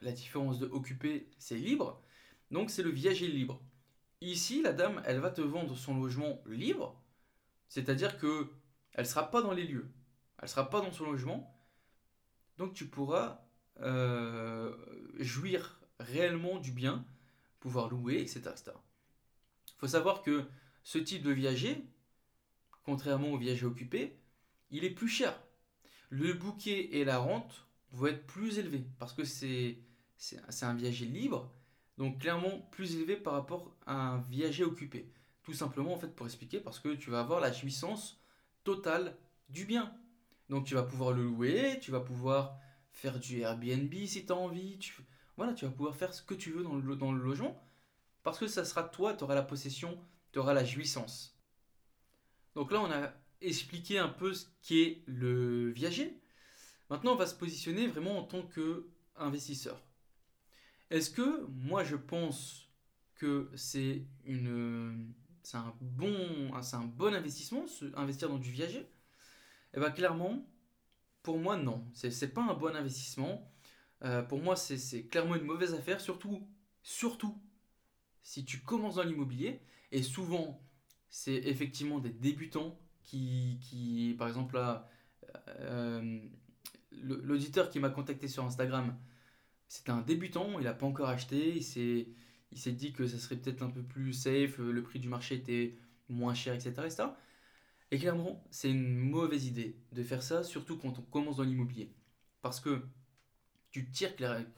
La 0.00 0.12
différence 0.12 0.58
de 0.58 0.66
occupé, 0.66 1.28
c'est 1.38 1.56
libre. 1.56 2.00
Donc 2.50 2.70
c'est 2.70 2.82
le 2.82 2.90
viager 2.90 3.28
libre. 3.28 3.60
Ici, 4.20 4.62
la 4.62 4.72
dame, 4.72 5.02
elle 5.04 5.20
va 5.20 5.30
te 5.30 5.40
vendre 5.40 5.76
son 5.76 5.96
logement 5.98 6.40
libre. 6.46 6.97
C'est-à-dire 7.68 8.18
que 8.18 8.50
elle 8.92 9.06
sera 9.06 9.30
pas 9.30 9.42
dans 9.42 9.52
les 9.52 9.64
lieux. 9.64 9.90
Elle 10.42 10.48
sera 10.48 10.68
pas 10.68 10.80
dans 10.80 10.92
son 10.92 11.04
logement. 11.04 11.54
Donc 12.56 12.74
tu 12.74 12.86
pourras 12.86 13.44
euh, 13.80 14.74
jouir 15.18 15.80
réellement 16.00 16.58
du 16.58 16.72
bien, 16.72 17.04
pouvoir 17.60 17.88
louer, 17.88 18.20
etc. 18.20 18.42
Il 18.66 19.78
faut 19.78 19.88
savoir 19.88 20.22
que 20.22 20.44
ce 20.82 20.98
type 20.98 21.22
de 21.22 21.30
viager, 21.30 21.84
contrairement 22.84 23.30
au 23.30 23.38
viager 23.38 23.66
occupé, 23.66 24.18
il 24.70 24.84
est 24.84 24.90
plus 24.90 25.08
cher. 25.08 25.40
Le 26.10 26.32
bouquet 26.32 26.96
et 26.96 27.04
la 27.04 27.18
rente 27.18 27.66
vont 27.92 28.06
être 28.06 28.26
plus 28.26 28.58
élevés 28.58 28.84
parce 28.98 29.12
que 29.12 29.24
c'est 29.24 29.78
un 30.62 30.74
viager 30.74 31.06
libre, 31.06 31.52
donc 31.96 32.20
clairement 32.20 32.60
plus 32.70 32.96
élevé 32.96 33.16
par 33.16 33.34
rapport 33.34 33.76
à 33.86 33.94
un 33.94 34.18
viager 34.22 34.64
occupé. 34.64 35.12
Tout 35.48 35.54
simplement 35.54 35.94
en 35.94 35.98
fait 35.98 36.14
pour 36.14 36.26
expliquer 36.26 36.60
parce 36.60 36.78
que 36.78 36.90
tu 36.90 37.08
vas 37.08 37.20
avoir 37.20 37.40
la 37.40 37.50
jouissance 37.50 38.20
totale 38.64 39.16
du 39.48 39.64
bien. 39.64 39.96
Donc 40.50 40.66
tu 40.66 40.74
vas 40.74 40.82
pouvoir 40.82 41.12
le 41.12 41.22
louer, 41.22 41.78
tu 41.80 41.90
vas 41.90 42.00
pouvoir 42.00 42.58
faire 42.92 43.18
du 43.18 43.40
Airbnb 43.40 43.94
si 44.04 44.26
tu 44.26 44.30
as 44.30 44.36
envie. 44.36 44.78
Voilà, 45.38 45.54
tu 45.54 45.64
vas 45.64 45.70
pouvoir 45.70 45.96
faire 45.96 46.12
ce 46.12 46.22
que 46.22 46.34
tu 46.34 46.50
veux 46.50 46.62
dans 46.62 46.74
le, 46.74 46.96
dans 46.96 47.12
le 47.12 47.22
logement. 47.22 47.58
Parce 48.22 48.38
que 48.38 48.46
ça 48.46 48.66
sera 48.66 48.82
toi, 48.82 49.14
tu 49.14 49.24
auras 49.24 49.34
la 49.34 49.42
possession, 49.42 49.98
tu 50.32 50.38
auras 50.38 50.52
la 50.52 50.66
jouissance. 50.66 51.40
Donc 52.54 52.70
là, 52.70 52.82
on 52.82 52.92
a 52.92 53.10
expliqué 53.40 53.98
un 53.98 54.10
peu 54.10 54.34
ce 54.34 54.48
qu'est 54.60 55.02
le 55.06 55.70
viager. 55.70 56.20
Maintenant, 56.90 57.12
on 57.12 57.16
va 57.16 57.26
se 57.26 57.34
positionner 57.34 57.86
vraiment 57.86 58.18
en 58.18 58.24
tant 58.24 58.42
qu'investisseur. 58.42 59.82
Est-ce 60.90 61.08
que 61.08 61.46
moi, 61.46 61.84
je 61.84 61.96
pense 61.96 62.68
que 63.14 63.50
c'est 63.54 64.04
une 64.26 65.14
c'est 65.48 65.56
un 65.56 65.74
bon 65.80 66.50
c'est 66.62 66.76
un 66.76 66.84
bon 66.84 67.14
investissement 67.14 67.64
investir 67.94 68.28
dans 68.28 68.38
du 68.38 68.50
viager 68.50 68.86
Eh 69.74 69.80
bien 69.80 69.90
clairement 69.90 70.44
pour 71.28 71.38
moi, 71.38 71.58
non. 71.58 71.86
C'est 71.92 72.32
pas 72.32 72.42
un 72.42 72.54
bon 72.54 72.74
investissement. 72.74 73.52
Euh, 74.02 74.22
pour 74.22 74.40
moi, 74.40 74.56
c'est 74.56 75.06
clairement 75.08 75.34
une 75.34 75.44
mauvaise 75.44 75.74
affaire, 75.74 76.00
surtout, 76.00 76.48
surtout 76.82 77.38
si 78.22 78.46
tu 78.46 78.60
commences 78.60 78.94
dans 78.94 79.02
l'immobilier. 79.02 79.60
Et 79.92 80.02
souvent, 80.02 80.58
c'est 81.10 81.34
effectivement 81.34 81.98
des 81.98 82.08
débutants 82.08 82.78
qui, 83.02 83.58
qui 83.60 84.14
par 84.18 84.28
exemple, 84.28 84.54
là, 84.54 84.88
euh, 85.48 86.18
l'auditeur 86.92 87.68
qui 87.68 87.78
m'a 87.78 87.90
contacté 87.90 88.26
sur 88.26 88.44
Instagram, 88.44 88.96
c'était 89.66 89.90
un 89.90 90.00
débutant, 90.00 90.58
il 90.58 90.64
n'a 90.64 90.72
pas 90.72 90.86
encore 90.86 91.10
acheté, 91.10 91.56
il 91.56 91.62
s'est, 91.62 92.08
il 92.52 92.58
s'est 92.58 92.72
dit 92.72 92.92
que 92.92 93.06
ça 93.06 93.18
serait 93.18 93.36
peut-être 93.36 93.62
un 93.62 93.70
peu 93.70 93.82
plus 93.82 94.12
safe, 94.12 94.58
le 94.58 94.82
prix 94.82 94.98
du 94.98 95.08
marché 95.08 95.36
était 95.36 95.78
moins 96.08 96.34
cher, 96.34 96.54
etc. 96.54 96.72
etc. 96.84 97.04
Et 97.90 97.98
clairement, 97.98 98.44
c'est 98.50 98.70
une 98.70 98.96
mauvaise 98.96 99.46
idée 99.46 99.76
de 99.92 100.02
faire 100.02 100.22
ça, 100.22 100.42
surtout 100.42 100.76
quand 100.78 100.98
on 100.98 101.02
commence 101.02 101.36
dans 101.36 101.44
l'immobilier. 101.44 101.92
Parce 102.42 102.60
que 102.60 102.82
tu 103.70 103.90
tires 103.90 104.14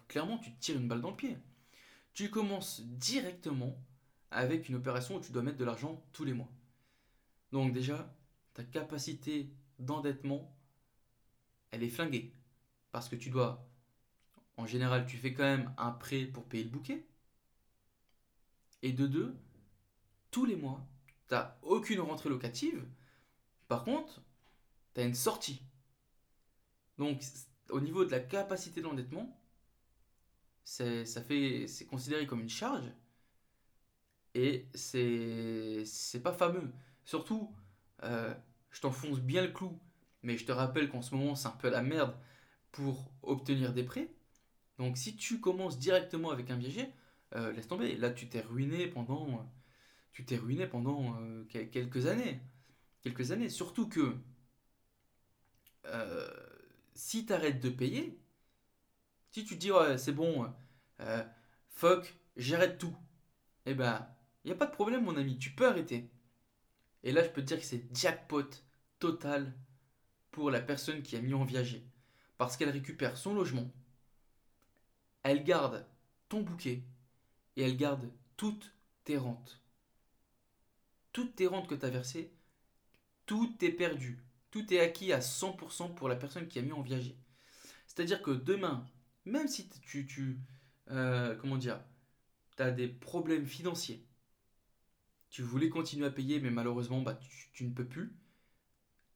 clairement, 0.09 0.39
tu 0.39 0.53
tires 0.59 0.77
une 0.77 0.89
balle 0.89 1.01
dans 1.01 1.11
le 1.11 1.17
pied. 1.17 1.39
Tu 2.13 2.31
commences 2.31 2.83
directement 2.83 3.77
avec 4.31 4.69
une 4.69 4.77
opération 4.77 5.17
où 5.17 5.21
tu 5.21 5.33
dois 5.33 5.43
mettre 5.43 5.59
de 5.59 5.65
l'argent 5.65 6.05
tous 6.13 6.25
les 6.25 6.33
mois. 6.33 6.51
Donc 7.53 7.73
déjà, 7.73 8.15
ta 8.55 8.63
capacité 8.65 9.51
d'endettement, 9.79 10.55
elle 11.71 11.83
est 11.83 11.89
flinguée. 11.89 12.33
Parce 12.93 13.09
que 13.09 13.17
tu 13.17 13.31
dois, 13.31 13.69
en 14.57 14.67
général, 14.67 15.07
tu 15.07 15.17
fais 15.17 15.33
quand 15.33 15.45
même 15.45 15.73
un 15.79 15.93
prêt 15.93 16.25
pour 16.27 16.45
payer 16.45 16.65
le 16.65 16.71
bouquet. 16.71 17.07
Et 18.83 18.93
de 18.93 19.07
deux, 19.07 19.37
tous 20.31 20.45
les 20.45 20.57
mois, 20.57 20.87
tu 21.29 21.35
n'as 21.35 21.57
aucune 21.63 22.01
rentrée 22.01 22.29
locative 22.29 22.85
par 23.71 23.85
contre, 23.85 24.21
tu 24.95 25.01
as 25.01 25.05
une 25.05 25.15
sortie. 25.15 25.63
Donc, 26.99 27.23
au 27.69 27.81
niveau 27.81 28.05
de 28.05 28.11
la 28.11 28.19
capacité 28.19 28.83
d'endettement, 28.83 29.41
c'est, 30.65 31.05
c'est 31.05 31.87
considéré 31.87 32.27
comme 32.27 32.41
une 32.41 32.49
charge. 32.49 32.91
Et 34.35 34.67
c'est, 34.75 35.85
c'est 35.87 36.21
pas 36.21 36.33
fameux. 36.33 36.69
Surtout, 37.05 37.55
euh, 38.03 38.35
je 38.73 38.81
t'enfonce 38.81 39.21
bien 39.21 39.43
le 39.43 39.53
clou, 39.53 39.79
mais 40.25 40.37
je 40.37 40.45
te 40.45 40.51
rappelle 40.51 40.89
qu'en 40.89 41.01
ce 41.01 41.15
moment, 41.15 41.37
c'est 41.37 41.47
un 41.47 41.53
peu 41.53 41.71
la 41.71 41.83
merde 41.83 42.17
pour 42.73 43.13
obtenir 43.23 43.73
des 43.73 43.85
prêts. 43.85 44.13
Donc, 44.79 44.97
si 44.97 45.15
tu 45.15 45.39
commences 45.39 45.79
directement 45.79 46.31
avec 46.31 46.51
un 46.51 46.57
viager, 46.57 46.93
euh, 47.35 47.53
laisse 47.53 47.69
tomber. 47.69 47.97
Là, 47.97 48.11
tu 48.11 48.29
t'es 48.29 48.41
ruiné 48.41 48.87
pendant, 48.87 49.51
tu 50.13 50.25
t'es 50.25 50.37
ruiné 50.37 50.67
pendant 50.67 51.17
euh, 51.21 51.45
quelques 51.45 52.07
années 52.07 52.41
quelques 53.01 53.33
années. 53.33 53.49
Surtout 53.49 53.89
que 53.89 54.17
euh, 55.87 56.31
si 56.95 57.27
tu 57.27 57.33
arrêtes 57.33 57.61
de 57.61 57.71
payer, 57.71 58.19
si 59.31 59.45
tu 59.45 59.57
te 59.57 59.61
dis 59.61 59.71
c'est 59.99 60.13
bon, 60.13 60.53
euh, 61.01 61.25
fuck, 61.71 62.17
j'arrête 62.37 62.79
tout, 62.79 62.97
eh 63.67 63.75
ben, 63.75 64.07
il 64.45 64.49
n'y 64.49 64.53
a 64.53 64.57
pas 64.57 64.67
de 64.67 64.73
problème, 64.73 65.05
mon 65.05 65.17
ami, 65.17 65.39
tu 65.39 65.51
peux 65.51 65.67
arrêter. 65.67 66.11
Et 67.03 67.13
là, 67.13 67.25
je 67.25 67.31
peux 67.31 67.41
te 67.41 67.47
dire 67.47 67.59
que 67.59 67.65
c'est 67.65 67.85
jackpot 67.95 68.49
total 68.99 69.55
pour 70.31 70.51
la 70.51 70.61
personne 70.61 71.03
qui 71.03 71.17
a 71.17 71.21
mis 71.21 71.35
en 71.35 71.45
viager. 71.45 71.87
Parce 72.39 72.57
qu'elle 72.57 72.71
récupère 72.71 73.17
son 73.17 73.35
logement, 73.35 73.71
elle 75.23 75.45
garde 75.45 75.87
ton 76.29 76.43
bouquet 76.43 76.83
elle 77.61 77.77
garde 77.77 78.11
toutes 78.37 78.73
tes 79.05 79.17
rentes. 79.17 79.61
Toutes 81.13 81.35
tes 81.35 81.47
rentes 81.47 81.69
que 81.69 81.75
tu 81.75 81.87
as 81.87 81.91
versées, 81.91 82.33
tout 83.27 83.57
est 83.65 83.73
perdu. 83.73 84.23
Tout 84.51 84.73
est 84.73 84.81
acquis 84.81 85.13
à 85.13 85.21
100% 85.21 85.95
pour 85.95 86.09
la 86.09 86.17
personne 86.17 86.49
qui 86.49 86.59
a 86.59 86.63
mis 86.63 86.73
en 86.73 86.83
viager. 86.83 87.17
C'est-à-dire 87.87 88.23
que 88.23 88.31
demain, 88.31 88.87
même 89.25 89.49
si 89.49 89.69
tu, 89.69 90.41
euh, 90.91 91.37
comment 91.37 91.57
dire, 91.57 91.81
as 92.59 92.71
des 92.71 92.89
problèmes 92.89 93.47
financiers, 93.47 94.07
tu 95.31 95.43
voulais 95.43 95.69
continuer 95.69 96.07
à 96.07 96.11
payer, 96.11 96.41
mais 96.41 96.51
malheureusement, 96.51 97.01
bah, 97.03 97.19
tu, 97.53 97.65
ne 97.65 97.73
peux 97.73 97.87
plus. 97.87 98.13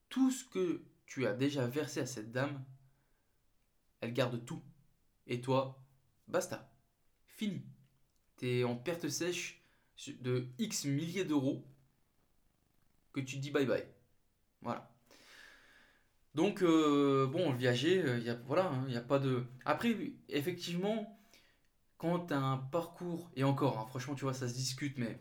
Tout 0.09 0.31
ce 0.31 0.45
que 0.45 0.85
tu 1.07 1.27
as 1.27 1.35
déjà 1.35 1.67
versé 1.67 2.01
à 2.01 2.07
cette 2.07 2.31
dame, 2.31 2.65
elle 4.01 4.13
garde 4.13 4.45
tout. 4.45 4.63
Et 5.27 5.41
toi, 5.41 5.83
basta. 6.29 6.73
Fini. 7.27 7.63
Tu 8.39 8.49
es 8.49 8.65
en 8.65 8.77
perte 8.77 9.09
sèche 9.09 9.63
de 10.21 10.47
X 10.59 10.87
milliers 10.87 11.25
d'euros 11.25 11.65
que 13.13 13.21
tu 13.21 13.37
dis 13.37 13.51
bye 13.51 13.67
bye. 13.67 13.85
Voilà. 14.63 14.91
Donc, 16.35 16.63
euh, 16.63 17.27
bon, 17.27 17.53
le 17.53 17.59
viager, 17.59 18.03
euh, 18.05 18.35
voilà, 18.47 18.71
il 18.73 18.79
hein, 18.79 18.87
n'y 18.89 18.97
a 18.97 19.01
pas 19.01 19.19
de. 19.21 19.45
Après, 19.65 19.97
effectivement, 20.29 21.17
quand 21.99 22.27
tu 22.27 22.35
as 22.35 22.39
un 22.41 22.59
parcours, 22.59 23.31
et 23.37 23.45
encore, 23.45 23.79
hein, 23.79 23.87
franchement, 23.87 24.15
tu 24.15 24.25
vois, 24.25 24.35
ça 24.35 24.49
se 24.49 24.55
discute, 24.55 24.99
mais 24.99 25.21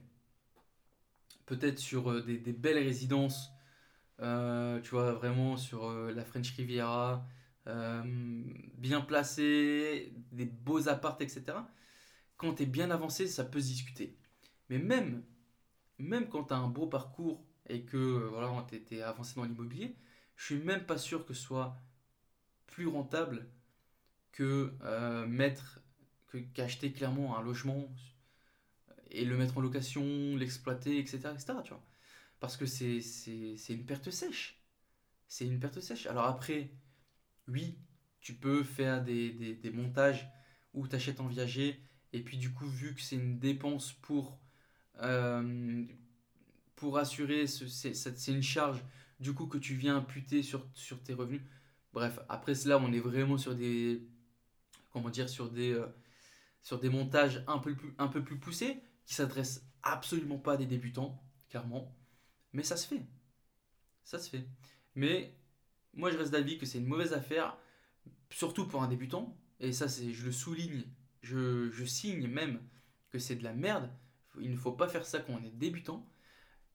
peut-être 1.46 1.80
sur 1.80 2.10
euh, 2.12 2.22
des, 2.22 2.54
belles 2.54 2.80
résidences, 2.84 3.52
tu 4.20 4.90
vois, 4.90 5.14
vraiment 5.14 5.58
sur 5.58 5.92
la 5.92 6.24
French 6.26 6.52
Riviera, 6.52 7.26
bien 7.66 9.02
placé, 9.02 10.14
des 10.32 10.46
beaux 10.46 10.88
apparts, 10.88 11.18
etc. 11.20 11.58
quand 12.44 12.56
tu 12.56 12.64
es 12.64 12.66
bien 12.66 12.92
avancé, 12.92 13.28
ça 13.28 13.46
peut 13.46 13.62
se 13.62 13.68
discuter. 13.68 14.18
Mais 14.70 14.78
même, 14.78 15.24
même 15.98 16.28
quand 16.28 16.44
tu 16.46 16.54
as 16.54 16.58
un 16.58 16.68
beau 16.68 16.88
parcours 16.88 17.46
et 17.70 17.84
que 17.84 18.28
voilà, 18.32 18.68
tu 18.70 18.96
es 18.96 19.02
avancé 19.02 19.36
dans 19.36 19.46
l'immobilier, 19.46 19.96
je 20.36 20.46
suis 20.46 20.64
même 20.64 20.86
pas 20.86 20.98
sûr 20.98 21.26
que 21.26 21.34
ce 21.34 21.42
soit 21.42 21.82
plus 22.68 22.88
rentable 22.88 23.48
que 24.34 24.74
euh, 24.82 25.26
mettre 25.26 25.80
qu'acheter 26.54 26.92
clairement 26.92 27.38
un 27.38 27.44
logement 27.44 27.94
et 29.12 29.24
le 29.24 29.38
mettre 29.38 29.58
en 29.58 29.62
location, 29.62 30.36
l'exploiter, 30.36 30.98
etc., 30.98 31.30
etc. 31.34 31.54
Tu 31.64 31.70
vois 31.70 31.86
Parce 32.42 32.58
que 32.58 32.66
c'est 32.66 33.00
une 33.70 33.86
perte 33.86 34.10
sèche. 34.10 34.60
C'est 35.28 35.46
une 35.46 35.60
perte 35.60 35.80
sèche. 35.80 36.08
Alors 36.08 36.26
après, 36.26 36.72
oui, 37.48 37.78
tu 38.20 38.34
peux 38.34 38.64
faire 38.64 39.02
des, 39.02 39.32
des, 39.32 39.54
des 39.56 39.72
montages 39.72 40.28
où 40.74 40.88
tu 40.88 40.96
achètes 40.96 41.22
en 41.22 41.28
viager 41.28 41.80
et 42.14 42.22
puis 42.22 42.38
du 42.38 42.54
coup, 42.54 42.68
vu 42.68 42.94
que 42.94 43.02
c'est 43.02 43.16
une 43.16 43.40
dépense 43.40 43.94
pour, 43.94 44.40
euh, 45.02 45.84
pour 46.76 46.98
assurer, 46.98 47.48
c'est 47.48 48.28
une 48.28 48.44
charge 48.44 48.84
du 49.20 49.34
coup 49.34 49.48
que 49.48 49.58
tu 49.58 49.74
viens 49.74 49.98
imputer 49.98 50.44
sur, 50.44 50.68
sur 50.76 51.02
tes 51.02 51.14
revenus. 51.14 51.42
Bref, 51.92 52.20
après 52.30 52.56
cela, 52.56 52.78
on 52.78 52.92
est 52.94 53.00
vraiment 53.00 53.38
sur 53.38 53.56
des, 53.56 54.08
comment 54.92 55.10
dire, 55.10 55.28
sur 55.28 55.50
des, 55.50 55.72
euh, 55.72 55.88
sur 56.62 56.80
des 56.80 56.90
montages 56.90 57.44
un 57.48 57.60
peu 57.60 57.76
plus, 57.76 57.94
un 57.98 58.08
peu 58.08 58.24
plus 58.24 58.38
poussés 58.38 58.82
qui 59.06 59.16
s'adressent 59.16 59.66
absolument 59.82 60.38
pas 60.38 60.54
à 60.54 60.58
des 60.58 60.66
débutants, 60.66 61.22
clairement. 61.50 61.96
Mais 62.54 62.64
ça 62.64 62.78
se 62.78 62.88
fait. 62.88 63.06
Ça 64.04 64.20
se 64.20 64.30
fait. 64.30 64.48
Mais 64.96 65.36
moi, 65.94 66.12
je 66.12 66.18
reste 66.18 66.32
d'avis 66.32 66.58
que 66.58 66.66
c'est 66.66 66.78
une 66.78 66.88
mauvaise 66.88 67.14
affaire, 67.14 67.58
surtout 68.30 68.68
pour 68.68 68.84
un 68.84 68.88
débutant. 68.88 69.38
Et 69.60 69.72
ça, 69.72 69.88
je 69.88 70.26
le 70.26 70.32
souligne, 70.32 70.84
je, 71.24 71.86
signe 71.86 72.28
même 72.28 72.62
que 73.10 73.20
c'est 73.20 73.36
de 73.36 73.44
la 73.44 73.54
merde. 73.54 73.90
Il 74.40 74.52
ne 74.52 74.58
faut 74.58 74.72
pas 74.72 74.88
faire 74.88 75.06
ça 75.06 75.20
quand 75.20 75.34
on 75.34 75.44
est 75.44 75.58
débutant. 75.58 76.08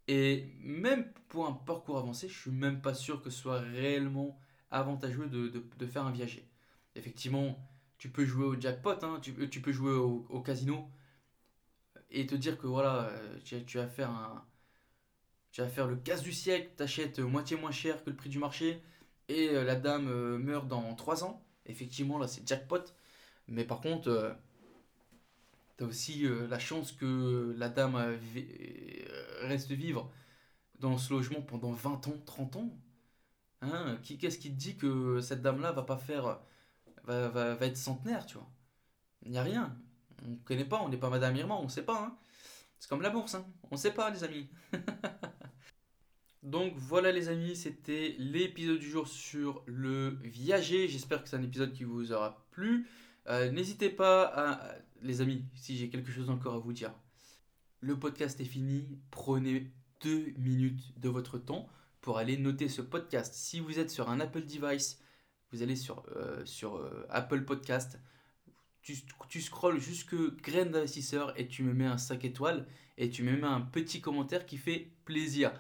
Et 0.09 0.53
même 0.61 1.13
pour 1.29 1.47
un 1.47 1.53
parcours 1.53 1.99
avancé, 1.99 2.29
je 2.29 2.39
suis 2.39 2.51
même 2.51 2.81
pas 2.81 2.95
sûr 2.95 3.23
que 3.23 3.31
ce 3.31 3.39
soit 3.39 3.61
réellement 3.61 4.41
avantageux 4.71 5.27
de, 5.29 5.87
faire 5.87 6.05
un 6.05 6.13
viager. 6.13 6.49
Effectivement, 6.95 7.59
tu 7.99 8.11
peux 8.11 8.25
jouer 8.25 8.47
au 8.47 8.61
jackpot, 8.61 9.03
hein, 9.03 9.21
tu, 9.23 9.33
peux 9.33 9.73
jouer 9.73 9.93
au, 9.93 10.41
casino 10.41 10.91
et 12.11 12.27
te 12.27 12.35
dire 12.35 12.59
que 12.59 12.67
voilà, 12.67 13.09
euh, 13.11 13.39
tu, 13.45 13.65
tu 13.67 13.79
vas 13.79 13.87
faire 13.89 14.43
le 15.87 15.97
casse 15.97 16.23
du 16.23 16.33
siècle, 16.33 16.71
t'achètes 16.77 17.19
moitié 17.19 17.57
moins 17.57 17.73
cher 17.73 18.03
que 18.03 18.11
le 18.11 18.17
prix 18.17 18.31
du 18.31 18.39
marché 18.39 18.83
et 19.29 19.51
euh, 19.51 19.65
la 19.65 19.77
dame 19.77 20.09
euh, 20.09 20.39
meurt 20.39 20.67
dans 20.69 20.95
3 20.95 21.25
ans. 21.25 21.45
Effectivement, 21.67 22.19
là 22.19 22.27
c'est 22.29 22.47
jackpot. 22.47 22.85
Mais 23.49 23.65
par 23.65 23.81
contre, 23.81 24.37
tu 25.77 25.85
as 25.85 25.87
aussi 25.87 26.27
la 26.49 26.59
chance 26.59 26.93
que 26.93 27.55
la 27.57 27.69
dame 27.69 27.97
reste 29.43 29.71
vivre 29.73 30.13
dans 30.81 30.99
ce 30.99 31.13
logement 31.13 31.43
pendant 31.43 31.73
20 31.73 32.09
ans, 32.09 32.23
30 32.27 32.57
ans. 32.57 32.79
Hein, 33.63 33.99
Qu'est-ce 34.03 34.39
qui 34.39 34.51
te 34.51 34.57
dit 34.57 34.77
que 34.77 35.21
cette 35.21 35.43
dame-là 35.43 35.73
va 35.73 35.97
faire 35.97 36.41
va, 37.05 37.29
va, 37.29 37.55
va, 37.55 37.67
être 37.67 37.77
centenaire, 37.77 38.27
tu 38.27 38.35
vois? 38.35 38.49
Il 39.23 39.33
n'y 39.33 39.39
a 39.39 39.43
rien. 39.43 39.77
On 40.25 40.31
ne 40.31 40.37
connaît 40.37 40.65
pas, 40.65 40.81
on 40.83 40.89
n'est 40.89 40.97
pas 40.99 41.11
Madame 41.11 41.37
Irma, 41.37 41.57
on 41.57 41.65
ne 41.65 41.69
sait 41.69 41.85
pas. 41.85 42.05
Hein. 42.05 42.19
C'est 42.79 42.89
comme 42.89 43.03
la 43.03 43.11
bourse, 43.11 43.35
hein. 43.35 43.47
on 43.71 43.75
ne 43.75 43.81
sait 43.81 43.93
pas, 43.93 44.11
les 44.11 44.25
amis. 44.25 44.49
Donc 46.43 46.75
voilà, 46.77 47.11
les 47.11 47.29
amis, 47.29 47.57
c'était 47.57 48.15
l'épisode 48.19 48.79
du 48.79 48.89
jour 48.89 49.09
sur 49.09 49.63
le 49.67 50.19
viager. 50.23 50.89
J'espère 50.89 51.23
que 51.23 51.29
c'est 51.29 51.37
un 51.37 51.43
épisode 51.43 51.73
qui 51.73 51.85
vous 51.85 52.13
aura 52.13 52.47
plu. 52.53 52.87
Euh, 53.29 53.51
N'hésitez 53.51 53.91
pas 53.91 54.25
à. 54.25 54.75
Les 55.01 55.21
amis, 55.21 55.45
si 55.55 55.77
j'ai 55.77 55.91
quelque 55.91 56.11
chose 56.11 56.29
encore 56.29 56.55
à 56.55 56.59
vous 56.59 56.73
dire. 56.73 56.93
Le 57.81 57.97
podcast 57.97 58.41
est 58.41 58.45
fini. 58.45 58.99
Prenez 59.13 59.71
deux 60.03 60.33
minutes 60.39 60.99
de 60.99 61.09
votre 61.09 61.39
temps 61.39 61.69
pour 62.01 62.19
aller 62.19 62.37
noter 62.37 62.69
ce 62.69 62.83
podcast. 62.83 63.33
Si 63.35 63.61
vous 63.61 63.79
êtes 63.79 63.91
sur 63.91 64.11
un 64.11 64.19
Apple 64.19 64.43
device, 64.43 65.01
vous 65.53 65.63
allez 65.63 65.77
sur, 65.77 66.05
euh, 66.17 66.45
sur 66.45 66.77
euh, 66.77 67.07
Apple 67.11 67.45
Podcast, 67.45 68.01
tu, 68.83 69.41
scrolles 69.41 69.79
jusque 69.79 70.17
graines 70.43 70.73
d'investisseur 70.73 71.39
et 71.39 71.47
tu 71.47 71.63
me 71.63 71.75
mets 71.75 71.87
un 71.87 71.99
5 71.99 72.25
étoiles 72.25 72.67
et 72.97 73.09
tu 73.09 73.23
me 73.23 73.37
mets 73.37 73.47
un 73.47 73.61
petit 73.61 74.01
commentaire 74.01 74.47
qui 74.47 74.57
fait 74.57 74.91
plaisir. 75.05 75.53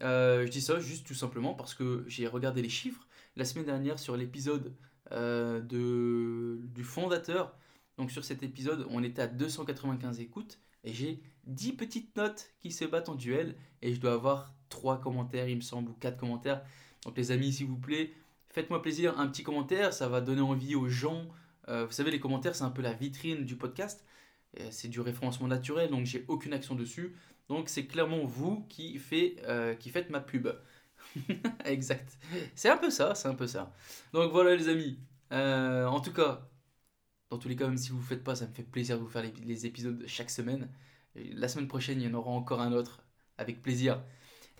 Je 0.00 0.48
dis 0.48 0.62
ça 0.62 0.78
juste 0.78 1.06
tout 1.06 1.14
simplement 1.14 1.54
parce 1.54 1.74
que 1.74 2.04
j'ai 2.06 2.26
regardé 2.26 2.62
les 2.62 2.68
chiffres 2.68 3.06
la 3.36 3.44
semaine 3.44 3.66
dernière 3.66 3.98
sur 3.98 4.16
l'épisode 4.16 4.72
euh, 5.12 5.60
de, 5.60 6.60
du 6.74 6.84
fondateur. 6.84 7.56
Donc 7.96 8.10
sur 8.10 8.24
cet 8.24 8.42
épisode, 8.42 8.86
on 8.90 9.02
était 9.02 9.22
à 9.22 9.26
295 9.26 10.20
écoutes 10.20 10.58
et 10.84 10.92
j'ai 10.92 11.20
10 11.46 11.72
petites 11.72 12.16
notes 12.16 12.50
qui 12.60 12.70
se 12.70 12.84
battent 12.84 13.08
en 13.08 13.14
duel 13.14 13.56
et 13.82 13.94
je 13.94 14.00
dois 14.00 14.12
avoir 14.12 14.54
3 14.68 15.00
commentaires, 15.00 15.48
il 15.48 15.56
me 15.56 15.60
semble, 15.62 15.90
ou 15.90 15.94
4 15.94 16.16
commentaires. 16.16 16.62
Donc 17.04 17.16
les 17.16 17.32
amis, 17.32 17.52
s'il 17.52 17.66
vous 17.66 17.78
plaît, 17.78 18.12
faites-moi 18.48 18.82
plaisir, 18.82 19.18
un 19.18 19.26
petit 19.28 19.42
commentaire, 19.42 19.92
ça 19.92 20.08
va 20.08 20.20
donner 20.20 20.42
envie 20.42 20.74
aux 20.74 20.88
gens. 20.88 21.26
Euh, 21.68 21.86
vous 21.86 21.92
savez, 21.92 22.10
les 22.10 22.20
commentaires, 22.20 22.54
c'est 22.54 22.64
un 22.64 22.70
peu 22.70 22.82
la 22.82 22.92
vitrine 22.92 23.44
du 23.44 23.56
podcast. 23.56 24.04
C'est 24.70 24.88
du 24.88 25.00
référencement 25.00 25.46
naturel, 25.46 25.90
donc 25.90 26.06
j'ai 26.06 26.24
aucune 26.26 26.54
action 26.54 26.74
dessus. 26.74 27.14
Donc 27.48 27.68
c'est 27.68 27.86
clairement 27.86 28.24
vous 28.24 28.64
qui, 28.68 29.00
euh, 29.44 29.74
qui 29.74 29.90
faites 29.90 30.10
ma 30.10 30.20
pub. 30.20 30.48
exact. 31.64 32.18
C'est 32.54 32.68
un 32.68 32.76
peu 32.76 32.90
ça, 32.90 33.14
c'est 33.14 33.28
un 33.28 33.34
peu 33.34 33.46
ça. 33.46 33.72
Donc 34.12 34.32
voilà 34.32 34.54
les 34.56 34.68
amis. 34.68 34.98
Euh, 35.32 35.86
en 35.86 36.00
tout 36.00 36.12
cas, 36.12 36.48
dans 37.30 37.38
tous 37.38 37.48
les 37.48 37.56
cas, 37.56 37.66
même 37.66 37.76
si 37.76 37.90
vous 37.90 37.98
ne 37.98 38.02
faites 38.02 38.24
pas, 38.24 38.34
ça 38.34 38.46
me 38.46 38.52
fait 38.52 38.62
plaisir 38.62 38.96
de 38.98 39.02
vous 39.02 39.08
faire 39.08 39.22
les, 39.22 39.66
épisodes 39.66 40.02
chaque 40.06 40.30
semaine. 40.30 40.68
La 41.14 41.48
semaine 41.48 41.68
prochaine, 41.68 42.00
il 42.00 42.08
y 42.08 42.10
en 42.10 42.14
aura 42.14 42.30
encore 42.30 42.60
un 42.60 42.72
autre 42.72 43.02
avec 43.38 43.62
plaisir. 43.62 44.02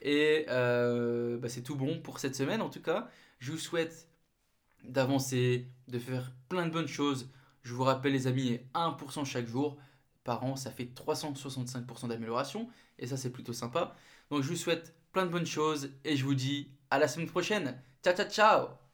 Et 0.02 0.46
euh, 0.48 1.38
bah, 1.38 1.48
c'est 1.48 1.62
tout 1.62 1.76
bon 1.76 2.00
pour 2.00 2.18
cette 2.18 2.36
semaine 2.36 2.60
en 2.62 2.70
tout 2.70 2.82
cas. 2.82 3.08
Je 3.38 3.52
vous 3.52 3.58
souhaite 3.58 4.08
d'avancer, 4.84 5.68
de 5.88 5.98
faire 5.98 6.32
plein 6.48 6.66
de 6.66 6.72
bonnes 6.72 6.88
choses. 6.88 7.30
Je 7.62 7.74
vous 7.74 7.84
rappelle 7.84 8.12
les 8.12 8.26
amis, 8.26 8.60
1% 8.74 9.24
chaque 9.24 9.46
jour 9.46 9.78
par 10.24 10.44
an, 10.44 10.56
ça 10.56 10.70
fait 10.70 10.84
365% 10.94 12.08
d'amélioration. 12.08 12.68
Et 12.98 13.06
ça 13.06 13.16
c'est 13.16 13.30
plutôt 13.30 13.52
sympa. 13.52 13.96
Donc 14.30 14.42
je 14.42 14.48
vous 14.48 14.56
souhaite 14.56 14.94
plein 15.12 15.26
de 15.26 15.30
bonnes 15.30 15.46
choses 15.46 15.90
et 16.04 16.16
je 16.16 16.24
vous 16.24 16.34
dis 16.34 16.70
à 16.90 16.98
la 16.98 17.08
semaine 17.08 17.28
prochaine. 17.28 17.80
Ciao 18.02 18.14
ciao 18.14 18.28
ciao 18.28 18.87